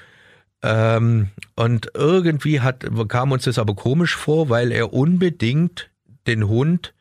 ähm, 0.65 1.29
und 1.55 1.91
irgendwie 1.93 2.61
hat, 2.61 2.85
kam 3.07 3.31
uns 3.31 3.43
das 3.43 3.59
aber 3.59 3.75
komisch 3.75 4.15
vor, 4.15 4.49
weil 4.49 4.71
er 4.71 4.93
unbedingt 4.93 5.91
den 6.25 6.47
Hund 6.47 6.93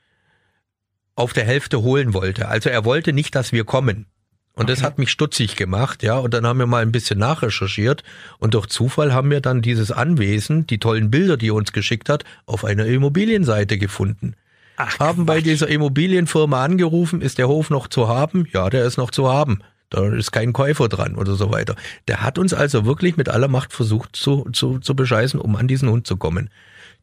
auf 1.16 1.33
der 1.33 1.44
Hälfte 1.44 1.81
holen 1.81 2.12
wollte. 2.12 2.48
Also 2.48 2.68
er 2.68 2.85
wollte 2.85 3.14
nicht, 3.14 3.35
dass 3.35 3.53
wir 3.53 3.64
kommen. 3.64 4.07
Und 4.53 4.64
okay. 4.64 4.72
das 4.72 4.83
hat 4.83 4.98
mich 4.98 5.11
stutzig 5.11 5.57
gemacht, 5.57 6.03
ja. 6.03 6.18
Und 6.18 6.35
dann 6.35 6.46
haben 6.46 6.59
wir 6.59 6.66
mal 6.66 6.83
ein 6.83 6.92
bisschen 6.92 7.18
nachrecherchiert 7.18 8.05
und 8.38 8.55
durch 8.55 8.66
Zufall 8.66 9.12
haben 9.12 9.31
wir 9.31 9.40
dann 9.40 9.62
dieses 9.62 9.90
Anwesen, 9.90 10.66
die 10.66 10.79
tollen 10.79 11.11
Bilder, 11.11 11.37
die 11.37 11.48
er 11.48 11.55
uns 11.55 11.72
geschickt 11.72 12.09
hat, 12.09 12.24
auf 12.46 12.64
einer 12.64 12.85
Immobilienseite 12.85 13.79
gefunden. 13.79 14.37
Ach, 14.77 14.98
haben 14.98 15.24
bei 15.24 15.40
dieser 15.40 15.68
Immobilienfirma 15.68 16.62
angerufen, 16.62 17.22
ist 17.22 17.38
der 17.38 17.48
Hof 17.48 17.70
noch 17.70 17.88
zu 17.88 18.09
haben? 18.09 18.46
Ja, 18.53 18.70
der 18.70 18.85
ist 18.85 18.96
noch 18.96 19.11
zu 19.11 19.33
haben. 19.33 19.61
Da 19.94 20.09
ist 20.09 20.33
kein 20.33 20.52
Käufer 20.52 20.88
dran 20.88 21.14
oder 21.14 21.35
so 21.35 21.52
weiter. 21.52 21.76
Der 22.09 22.22
hat 22.22 22.37
uns 22.37 22.52
also 22.52 22.85
wirklich 22.85 23.16
mit 23.16 23.28
aller 23.28 23.46
Macht 23.46 23.72
versucht 23.72 24.16
zu, 24.16 24.48
zu, 24.52 24.80
zu 24.80 24.96
bescheißen, 24.96 25.38
um 25.38 25.54
an 25.54 25.68
diesen 25.68 25.88
Hund 25.88 26.04
zu 26.04 26.16
kommen. 26.16 26.50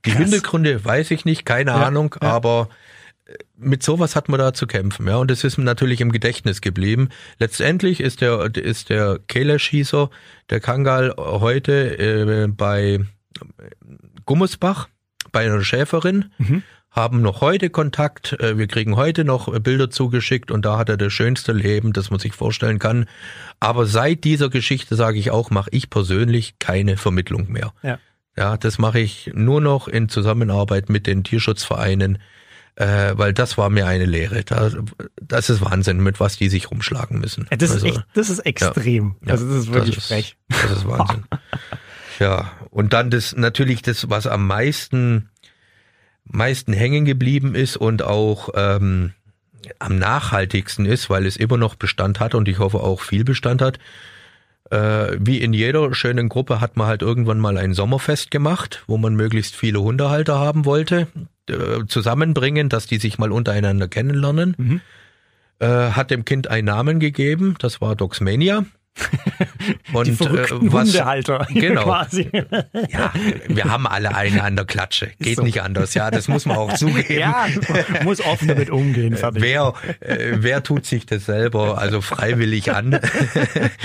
Die 0.05 0.11
Krass. 0.11 0.23
Hintergründe 0.23 0.83
weiß 0.83 1.11
ich 1.11 1.23
nicht, 1.23 1.45
keine 1.45 1.71
ja, 1.71 1.85
Ahnung, 1.85 2.15
ja. 2.21 2.29
aber 2.29 2.67
äh, 3.25 3.33
mit 3.55 3.81
sowas 3.81 4.17
hat 4.17 4.27
man 4.27 4.39
da 4.39 4.53
zu 4.53 4.67
kämpfen, 4.67 5.07
ja, 5.07 5.15
und 5.17 5.31
es 5.31 5.45
ist 5.45 5.57
natürlich 5.57 6.01
im 6.01 6.11
Gedächtnis 6.11 6.59
geblieben. 6.59 7.09
Letztendlich 7.39 8.01
ist 8.01 8.19
der 8.19 8.53
ist 8.57 8.89
der 8.89 9.19
Kehlerschießer, 9.27 10.09
der 10.49 10.59
Kangal 10.59 11.13
heute 11.17 11.97
äh, 11.97 12.47
bei 12.47 12.99
Gummersbach 14.25 14.89
bei 15.31 15.45
einer 15.45 15.63
Schäferin 15.63 16.31
mhm 16.39 16.63
haben 16.91 17.21
noch 17.21 17.41
heute 17.41 17.69
Kontakt. 17.69 18.33
Äh, 18.33 18.57
wir 18.57 18.67
kriegen 18.67 18.95
heute 18.97 19.23
noch 19.23 19.51
Bilder 19.59 19.89
zugeschickt 19.89 20.51
und 20.51 20.65
da 20.65 20.77
hat 20.77 20.89
er 20.89 20.97
das 20.97 21.13
schönste 21.13 21.53
Leben, 21.53 21.93
das 21.93 22.11
man 22.11 22.19
sich 22.19 22.33
vorstellen 22.33 22.79
kann. 22.79 23.05
Aber 23.59 23.85
seit 23.85 24.25
dieser 24.25 24.49
Geschichte, 24.49 24.95
sage 24.95 25.17
ich 25.17 25.31
auch, 25.31 25.49
mache 25.49 25.69
ich 25.71 25.89
persönlich 25.89 26.59
keine 26.59 26.97
Vermittlung 26.97 27.49
mehr. 27.49 27.73
Ja. 27.81 27.97
Ja, 28.37 28.57
das 28.57 28.77
mache 28.77 28.99
ich 28.99 29.31
nur 29.33 29.59
noch 29.59 29.87
in 29.87 30.07
Zusammenarbeit 30.07 30.89
mit 30.89 31.05
den 31.05 31.23
Tierschutzvereinen, 31.23 32.17
äh, 32.75 33.11
weil 33.15 33.33
das 33.33 33.57
war 33.57 33.69
mir 33.69 33.87
eine 33.87 34.05
Lehre. 34.05 34.43
Da, 34.45 34.71
das 35.21 35.49
ist 35.49 35.61
Wahnsinn, 35.61 36.01
mit 36.01 36.19
was 36.21 36.37
die 36.37 36.47
sich 36.47 36.71
rumschlagen 36.71 37.19
müssen. 37.19 37.47
Ja, 37.51 37.57
das, 37.57 37.71
also, 37.71 37.87
ist 37.87 37.93
echt, 37.93 38.05
das 38.13 38.29
ist 38.29 38.39
extrem. 38.39 39.15
Ja, 39.25 39.33
also 39.33 39.47
das 39.47 39.57
ist 39.57 39.73
wirklich 39.73 39.95
das 39.95 40.05
ist, 40.05 40.07
frech. 40.07 40.37
Das 40.47 40.71
ist 40.71 40.87
Wahnsinn. 40.87 41.25
ja, 42.19 42.51
und 42.69 42.93
dann 42.93 43.09
das 43.09 43.35
natürlich 43.35 43.81
das, 43.81 44.09
was 44.09 44.27
am 44.27 44.47
meisten 44.47 45.29
meisten 46.31 46.73
hängen 46.73 47.05
geblieben 47.05 47.55
ist 47.55 47.77
und 47.77 48.03
auch 48.03 48.49
ähm, 48.55 49.13
am 49.79 49.97
nachhaltigsten 49.97 50.85
ist, 50.85 51.09
weil 51.09 51.25
es 51.25 51.37
immer 51.37 51.57
noch 51.57 51.75
Bestand 51.75 52.19
hat 52.19 52.35
und 52.35 52.47
ich 52.47 52.59
hoffe 52.59 52.79
auch 52.79 53.01
viel 53.01 53.23
Bestand 53.23 53.61
hat. 53.61 53.79
Äh, 54.69 55.17
wie 55.19 55.39
in 55.39 55.53
jeder 55.53 55.93
schönen 55.93 56.29
Gruppe 56.29 56.61
hat 56.61 56.77
man 56.77 56.87
halt 56.87 57.01
irgendwann 57.01 57.39
mal 57.39 57.57
ein 57.57 57.73
Sommerfest 57.73 58.31
gemacht, 58.31 58.83
wo 58.87 58.97
man 58.97 59.15
möglichst 59.15 59.55
viele 59.55 59.81
Hundehalter 59.81 60.39
haben 60.39 60.65
wollte, 60.65 61.07
äh, 61.49 61.85
zusammenbringen, 61.87 62.69
dass 62.69 62.87
die 62.87 62.97
sich 62.97 63.17
mal 63.17 63.31
untereinander 63.31 63.87
kennenlernen. 63.87 64.55
Mhm. 64.57 64.81
Äh, 65.59 65.91
hat 65.91 66.09
dem 66.09 66.25
Kind 66.25 66.47
einen 66.47 66.65
Namen 66.65 66.99
gegeben, 66.99 67.55
das 67.59 67.81
war 67.81 67.95
Doxmania. 67.95 68.65
Und 69.93 70.07
die 70.07 70.11
verrückten 70.13 70.67
äh, 70.67 70.73
was, 70.73 70.87
Hundehalter 70.87 71.47
genau. 71.53 71.83
quasi. 71.83 72.29
Ja, 72.89 73.13
wir 73.47 73.65
haben 73.65 73.87
alle 73.87 74.15
einen 74.15 74.39
an 74.39 74.55
der 74.55 74.65
Klatsche. 74.65 75.11
Geht 75.19 75.37
so. 75.37 75.43
nicht 75.43 75.61
anders. 75.61 75.93
Ja, 75.93 76.11
das 76.11 76.27
muss 76.27 76.45
man 76.45 76.57
auch 76.57 76.73
zugeben. 76.77 77.19
Ja, 77.19 77.47
muss 78.03 78.21
offen 78.21 78.47
damit 78.47 78.69
umgehen. 78.69 79.15
Fertig. 79.15 79.41
Wer, 79.41 79.73
äh, 79.99 80.37
wer 80.37 80.63
tut 80.63 80.85
sich 80.85 81.05
das 81.05 81.25
selber 81.25 81.77
also 81.77 82.01
freiwillig 82.01 82.71
an? 82.71 82.99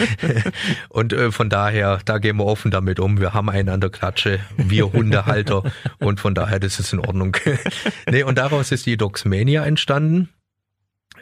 Und 0.88 1.12
äh, 1.12 1.30
von 1.30 1.48
daher, 1.48 2.00
da 2.04 2.18
gehen 2.18 2.36
wir 2.36 2.46
offen 2.46 2.70
damit 2.70 3.00
um. 3.00 3.20
Wir 3.20 3.34
haben 3.34 3.50
einen 3.50 3.68
an 3.68 3.80
der 3.80 3.90
Klatsche, 3.90 4.40
wir 4.56 4.92
Hundehalter. 4.92 5.62
Und 5.98 6.20
von 6.20 6.34
daher, 6.34 6.58
das 6.58 6.78
ist 6.78 6.92
in 6.92 7.00
Ordnung. 7.00 7.36
nee, 8.10 8.22
und 8.22 8.38
daraus 8.38 8.72
ist 8.72 8.86
die 8.86 8.96
Doxmania 8.96 9.64
entstanden 9.64 10.30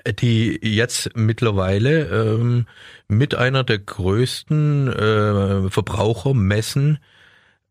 die 0.07 0.59
jetzt 0.63 1.17
mittlerweile 1.17 2.05
ähm, 2.07 2.67
mit 3.09 3.35
einer 3.35 3.65
der 3.65 3.79
größten 3.79 4.89
äh, 4.89 5.71
Verbrauchermessen 5.71 6.99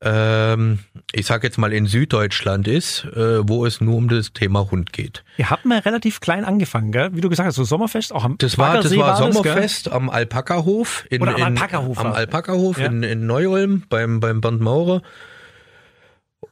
ähm, 0.05 0.79
ich 1.13 1.25
sage 1.25 1.47
jetzt 1.47 1.57
mal 1.57 1.71
in 1.71 1.85
Süddeutschland 1.85 2.67
ist, 2.67 3.05
äh, 3.05 3.47
wo 3.47 3.65
es 3.65 3.79
nur 3.79 3.95
um 3.95 4.09
das 4.09 4.33
Thema 4.33 4.69
Hund 4.69 4.91
geht. 4.91 5.23
Ihr 5.37 5.49
habt 5.49 5.63
mal 5.65 5.79
relativ 5.79 6.19
klein 6.19 6.43
angefangen, 6.43 6.91
gell? 6.91 7.11
Wie 7.13 7.21
du 7.21 7.29
gesagt 7.29 7.47
hast, 7.47 7.55
so 7.55 7.63
Sommerfest 7.63 8.13
auch 8.13 8.25
am 8.25 8.37
Das 8.37 8.57
war 8.57 8.81
das 8.81 8.95
war, 8.97 9.07
war 9.07 9.17
Sommerfest 9.17 9.87
das, 9.87 9.93
am 9.93 10.09
Alpakahof 10.09 11.05
in, 11.09 11.21
Oder 11.21 11.35
am 11.35 11.43
Alpakahof. 11.43 11.97
Am 11.99 12.11
Alpakahof 12.11 12.79
ja. 12.79 12.87
in, 12.87 13.03
in 13.03 13.25
Neu-Ulm 13.25 13.83
beim 13.87 14.19
beim 14.19 14.41
Bernd 14.41 14.59
Maurer. 14.59 15.01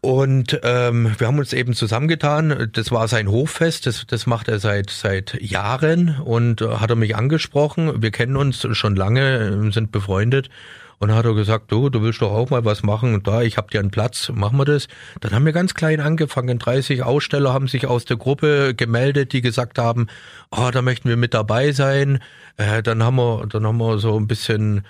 Und 0.03 0.59
ähm, 0.63 1.13
wir 1.19 1.27
haben 1.27 1.37
uns 1.37 1.53
eben 1.53 1.75
zusammengetan. 1.75 2.71
Das 2.73 2.89
war 2.91 3.07
sein 3.07 3.29
Hoffest, 3.29 3.85
das, 3.85 4.07
das 4.07 4.25
macht 4.25 4.47
er 4.47 4.57
seit 4.57 4.89
seit 4.89 5.39
Jahren 5.39 6.19
und 6.19 6.61
äh, 6.61 6.77
hat 6.77 6.89
er 6.89 6.95
mich 6.95 7.15
angesprochen. 7.15 8.01
Wir 8.01 8.09
kennen 8.09 8.35
uns 8.35 8.67
schon 8.75 8.95
lange, 8.95 9.71
sind 9.71 9.91
befreundet. 9.91 10.49
Und 10.97 11.15
hat 11.15 11.25
er 11.25 11.33
gesagt, 11.33 11.71
du, 11.71 11.89
du 11.89 12.03
willst 12.03 12.21
doch 12.21 12.31
auch 12.31 12.51
mal 12.51 12.63
was 12.63 12.83
machen. 12.83 13.15
Und 13.15 13.25
da, 13.25 13.41
ich 13.41 13.57
hab 13.57 13.71
dir 13.71 13.79
einen 13.79 13.89
Platz, 13.89 14.29
machen 14.29 14.57
wir 14.59 14.65
das. 14.65 14.87
Dann 15.19 15.33
haben 15.33 15.45
wir 15.45 15.51
ganz 15.51 15.73
klein 15.73 15.99
angefangen. 15.99 16.59
30 16.59 17.01
Aussteller 17.01 17.53
haben 17.53 17.67
sich 17.67 17.87
aus 17.87 18.05
der 18.05 18.17
Gruppe 18.17 18.75
gemeldet, 18.75 19.33
die 19.33 19.41
gesagt 19.41 19.79
haben, 19.79 20.07
oh, 20.51 20.69
da 20.71 20.83
möchten 20.83 21.09
wir 21.09 21.17
mit 21.17 21.33
dabei 21.33 21.71
sein. 21.71 22.19
Äh, 22.57 22.83
dann 22.83 23.01
haben 23.01 23.15
wir, 23.15 23.47
dann 23.47 23.65
haben 23.65 23.77
wir 23.77 23.97
so 23.97 24.15
ein 24.15 24.27
bisschen 24.27 24.83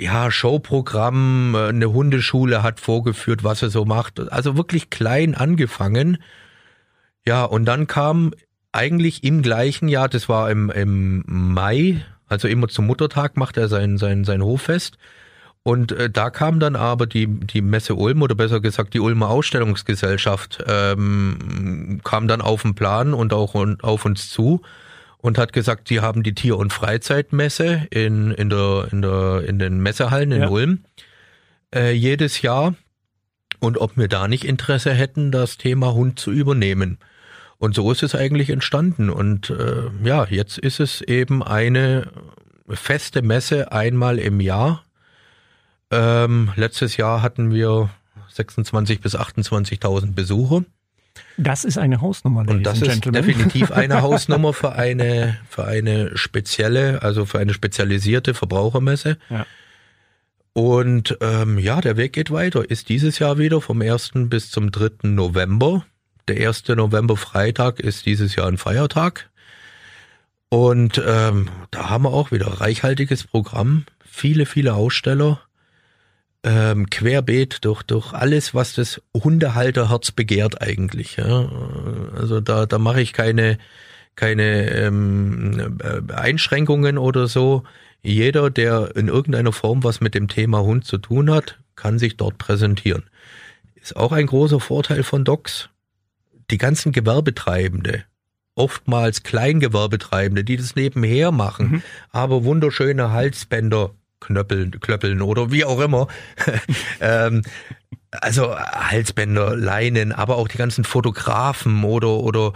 ja, 0.00 0.30
Showprogramm, 0.30 1.54
äh, 1.54 1.68
eine 1.68 1.92
Hundeschule 1.92 2.62
hat 2.62 2.80
vorgeführt, 2.80 3.44
was 3.44 3.62
er 3.62 3.70
so 3.70 3.84
macht. 3.84 4.18
Also 4.32 4.56
wirklich 4.56 4.90
klein 4.90 5.34
angefangen. 5.34 6.18
Ja, 7.26 7.44
und 7.44 7.66
dann 7.66 7.86
kam 7.86 8.32
eigentlich 8.72 9.24
im 9.24 9.42
gleichen 9.42 9.88
Jahr, 9.88 10.08
das 10.08 10.28
war 10.28 10.50
im, 10.50 10.70
im 10.70 11.24
Mai, 11.26 12.04
also 12.28 12.48
immer 12.48 12.68
zum 12.68 12.86
Muttertag 12.86 13.36
macht 13.36 13.56
er 13.56 13.68
sein, 13.68 13.98
sein, 13.98 14.24
sein 14.24 14.42
Hoffest. 14.42 14.96
Und 15.62 15.92
äh, 15.92 16.08
da 16.08 16.30
kam 16.30 16.58
dann 16.60 16.76
aber 16.76 17.06
die, 17.06 17.26
die 17.26 17.60
Messe 17.60 17.94
Ulm 17.94 18.22
oder 18.22 18.34
besser 18.34 18.60
gesagt 18.60 18.94
die 18.94 19.00
Ulmer 19.00 19.28
Ausstellungsgesellschaft 19.28 20.64
ähm, 20.66 22.00
kam 22.02 22.28
dann 22.28 22.40
auf 22.40 22.62
den 22.62 22.74
Plan 22.74 23.12
und 23.12 23.34
auch 23.34 23.54
auf 23.82 24.04
uns 24.06 24.30
zu 24.30 24.62
und 25.20 25.38
hat 25.38 25.52
gesagt, 25.52 25.88
sie 25.88 26.00
haben 26.00 26.22
die 26.22 26.34
Tier- 26.34 26.56
und 26.56 26.72
Freizeitmesse 26.72 27.86
in, 27.90 28.32
in, 28.32 28.50
der, 28.50 28.88
in, 28.90 29.02
der, 29.02 29.44
in 29.46 29.58
den 29.58 29.80
Messehallen 29.80 30.32
in 30.32 30.42
ja. 30.42 30.48
Ulm 30.48 30.84
äh, 31.74 31.92
jedes 31.92 32.42
Jahr 32.42 32.74
und 33.58 33.78
ob 33.78 33.96
wir 33.96 34.08
da 34.08 34.28
nicht 34.28 34.44
Interesse 34.44 34.92
hätten, 34.92 35.30
das 35.30 35.58
Thema 35.58 35.92
Hund 35.92 36.18
zu 36.18 36.30
übernehmen. 36.30 36.98
Und 37.58 37.74
so 37.74 37.92
ist 37.92 38.02
es 38.02 38.14
eigentlich 38.14 38.48
entstanden. 38.48 39.10
Und 39.10 39.50
äh, 39.50 39.90
ja, 40.02 40.24
jetzt 40.24 40.56
ist 40.56 40.80
es 40.80 41.02
eben 41.02 41.42
eine 41.42 42.10
feste 42.68 43.20
Messe 43.20 43.70
einmal 43.70 44.18
im 44.18 44.40
Jahr. 44.40 44.84
Ähm, 45.90 46.52
letztes 46.56 46.96
Jahr 46.96 47.20
hatten 47.20 47.52
wir 47.52 47.90
26.000 48.34 49.02
bis 49.02 49.14
28.000 49.14 50.14
Besucher. 50.14 50.64
Das 51.36 51.64
ist 51.64 51.78
eine 51.78 52.00
Hausnummer, 52.00 52.44
Ladies 52.44 52.56
Und 52.56 52.66
das 52.66 52.82
ist 52.82 53.04
definitiv 53.04 53.70
eine 53.70 54.02
Hausnummer 54.02 54.52
für 54.52 54.72
eine, 54.72 55.38
für 55.48 55.64
eine 55.64 56.16
spezielle, 56.16 57.02
also 57.02 57.24
für 57.26 57.38
eine 57.38 57.54
spezialisierte 57.54 58.34
Verbrauchermesse. 58.34 59.18
Ja. 59.28 59.46
Und 60.52 61.16
ähm, 61.20 61.58
ja, 61.58 61.80
der 61.80 61.96
Weg 61.96 62.12
geht 62.12 62.30
weiter. 62.30 62.68
Ist 62.68 62.88
dieses 62.88 63.18
Jahr 63.18 63.38
wieder 63.38 63.60
vom 63.60 63.80
1. 63.80 64.12
bis 64.14 64.50
zum 64.50 64.70
3. 64.72 65.08
November. 65.08 65.84
Der 66.28 66.48
1. 66.48 66.68
November 66.68 67.16
Freitag 67.16 67.80
ist 67.80 68.06
dieses 68.06 68.36
Jahr 68.36 68.48
ein 68.48 68.58
Feiertag. 68.58 69.30
Und 70.48 71.00
ähm, 71.06 71.48
da 71.70 71.90
haben 71.90 72.04
wir 72.04 72.12
auch 72.12 72.32
wieder 72.32 72.60
reichhaltiges 72.60 73.24
Programm, 73.24 73.84
viele, 74.04 74.46
viele 74.46 74.74
Aussteller, 74.74 75.40
ähm, 76.42 76.88
querbeet 76.88 77.64
durch, 77.64 77.82
durch 77.82 78.12
alles, 78.12 78.54
was 78.54 78.74
das 78.74 79.02
Hundehalterherz 79.14 80.10
begehrt 80.12 80.62
eigentlich. 80.62 81.16
Ja. 81.16 81.50
Also 82.16 82.40
da, 82.40 82.66
da 82.66 82.78
mache 82.78 83.02
ich 83.02 83.12
keine, 83.12 83.58
keine 84.16 84.70
ähm, 84.70 85.78
äh, 85.82 86.12
Einschränkungen 86.12 86.98
oder 86.98 87.26
so. 87.26 87.64
Jeder, 88.02 88.48
der 88.50 88.96
in 88.96 89.08
irgendeiner 89.08 89.52
Form 89.52 89.84
was 89.84 90.00
mit 90.00 90.14
dem 90.14 90.28
Thema 90.28 90.60
Hund 90.60 90.86
zu 90.86 90.98
tun 90.98 91.30
hat, 91.30 91.58
kann 91.76 91.98
sich 91.98 92.16
dort 92.16 92.38
präsentieren. 92.38 93.04
Ist 93.74 93.96
auch 93.96 94.12
ein 94.12 94.26
großer 94.26 94.60
Vorteil 94.60 95.02
von 95.02 95.24
Docs. 95.24 95.68
Die 96.50 96.58
ganzen 96.58 96.92
Gewerbetreibende, 96.92 98.04
oftmals 98.54 99.22
Kleingewerbetreibende, 99.22 100.42
die 100.42 100.56
das 100.56 100.74
nebenher 100.74 101.30
machen, 101.30 101.70
mhm. 101.70 101.82
aber 102.10 102.44
wunderschöne 102.44 103.10
Halsbänder 103.12 103.92
knöppeln, 104.20 104.80
klöppeln 104.80 105.22
oder 105.22 105.50
wie 105.50 105.64
auch 105.64 105.80
immer. 105.80 106.08
ähm, 107.00 107.42
also 108.10 108.56
Halsbänder, 108.56 109.56
Leinen, 109.56 110.12
aber 110.12 110.36
auch 110.36 110.48
die 110.48 110.58
ganzen 110.58 110.84
Fotografen 110.84 111.84
oder 111.84 112.10
oder 112.10 112.52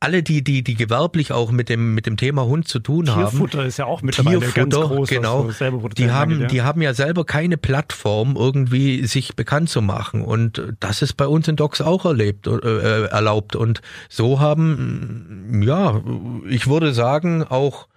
alle, 0.00 0.22
die, 0.22 0.42
die, 0.42 0.62
die 0.64 0.74
gewerblich 0.74 1.32
auch 1.32 1.50
mit 1.50 1.68
dem, 1.68 1.94
mit 1.94 2.06
dem 2.06 2.16
Thema 2.16 2.46
Hund 2.46 2.66
zu 2.68 2.78
tun 2.78 3.10
haben. 3.10 3.30
Tierfutter 3.30 3.66
ist 3.66 3.76
ja 3.76 3.84
auch 3.84 4.00
mittlerweile 4.00 4.40
Tierfutter, 4.40 4.62
ganz 4.62 4.74
groß. 4.74 5.08
Genau. 5.08 5.50
Die 5.96 6.10
haben, 6.10 6.40
ja. 6.40 6.46
die 6.46 6.62
haben 6.62 6.80
ja 6.80 6.94
selber 6.94 7.26
keine 7.26 7.58
Plattform, 7.58 8.36
irgendwie 8.36 9.06
sich 9.06 9.36
bekannt 9.36 9.68
zu 9.68 9.82
machen. 9.82 10.22
Und 10.22 10.62
das 10.80 11.02
ist 11.02 11.14
bei 11.14 11.26
uns 11.26 11.48
in 11.48 11.56
Docs 11.56 11.82
auch 11.82 12.06
erlebt, 12.06 12.46
äh, 12.46 13.04
erlaubt. 13.04 13.56
Und 13.56 13.82
so 14.08 14.40
haben, 14.40 15.62
ja, 15.62 16.00
ich 16.48 16.66
würde 16.66 16.94
sagen, 16.94 17.44
auch 17.44 17.88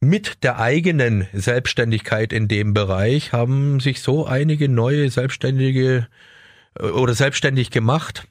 mit 0.00 0.44
der 0.44 0.58
eigenen 0.58 1.26
Selbstständigkeit 1.32 2.32
in 2.32 2.48
dem 2.48 2.74
Bereich 2.74 3.32
haben 3.32 3.80
sich 3.80 4.00
so 4.00 4.26
einige 4.26 4.68
neue 4.68 5.10
Selbstständige 5.10 6.08
äh, 6.78 6.84
oder 6.84 7.14
selbstständig 7.14 7.70
gemacht 7.70 8.26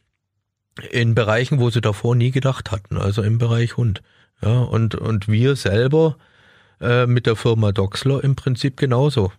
in 0.91 1.15
Bereichen, 1.15 1.59
wo 1.59 1.69
sie 1.69 1.81
davor 1.81 2.15
nie 2.15 2.31
gedacht 2.31 2.71
hatten, 2.71 2.97
also 2.97 3.23
im 3.23 3.37
Bereich 3.37 3.77
Hund. 3.77 4.01
Ja, 4.41 4.59
und, 4.59 4.93
und 4.93 5.27
wir 5.27 5.55
selber 5.55 6.17
äh, 6.79 7.07
mit 7.07 7.25
der 7.25 7.35
Firma 7.35 7.71
Doxler 7.71 8.23
im 8.23 8.35
Prinzip 8.35 8.77
genauso. 8.77 9.31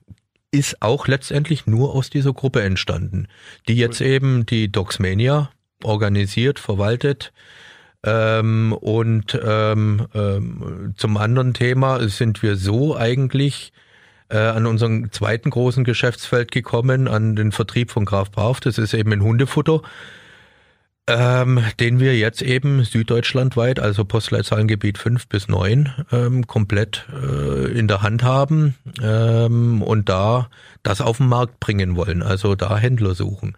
Ist 0.50 0.82
auch 0.82 1.06
letztendlich 1.06 1.66
nur 1.66 1.94
aus 1.94 2.10
dieser 2.10 2.32
Gruppe 2.32 2.62
entstanden, 2.62 3.28
die 3.68 3.76
jetzt 3.76 4.00
eben 4.00 4.46
die 4.46 4.72
Doxmania 4.72 5.50
organisiert, 5.84 6.58
verwaltet. 6.58 7.32
Ähm, 8.04 8.72
und 8.72 9.38
ähm, 9.42 10.06
ähm, 10.14 10.94
zum 10.96 11.16
anderen 11.16 11.54
Thema 11.54 12.08
sind 12.08 12.42
wir 12.42 12.56
so 12.56 12.96
eigentlich 12.96 13.72
äh, 14.28 14.38
an 14.38 14.66
unseren 14.66 15.10
zweiten 15.10 15.50
großen 15.50 15.84
Geschäftsfeld 15.84 16.52
gekommen, 16.52 17.08
an 17.08 17.34
den 17.34 17.52
Vertrieb 17.52 17.90
von 17.90 18.04
Graf 18.04 18.30
Brauf. 18.30 18.60
Das 18.60 18.78
ist 18.78 18.94
eben 18.94 19.12
ein 19.12 19.22
Hundefutter 19.22 19.82
ähm, 21.08 21.64
den 21.80 22.00
wir 22.00 22.16
jetzt 22.16 22.42
eben 22.42 22.84
süddeutschlandweit, 22.84 23.80
also 23.80 24.04
Postleitzahlengebiet 24.04 24.98
5 24.98 25.26
bis 25.28 25.48
9, 25.48 26.04
ähm, 26.12 26.46
komplett 26.46 27.06
äh, 27.10 27.72
in 27.72 27.88
der 27.88 28.02
Hand 28.02 28.22
haben 28.22 28.74
ähm, 29.02 29.82
und 29.82 30.08
da 30.10 30.50
das 30.82 31.00
auf 31.00 31.16
den 31.16 31.28
Markt 31.28 31.60
bringen 31.60 31.96
wollen, 31.96 32.22
also 32.22 32.54
da 32.54 32.76
Händler 32.76 33.14
suchen. 33.14 33.56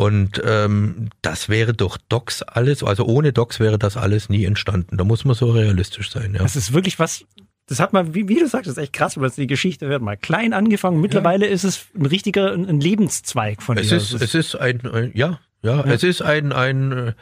Und 0.00 0.40
ähm, 0.46 1.10
das 1.20 1.50
wäre 1.50 1.74
durch 1.74 1.98
Docs 2.08 2.40
alles, 2.40 2.82
also 2.82 3.04
ohne 3.04 3.34
Docs 3.34 3.60
wäre 3.60 3.78
das 3.78 3.98
alles 3.98 4.30
nie 4.30 4.46
entstanden. 4.46 4.96
Da 4.96 5.04
muss 5.04 5.26
man 5.26 5.34
so 5.34 5.50
realistisch 5.50 6.10
sein. 6.10 6.32
Ja. 6.32 6.40
Das 6.40 6.56
ist 6.56 6.72
wirklich 6.72 6.98
was, 6.98 7.26
das 7.66 7.80
hat 7.80 7.92
man, 7.92 8.14
wie, 8.14 8.26
wie 8.26 8.38
du 8.38 8.48
sagst, 8.48 8.66
das 8.66 8.78
ist 8.78 8.82
echt 8.82 8.94
krass, 8.94 9.20
weil 9.20 9.28
die 9.28 9.46
Geschichte 9.46 9.90
wird 9.90 10.00
mal 10.00 10.16
klein 10.16 10.54
angefangen. 10.54 11.02
Mittlerweile 11.02 11.46
ja. 11.46 11.52
ist 11.52 11.64
es 11.64 11.84
ein 11.94 12.06
richtiger 12.06 12.54
ein 12.54 12.80
Lebenszweig 12.80 13.62
von 13.62 13.76
es 13.76 13.90
dir. 13.90 13.96
Ist, 13.96 14.14
es 14.14 14.34
ist 14.34 14.54
ein, 14.56 14.80
ein 14.90 15.10
ja, 15.12 15.38
ja, 15.62 15.84
ja, 15.84 15.84
es 15.84 16.02
ist 16.02 16.22
ein, 16.22 16.54
ein, 16.54 16.92
äh, 16.92 17.12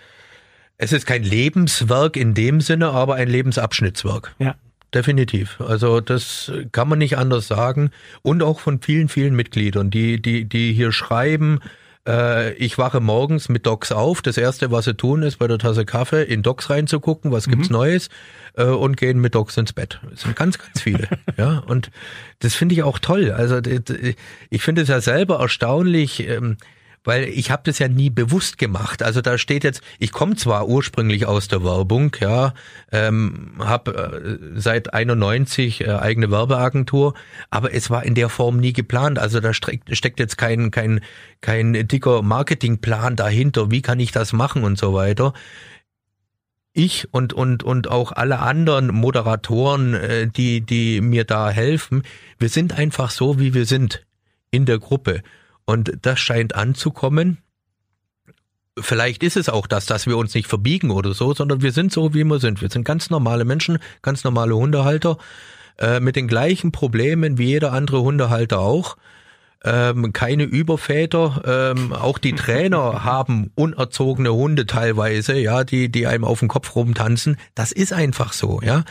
es 0.77 0.93
ist 0.93 1.05
kein 1.05 1.25
Lebenswerk 1.25 2.17
in 2.17 2.33
dem 2.33 2.61
Sinne, 2.61 2.91
aber 2.91 3.17
ein 3.17 3.29
Lebensabschnittswerk. 3.29 4.37
Ja. 4.39 4.55
Definitiv. 4.95 5.61
Also 5.61 6.01
das 6.01 6.53
kann 6.71 6.89
man 6.89 7.01
nicht 7.01 7.19
anders 7.19 7.49
sagen. 7.49 7.91
Und 8.23 8.41
auch 8.45 8.61
von 8.61 8.81
vielen, 8.81 9.09
vielen 9.09 9.35
Mitgliedern, 9.35 9.91
die, 9.91 10.23
die, 10.23 10.45
die 10.45 10.73
hier 10.73 10.93
schreiben, 10.93 11.59
äh, 12.09 12.55
ich 12.55 12.79
wache 12.79 13.01
morgens 13.01 13.49
mit 13.49 13.67
Docs 13.67 13.93
auf. 13.93 14.23
Das 14.23 14.39
erste, 14.39 14.71
was 14.71 14.87
sie 14.87 14.95
tun, 14.95 15.23
ist 15.23 15.37
bei 15.39 15.47
der 15.47 15.59
Tasse 15.59 15.85
Kaffee 15.85 16.23
in 16.23 16.43
Docs 16.43 16.71
reinzugucken, 16.71 17.31
was 17.31 17.49
gibt's 17.49 17.69
mhm. 17.69 17.75
Neues, 17.75 18.09
äh, 18.55 18.65
und 18.65 18.97
gehen 18.97 19.21
mit 19.21 19.35
Docs 19.35 19.59
ins 19.59 19.73
Bett. 19.75 20.01
Das 20.11 20.23
sind 20.23 20.35
ganz, 20.35 20.59
ganz 20.59 20.81
viele. 20.81 21.09
ja, 21.37 21.59
und 21.59 21.91
das 22.41 22.55
finde 22.55 22.75
ich 22.75 22.83
auch 22.83 22.99
toll. 22.99 23.31
Also 23.31 23.61
ich 24.51 24.63
finde 24.63 24.83
es 24.83 24.89
ja 24.89 25.01
selber 25.01 25.41
erstaunlich. 25.41 26.27
Ähm, 26.27 26.57
weil 27.09 27.25
ich 27.25 27.51
habe 27.51 27.63
das 27.65 27.79
ja 27.79 27.89
nie 27.89 28.11
bewusst 28.11 28.59
gemacht. 28.59 29.03
Also 29.03 29.23
da 29.23 29.39
steht 29.39 29.65
jetzt, 29.65 29.81
ich 29.99 30.13
komme 30.13 30.37
zwar 30.37 30.69
ursprünglich 30.69 31.25
aus 31.25 31.49
der 31.49 31.65
Werbung, 31.65 32.15
ja, 32.21 32.53
ähm, 32.93 33.53
habe 33.59 34.51
äh, 34.55 34.61
seit 34.61 34.93
91 34.93 35.81
äh, 35.81 35.93
eigene 35.93 36.31
Werbeagentur, 36.31 37.15
aber 37.49 37.73
es 37.73 37.89
war 37.89 38.05
in 38.05 38.15
der 38.15 38.29
Form 38.29 38.59
nie 38.59 38.75
geplant. 38.75 39.19
Also 39.19 39.41
da 39.41 39.55
steckt, 39.55 39.97
steckt 39.97 40.21
jetzt 40.21 40.37
kein 40.37 40.71
kein 40.71 41.01
kein 41.41 41.73
dicker 41.89 42.21
Marketingplan 42.21 43.17
dahinter. 43.17 43.71
Wie 43.71 43.81
kann 43.81 44.01
ich 44.01 44.13
das 44.13 44.35
machen 44.35 44.63
und 44.63 44.77
so 44.77 44.93
weiter 44.93 45.33
ich 46.75 47.13
und 47.15 47.33
und 47.33 47.63
und 47.63 47.91
auch 47.91 48.13
alle 48.13 48.41
anderen 48.41 48.89
Moderatoren, 48.89 49.95
äh, 49.95 50.27
die 50.27 50.61
die 50.61 51.01
mir 51.01 51.25
da 51.25 51.49
helfen, 51.49 52.03
wir 52.39 52.51
sind 52.51 52.77
einfach 52.77 53.11
so, 53.11 53.41
wie 53.41 53.55
wir 53.55 53.65
sind 53.65 54.05
in 54.51 54.67
der 54.67 54.79
Gruppe. 54.79 55.23
Und 55.69 55.99
das 56.01 56.19
scheint 56.19 56.55
anzukommen. 56.55 57.43
Vielleicht 58.79 59.23
ist 59.23 59.37
es 59.37 59.51
auch 59.51 59.67
das, 59.67 59.85
dass 59.85 60.07
wir 60.07 60.17
uns 60.17 60.33
nicht 60.33 60.49
verbiegen 60.49 60.91
oder 60.91 61.13
so, 61.13 61.35
sondern 61.35 61.61
wir 61.61 61.73
sind 61.73 61.93
so, 61.93 62.15
wie 62.15 62.25
wir 62.25 62.39
sind. 62.39 62.63
Wir 62.63 62.71
sind 62.71 62.85
ganz 62.85 63.11
normale 63.11 63.45
Menschen, 63.45 63.79
ganz 64.01 64.25
normale 64.25 64.57
Hundehalter, 64.57 65.19
äh, 65.79 66.01
mit 66.01 66.17
den 66.17 66.27
gleichen 66.27 66.73
Problemen 66.73 67.37
wie 67.37 67.49
jeder 67.49 67.75
andere 67.75 68.01
Hundehalter 68.01 68.61
auch. 68.61 68.97
Ähm, 69.63 70.15
keine 70.15 70.45
Überväter, 70.45 71.75
ähm, 71.77 71.93
auch 71.93 72.17
die 72.17 72.33
Trainer 72.33 73.05
haben 73.05 73.51
unerzogene 73.55 74.33
Hunde 74.33 74.65
teilweise, 74.65 75.37
ja, 75.37 75.65
die, 75.65 75.91
die 75.91 76.07
einem 76.07 76.25
auf 76.25 76.39
den 76.39 76.49
Kopf 76.49 76.77
rumtanzen. 76.77 77.37
Das 77.55 77.73
ist 77.73 77.93
einfach 77.93 78.33
so, 78.33 78.63
ja. 78.63 78.85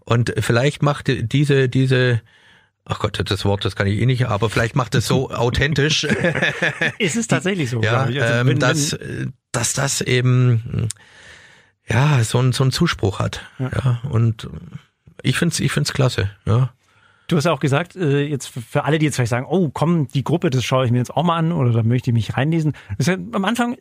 Und 0.00 0.32
vielleicht 0.38 0.82
macht 0.82 1.08
diese, 1.08 1.68
diese, 1.68 2.22
Ach 2.84 2.98
Gott, 2.98 3.20
das 3.24 3.44
Wort, 3.44 3.64
das 3.64 3.76
kann 3.76 3.86
ich 3.86 4.00
eh 4.00 4.06
nicht, 4.06 4.26
aber 4.26 4.50
vielleicht 4.50 4.74
macht 4.74 4.94
es 4.94 5.06
so 5.06 5.30
authentisch. 5.34 6.04
ist 6.98 7.16
es 7.16 7.28
tatsächlich 7.28 7.70
so, 7.70 7.80
ja, 7.80 8.02
also, 8.02 8.18
ähm, 8.18 8.46
wenn, 8.48 8.58
dass, 8.58 8.98
dass 9.52 9.72
das 9.72 10.00
eben 10.00 10.88
ja 11.88 12.22
so 12.24 12.38
ein 12.38 12.52
so 12.52 12.64
ein 12.64 12.72
Zuspruch 12.72 13.18
hat. 13.20 13.42
Ja. 13.58 13.70
ja 13.72 14.00
und 14.10 14.48
ich 15.22 15.36
find's 15.36 15.60
ich 15.60 15.72
find's 15.72 15.92
klasse, 15.92 16.30
ja. 16.44 16.72
Du 17.28 17.36
hast 17.36 17.44
ja 17.44 17.52
auch 17.52 17.60
gesagt, 17.60 17.96
äh, 17.96 18.22
jetzt 18.22 18.48
für 18.48 18.84
alle, 18.84 18.98
die 18.98 19.06
jetzt 19.06 19.14
vielleicht 19.14 19.30
sagen, 19.30 19.46
oh 19.48 19.70
komm, 19.70 20.08
die 20.08 20.24
Gruppe, 20.24 20.50
das 20.50 20.64
schaue 20.64 20.84
ich 20.84 20.90
mir 20.90 20.98
jetzt 20.98 21.16
auch 21.16 21.22
mal 21.22 21.38
an 21.38 21.52
oder 21.52 21.70
da 21.72 21.82
möchte 21.82 22.10
ich 22.10 22.14
mich 22.14 22.36
reinlesen. 22.36 22.72
Das 22.98 23.06
ist 23.06 23.08
ja 23.08 23.14
am 23.14 23.44
Anfang 23.44 23.76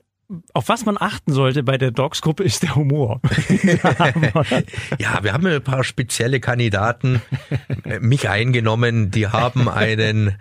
auf 0.53 0.69
was 0.69 0.85
man 0.85 0.97
achten 0.99 1.33
sollte 1.33 1.63
bei 1.63 1.77
der 1.77 1.91
Dogs-Gruppe 1.91 2.43
ist 2.43 2.63
der 2.63 2.75
Humor. 2.75 3.21
ja, 4.97 5.23
wir 5.23 5.33
haben 5.33 5.45
ein 5.45 5.63
paar 5.63 5.83
spezielle 5.83 6.39
Kandidaten, 6.39 7.21
äh, 7.83 7.99
mich 7.99 8.29
eingenommen, 8.29 9.11
die 9.11 9.27
haben 9.27 9.67
einen 9.67 10.37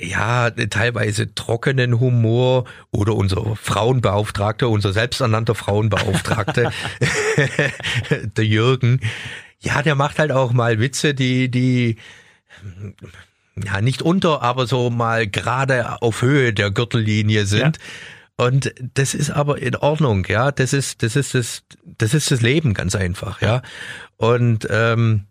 ja, 0.00 0.50
teilweise 0.50 1.34
trockenen 1.34 2.00
Humor 2.00 2.64
oder 2.90 3.14
unser 3.14 3.56
Frauenbeauftragter, 3.56 4.68
unser 4.68 4.92
selbsternannter 4.92 5.54
Frauenbeauftragter, 5.54 6.72
der 8.36 8.46
Jürgen. 8.46 9.00
Ja, 9.60 9.82
der 9.82 9.94
macht 9.94 10.18
halt 10.18 10.32
auch 10.32 10.52
mal 10.52 10.80
Witze, 10.80 11.14
die, 11.14 11.50
die, 11.50 11.96
ja, 13.62 13.80
nicht 13.80 14.02
unter, 14.02 14.42
aber 14.42 14.66
so 14.66 14.90
mal 14.90 15.26
gerade 15.26 16.02
auf 16.02 16.22
Höhe 16.22 16.52
der 16.52 16.70
Gürtellinie 16.70 17.46
sind. 17.46 17.76
Ja. 17.76 17.82
Und 18.36 18.74
das 18.94 19.14
ist 19.14 19.30
aber 19.30 19.58
in 19.58 19.76
Ordnung, 19.76 20.26
ja. 20.28 20.50
Das 20.50 20.72
ist, 20.72 21.02
das 21.02 21.16
ist 21.16 21.34
das, 21.34 21.62
das 21.84 22.14
ist 22.14 22.30
das 22.30 22.40
Leben 22.40 22.74
ganz 22.74 22.96
einfach, 22.96 23.40
ja. 23.40 23.62
Und 24.16 24.66
ähm, 24.70 25.26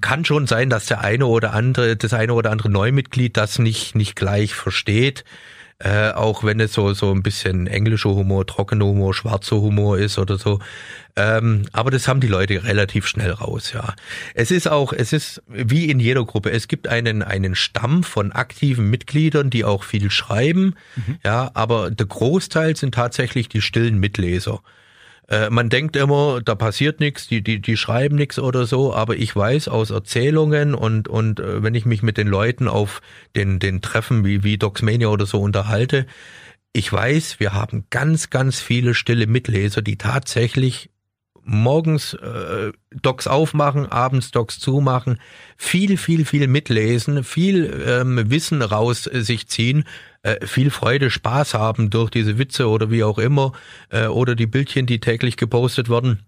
kann 0.00 0.24
schon 0.24 0.46
sein, 0.46 0.70
dass 0.70 0.86
der 0.86 1.00
eine 1.00 1.26
oder 1.26 1.52
andere, 1.52 1.96
das 1.96 2.14
eine 2.14 2.32
oder 2.32 2.50
andere 2.50 2.70
Neumitglied 2.70 3.36
das 3.36 3.58
nicht 3.58 3.94
nicht 3.94 4.16
gleich 4.16 4.54
versteht. 4.54 5.24
Äh, 5.80 6.10
auch 6.10 6.44
wenn 6.44 6.60
es 6.60 6.74
so 6.74 6.92
so 6.92 7.10
ein 7.10 7.22
bisschen 7.22 7.66
englischer 7.66 8.10
Humor, 8.10 8.46
trockener 8.46 8.84
Humor, 8.84 9.14
schwarzer 9.14 9.56
Humor 9.56 9.98
ist 9.98 10.18
oder 10.18 10.38
so. 10.38 10.60
Ähm, 11.16 11.62
aber 11.72 11.90
das 11.90 12.06
haben 12.06 12.20
die 12.20 12.28
Leute 12.28 12.64
relativ 12.64 13.06
schnell 13.06 13.32
raus, 13.32 13.72
ja. 13.72 13.94
Es 14.34 14.50
ist 14.50 14.68
auch, 14.68 14.92
es 14.92 15.12
ist 15.12 15.42
wie 15.48 15.90
in 15.90 15.98
jeder 15.98 16.24
Gruppe. 16.24 16.50
Es 16.50 16.68
gibt 16.68 16.86
einen 16.86 17.22
einen 17.22 17.54
Stamm 17.54 18.04
von 18.04 18.30
aktiven 18.30 18.90
Mitgliedern, 18.90 19.50
die 19.50 19.64
auch 19.64 19.82
viel 19.82 20.10
schreiben, 20.10 20.76
mhm. 20.96 21.18
ja. 21.24 21.50
Aber 21.54 21.90
der 21.90 22.06
Großteil 22.06 22.76
sind 22.76 22.94
tatsächlich 22.94 23.48
die 23.48 23.62
stillen 23.62 23.98
Mitleser. 23.98 24.60
Äh, 25.30 25.48
man 25.48 25.68
denkt 25.68 25.96
immer, 25.96 26.40
da 26.44 26.54
passiert 26.56 27.00
nichts, 27.00 27.28
die, 27.28 27.42
die, 27.42 27.60
die 27.60 27.76
schreiben 27.76 28.16
nichts 28.16 28.38
oder 28.38 28.66
so, 28.66 28.92
aber 28.92 29.16
ich 29.16 29.34
weiß 29.34 29.68
aus 29.68 29.90
Erzählungen 29.90 30.74
und, 30.74 31.08
und 31.08 31.40
äh, 31.40 31.62
wenn 31.62 31.74
ich 31.74 31.86
mich 31.86 32.02
mit 32.02 32.18
den 32.18 32.26
Leuten 32.26 32.68
auf 32.68 33.00
den, 33.36 33.60
den 33.60 33.80
Treffen 33.80 34.24
wie, 34.24 34.42
wie 34.42 34.58
Docsmania 34.58 35.08
oder 35.08 35.26
so 35.26 35.40
unterhalte, 35.40 36.06
ich 36.72 36.92
weiß, 36.92 37.40
wir 37.40 37.52
haben 37.52 37.86
ganz, 37.90 38.30
ganz 38.30 38.60
viele 38.60 38.94
stille 38.94 39.26
Mitleser, 39.26 39.82
die 39.82 39.98
tatsächlich 39.98 40.90
morgens 41.44 42.14
äh, 42.14 42.72
Docs 42.90 43.26
aufmachen, 43.26 43.86
abends 43.86 44.30
Docs 44.30 44.58
zumachen, 44.58 45.18
viel, 45.56 45.96
viel, 45.96 46.24
viel 46.24 46.46
mitlesen, 46.46 47.24
viel 47.24 47.82
ähm, 47.86 48.30
Wissen 48.30 48.62
raus 48.62 49.06
äh, 49.06 49.22
sich 49.22 49.48
ziehen, 49.48 49.84
äh, 50.22 50.46
viel 50.46 50.70
Freude, 50.70 51.10
Spaß 51.10 51.54
haben 51.54 51.90
durch 51.90 52.10
diese 52.10 52.38
Witze 52.38 52.68
oder 52.68 52.90
wie 52.90 53.04
auch 53.04 53.18
immer, 53.18 53.52
äh, 53.90 54.06
oder 54.06 54.34
die 54.34 54.46
Bildchen, 54.46 54.86
die 54.86 55.00
täglich 55.00 55.36
gepostet 55.36 55.88
werden, 55.88 56.20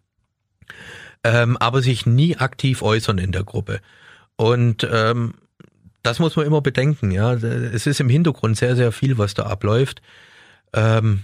ähm, 1.25 1.57
aber 1.59 1.83
sich 1.83 2.07
nie 2.07 2.37
aktiv 2.37 2.83
äußern 2.83 3.19
in 3.19 3.33
der 3.33 3.45
Gruppe. 3.45 3.81
Und 4.37 4.89
ähm, 4.91 5.35
das 6.03 6.19
muss 6.19 6.37
man 6.37 6.47
immer 6.47 6.61
bedenken, 6.61 7.11
ja. 7.11 7.35
Es 7.35 7.87
ist 7.87 8.01
im 8.01 8.09
Hintergrund 8.09 8.57
sehr, 8.57 8.75
sehr 8.75 8.91
viel, 8.93 9.19
was 9.19 9.35
da 9.35 9.45
abläuft. 9.45 10.03
Ähm, 10.73 11.23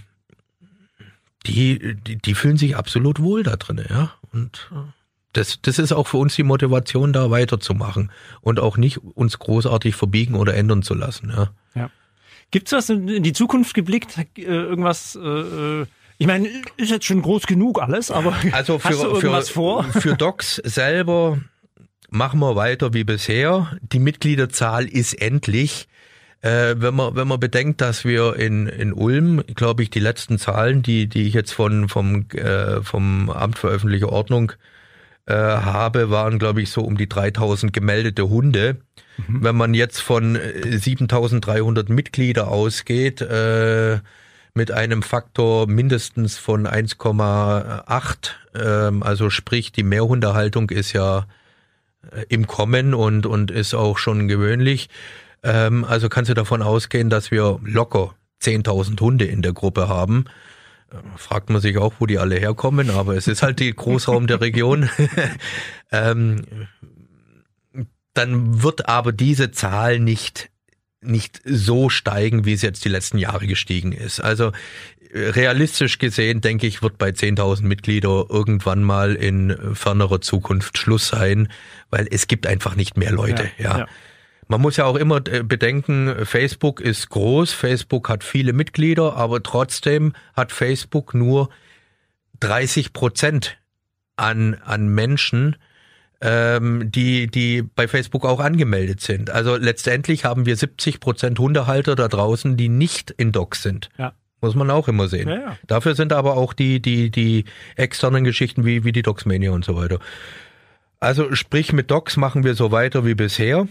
die, 1.45 1.95
die, 1.95 2.17
die 2.17 2.33
fühlen 2.35 2.57
sich 2.57 2.75
absolut 2.75 3.19
wohl 3.19 3.43
da 3.43 3.55
drin, 3.55 3.83
ja. 3.89 4.11
Und 4.31 4.69
äh, 4.71 4.91
das, 5.33 5.59
das 5.61 5.79
ist 5.79 5.91
auch 5.91 6.07
für 6.07 6.17
uns 6.17 6.35
die 6.35 6.43
Motivation, 6.43 7.13
da 7.13 7.31
weiterzumachen 7.31 8.11
und 8.41 8.59
auch 8.59 8.77
nicht 8.77 8.97
uns 8.97 9.39
großartig 9.39 9.95
verbiegen 9.95 10.35
oder 10.35 10.55
ändern 10.55 10.83
zu 10.83 10.93
lassen, 10.93 11.29
ja. 11.29 11.49
Ja. 11.75 11.89
Gibt's 12.51 12.71
was 12.71 12.89
in 12.89 13.23
die 13.23 13.33
Zukunft 13.33 13.73
geblickt? 13.73 14.17
Äh, 14.37 14.41
irgendwas? 14.41 15.15
Äh, 15.15 15.85
ich 16.17 16.27
meine, 16.27 16.49
ist 16.75 16.91
jetzt 16.91 17.05
schon 17.05 17.21
groß 17.21 17.47
genug 17.47 17.81
alles, 17.81 18.11
aber 18.11 18.35
also 18.51 18.79
für, 18.79 18.89
hast 18.89 19.03
du 19.03 19.07
irgendwas 19.07 19.47
für, 19.49 19.53
vor? 19.53 19.83
Für 19.83 20.15
Docs 20.15 20.55
selber 20.65 21.39
machen 22.09 22.39
wir 22.39 22.55
weiter 22.55 22.93
wie 22.93 23.03
bisher. 23.03 23.77
Die 23.81 23.99
Mitgliederzahl 23.99 24.85
ist 24.85 25.13
endlich. 25.13 25.87
Äh, 26.41 26.75
wenn 26.77 26.95
man 26.95 27.15
wenn 27.15 27.27
man 27.27 27.39
bedenkt, 27.39 27.81
dass 27.81 28.05
wir 28.05 28.37
in 28.37 28.67
in 28.67 28.93
Ulm, 28.93 29.43
glaube 29.55 29.83
ich, 29.83 29.89
die 29.89 29.99
letzten 29.99 30.37
Zahlen, 30.37 30.81
die 30.81 31.07
die 31.07 31.27
ich 31.27 31.33
jetzt 31.33 31.51
von 31.51 31.89
vom 31.89 32.27
äh, 32.29 32.81
vom 32.81 33.29
Amt 33.29 33.59
für 33.59 33.67
öffentliche 33.67 34.09
Ordnung 34.09 34.53
äh, 35.25 35.33
habe, 35.33 36.09
waren 36.09 36.39
glaube 36.39 36.61
ich 36.61 36.71
so 36.71 36.81
um 36.81 36.97
die 36.97 37.09
3000 37.09 37.73
gemeldete 37.73 38.29
Hunde. 38.29 38.77
Mhm. 39.17 39.43
Wenn 39.43 39.55
man 39.57 39.73
jetzt 39.73 39.99
von 39.99 40.39
7300 40.65 41.89
äh, 41.89 41.93
Mitglieder 41.93 42.47
ausgeht, 42.47 43.19
äh, 43.19 43.99
mit 44.53 44.71
einem 44.71 45.03
Faktor 45.03 45.67
mindestens 45.67 46.37
von 46.37 46.67
1,8, 46.67 48.31
ähm, 48.55 49.03
also 49.03 49.29
sprich 49.29 49.73
die 49.73 49.83
Mehrhundehaltung 49.83 50.69
ist 50.69 50.93
ja 50.93 51.27
äh, 52.11 52.23
im 52.29 52.47
Kommen 52.47 52.93
und 52.93 53.25
und 53.25 53.51
ist 53.51 53.73
auch 53.73 53.97
schon 53.97 54.29
gewöhnlich 54.29 54.89
ähm, 55.43 55.83
also 55.83 56.09
kannst 56.09 56.29
du 56.29 56.33
davon 56.33 56.61
ausgehen, 56.61 57.09
dass 57.09 57.31
wir 57.31 57.59
locker 57.63 58.15
10.000 58.41 58.99
Hunde 58.99 59.25
in 59.25 59.41
der 59.41 59.53
Gruppe 59.53 59.87
haben. 59.87 60.25
Äh, 60.91 60.95
fragt 61.17 61.49
man 61.49 61.61
sich 61.61 61.77
auch, 61.77 61.93
wo 61.99 62.05
die 62.05 62.17
alle 62.17 62.37
herkommen, 62.37 62.89
aber 62.89 63.15
es 63.15 63.27
ist 63.27 63.43
halt 63.43 63.59
die 63.59 63.73
Großraum 63.73 64.27
der 64.27 64.41
Region. 64.41 64.89
ähm, 65.91 66.45
dann 68.13 68.63
wird 68.63 68.89
aber 68.89 69.11
diese 69.11 69.51
Zahl 69.51 69.99
nicht 69.99 70.49
nicht 71.01 71.41
so 71.45 71.89
steigen, 71.89 72.43
wie 72.43 72.51
es 72.51 72.61
jetzt 72.61 72.83
die 72.83 72.89
letzten 72.89 73.17
Jahre 73.17 73.47
gestiegen 73.47 73.93
ist. 73.93 74.19
Also 74.19 74.51
äh, 75.11 75.29
realistisch 75.29 75.97
gesehen, 75.97 76.41
denke 76.41 76.67
ich, 76.67 76.81
wird 76.81 76.97
bei 76.97 77.09
10.000 77.09 77.63
Mitglieder 77.63 78.25
irgendwann 78.29 78.83
mal 78.83 79.15
in 79.15 79.75
fernerer 79.75 80.19
Zukunft 80.19 80.77
Schluss 80.77 81.07
sein, 81.07 81.47
weil 81.89 82.07
es 82.11 82.27
gibt 82.27 82.47
einfach 82.47 82.75
nicht 82.75 82.97
mehr 82.97 83.11
Leute. 83.11 83.49
Ja, 83.57 83.63
ja. 83.63 83.77
ja. 83.79 83.87
Man 84.49 84.61
muss 84.61 84.77
ja 84.77 84.85
auch 84.85 84.95
immer 84.95 85.17
äh, 85.27 85.43
bedenken, 85.43 86.25
Facebook 86.25 86.81
ist 86.81 87.09
groß, 87.09 87.53
Facebook 87.53 88.09
hat 88.09 88.23
viele 88.23 88.51
Mitglieder, 88.51 89.15
aber 89.15 89.43
trotzdem 89.43 90.13
hat 90.33 90.51
Facebook 90.51 91.13
nur 91.13 91.49
30 92.39 92.91
Prozent 92.91 93.57
an, 94.15 94.55
an 94.65 94.87
Menschen, 94.87 95.55
ähm, 96.21 96.91
die, 96.91 97.27
die 97.27 97.61
bei 97.61 97.87
Facebook 97.87 98.25
auch 98.25 98.39
angemeldet 98.39 99.01
sind. 99.01 99.29
Also 99.29 99.55
letztendlich 99.55 100.25
haben 100.25 100.47
wir 100.47 100.55
70 100.55 100.99
Prozent 100.99 101.37
Hundehalter 101.37 101.95
da 101.95 102.07
draußen, 102.07 102.57
die 102.57 102.69
nicht 102.69 103.11
in 103.11 103.31
Docs 103.31 103.61
sind. 103.61 103.89
Ja. 103.99 104.13
Muss 104.41 104.55
man 104.55 104.71
auch 104.71 104.87
immer 104.87 105.07
sehen. 105.07 105.29
Ja, 105.29 105.35
ja. 105.35 105.57
Dafür 105.67 105.93
sind 105.93 106.11
aber 106.11 106.37
auch 106.37 106.53
die, 106.53 106.81
die, 106.81 107.11
die 107.11 107.45
externen 107.75 108.23
Geschichten 108.23 108.65
wie, 108.65 108.83
wie 108.83 108.93
die 108.93 109.03
Docsmania 109.03 109.51
und 109.51 109.63
so 109.63 109.75
weiter. 109.75 109.99
Also 110.99 111.35
sprich, 111.35 111.71
mit 111.71 111.91
Docs 111.91 112.17
machen 112.17 112.43
wir 112.43 112.55
so 112.55 112.71
weiter 112.71 113.05
wie 113.05 113.15
bisher 113.15 113.67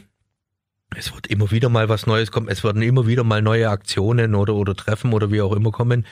es 0.97 1.14
wird 1.14 1.26
immer 1.26 1.51
wieder 1.51 1.68
mal 1.68 1.89
was 1.89 2.07
Neues 2.07 2.30
kommen, 2.30 2.49
es 2.49 2.64
werden 2.64 2.82
immer 2.82 3.07
wieder 3.07 3.24
mal 3.24 3.43
neue 3.43 3.68
Aktionen 3.68 4.34
oder, 4.34 4.55
oder 4.55 4.74
Treffen 4.74 5.12
oder 5.12 5.30
wie 5.30 5.43
auch 5.43 5.53
immer 5.53 5.70
kommen. 5.70 6.07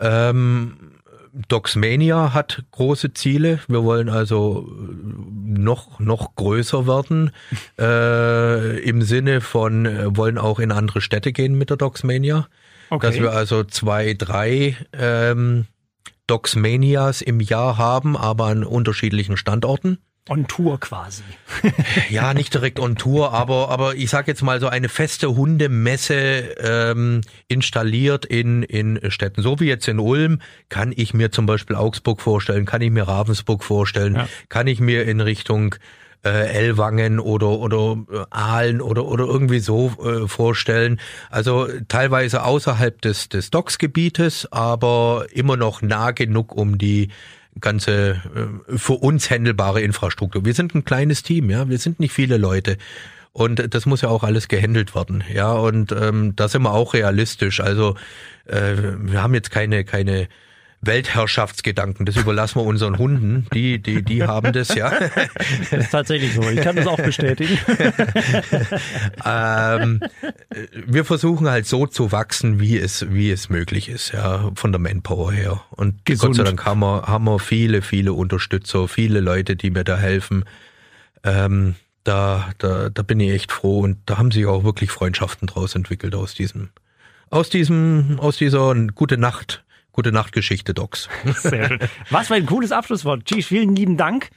Ähm, 0.00 0.98
Docsmania 1.48 2.32
hat 2.34 2.64
große 2.72 3.12
Ziele. 3.14 3.60
Wir 3.68 3.84
wollen 3.84 4.08
also 4.08 4.66
noch, 4.70 6.00
noch 6.00 6.34
größer 6.34 6.86
werden. 6.86 7.30
äh, 7.78 8.78
Im 8.80 9.02
Sinne 9.02 9.40
von, 9.40 9.86
äh, 9.86 10.16
wollen 10.16 10.38
auch 10.38 10.58
in 10.58 10.72
andere 10.72 11.00
Städte 11.00 11.32
gehen 11.32 11.56
mit 11.56 11.70
der 11.70 11.76
Docsmania. 11.76 12.48
Okay. 12.90 13.06
Dass 13.06 13.20
wir 13.20 13.32
also 13.32 13.64
zwei, 13.64 14.14
drei 14.14 14.76
ähm, 14.92 15.66
Docsmanias 16.26 17.22
im 17.22 17.40
Jahr 17.40 17.78
haben, 17.78 18.16
aber 18.16 18.46
an 18.46 18.64
unterschiedlichen 18.64 19.36
Standorten. 19.36 19.98
On 20.28 20.46
Tour 20.46 20.78
quasi. 20.80 21.22
ja, 22.10 22.34
nicht 22.34 22.52
direkt 22.54 22.80
on 22.80 22.96
Tour, 22.96 23.32
aber, 23.32 23.70
aber 23.70 23.94
ich 23.94 24.10
sag 24.10 24.28
jetzt 24.28 24.42
mal 24.42 24.60
so 24.60 24.68
eine 24.68 24.88
feste 24.88 25.34
Hundemesse 25.34 26.54
ähm, 26.60 27.22
installiert 27.48 28.24
in, 28.24 28.62
in 28.62 29.10
Städten. 29.10 29.42
So 29.42 29.60
wie 29.60 29.66
jetzt 29.66 29.88
in 29.88 29.98
Ulm 29.98 30.40
kann 30.68 30.92
ich 30.94 31.14
mir 31.14 31.32
zum 31.32 31.46
Beispiel 31.46 31.76
Augsburg 31.76 32.20
vorstellen, 32.20 32.66
kann 32.66 32.82
ich 32.82 32.90
mir 32.90 33.08
Ravensburg 33.08 33.64
vorstellen, 33.64 34.14
ja. 34.14 34.28
kann 34.48 34.66
ich 34.66 34.80
mir 34.80 35.04
in 35.04 35.20
Richtung 35.20 35.74
äh, 36.24 36.48
Ellwangen 36.48 37.20
oder 37.20 37.50
oder 37.50 37.96
äh, 38.10 38.24
Aalen 38.30 38.80
oder 38.80 39.06
oder 39.06 39.24
irgendwie 39.24 39.60
so 39.60 39.92
äh, 40.02 40.28
vorstellen. 40.28 41.00
Also 41.30 41.68
teilweise 41.88 42.44
außerhalb 42.44 43.00
des 43.00 43.28
des 43.28 43.50
Docksgebietes, 43.50 44.52
aber 44.52 45.26
immer 45.32 45.56
noch 45.56 45.82
nah 45.82 46.10
genug, 46.10 46.54
um 46.54 46.78
die 46.78 47.10
ganze 47.60 48.20
äh, 48.68 48.78
für 48.78 48.94
uns 48.94 49.30
händelbare 49.30 49.80
Infrastruktur. 49.80 50.44
Wir 50.44 50.54
sind 50.54 50.74
ein 50.74 50.84
kleines 50.84 51.22
Team, 51.22 51.50
ja, 51.50 51.68
wir 51.68 51.78
sind 51.78 52.00
nicht 52.00 52.12
viele 52.12 52.36
Leute. 52.36 52.78
Und 53.32 53.72
das 53.72 53.86
muss 53.86 54.00
ja 54.00 54.08
auch 54.08 54.24
alles 54.24 54.48
gehandelt 54.48 54.94
werden, 54.94 55.22
ja. 55.32 55.52
Und 55.52 55.92
ähm, 55.92 56.34
da 56.34 56.48
sind 56.48 56.62
wir 56.62 56.72
auch 56.72 56.94
realistisch. 56.94 57.60
Also 57.60 57.94
äh, 58.46 58.74
wir 58.98 59.22
haben 59.22 59.34
jetzt 59.34 59.50
keine 59.50 59.84
keine 59.84 60.28
Weltherrschaftsgedanken. 60.80 62.06
Das 62.06 62.16
überlassen 62.16 62.60
wir 62.60 62.64
unseren 62.64 62.98
Hunden. 62.98 63.46
Die, 63.52 63.80
die, 63.80 64.02
die 64.02 64.22
haben 64.22 64.52
das, 64.52 64.74
ja. 64.74 64.92
Das 65.70 65.84
ist 65.84 65.90
tatsächlich 65.90 66.34
so. 66.34 66.42
Ich 66.48 66.60
kann 66.60 66.76
das 66.76 66.86
auch 66.86 67.00
bestätigen. 67.00 67.58
ähm, 69.24 70.00
wir 70.86 71.04
versuchen 71.04 71.48
halt 71.48 71.66
so 71.66 71.86
zu 71.86 72.12
wachsen, 72.12 72.60
wie 72.60 72.78
es, 72.78 73.10
wie 73.10 73.30
es 73.30 73.48
möglich 73.48 73.88
ist, 73.88 74.12
ja, 74.12 74.52
von 74.54 74.70
der 74.70 74.80
Manpower 74.80 75.32
her. 75.32 75.62
Und 75.70 76.04
Gesund. 76.04 76.36
Gott 76.36 76.36
sei 76.36 76.44
Dank 76.44 76.64
haben 76.64 76.80
wir, 76.80 77.02
haben 77.02 77.24
wir 77.24 77.40
viele, 77.40 77.82
viele 77.82 78.12
Unterstützer, 78.12 78.86
viele 78.86 79.20
Leute, 79.20 79.56
die 79.56 79.70
mir 79.70 79.84
da 79.84 79.96
helfen. 79.96 80.44
Ähm, 81.24 81.74
da, 82.04 82.50
da, 82.58 82.88
da 82.88 83.02
bin 83.02 83.18
ich 83.20 83.32
echt 83.32 83.52
froh 83.52 83.80
und 83.80 83.98
da 84.06 84.16
haben 84.16 84.30
sich 84.30 84.46
auch 84.46 84.64
wirklich 84.64 84.90
Freundschaften 84.90 85.48
draus 85.48 85.74
entwickelt 85.74 86.14
aus 86.14 86.34
diesem, 86.34 86.70
aus 87.30 87.50
diesem, 87.50 88.18
aus 88.20 88.38
dieser 88.38 88.74
gute 88.94 89.18
Nacht 89.18 89.64
Gute 89.98 90.12
Nachtgeschichte, 90.12 90.74
Docs. 90.74 91.08
Sehr 91.38 91.66
schön. 91.66 91.80
Was 92.10 92.28
für 92.28 92.34
ein 92.34 92.46
cooles 92.46 92.70
Abschlusswort. 92.70 93.24
G, 93.24 93.42
vielen 93.42 93.74
lieben 93.74 93.96
Dank. 93.96 94.30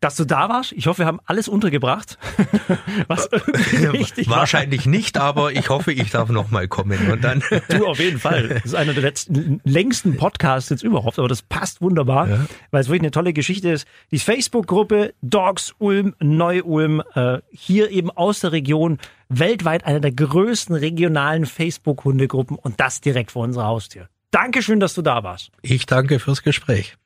dass 0.00 0.16
du 0.16 0.24
da 0.24 0.48
warst. 0.48 0.72
Ich 0.72 0.88
hoffe, 0.88 1.02
wir 1.02 1.06
haben 1.06 1.20
alles 1.26 1.46
untergebracht, 1.46 2.18
was 3.06 3.30
wichtig 3.30 4.28
Wahrscheinlich 4.28 4.86
war. 4.86 4.90
nicht, 4.90 5.16
aber 5.16 5.52
ich 5.52 5.68
hoffe, 5.68 5.92
ich 5.92 6.10
darf 6.10 6.28
noch 6.30 6.50
mal 6.50 6.66
kommen 6.66 7.08
und 7.12 7.22
dann. 7.22 7.40
Du 7.68 7.86
auf 7.86 8.00
jeden 8.00 8.18
Fall. 8.18 8.48
Das 8.48 8.64
ist 8.64 8.74
einer 8.74 8.94
der 8.94 9.02
letzten, 9.04 9.60
längsten 9.62 10.16
Podcasts 10.16 10.70
jetzt 10.70 10.82
überhaupt, 10.82 11.20
aber 11.20 11.28
das 11.28 11.42
passt 11.42 11.80
wunderbar, 11.80 12.28
ja. 12.28 12.46
weil 12.72 12.80
es 12.80 12.88
wirklich 12.88 13.02
eine 13.02 13.12
tolle 13.12 13.32
Geschichte 13.32 13.70
ist. 13.70 13.86
Die 14.10 14.18
Facebook-Gruppe 14.18 15.14
Dogs 15.22 15.72
Ulm, 15.78 16.16
Neu-Ulm, 16.18 17.00
äh, 17.14 17.38
hier 17.52 17.92
eben 17.92 18.10
aus 18.10 18.40
der 18.40 18.50
Region, 18.50 18.98
weltweit 19.28 19.84
einer 19.84 20.00
der 20.00 20.10
größten 20.10 20.74
regionalen 20.74 21.46
Facebook-Hundegruppen 21.46 22.56
und 22.56 22.80
das 22.80 23.00
direkt 23.00 23.30
vor 23.30 23.44
unserer 23.44 23.66
Haustür. 23.66 24.08
Dankeschön, 24.36 24.80
dass 24.80 24.92
du 24.92 25.00
da 25.00 25.22
warst. 25.22 25.50
Ich 25.62 25.86
danke 25.86 26.18
fürs 26.18 26.42
Gespräch. 26.42 26.96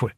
Cool. 0.00 0.10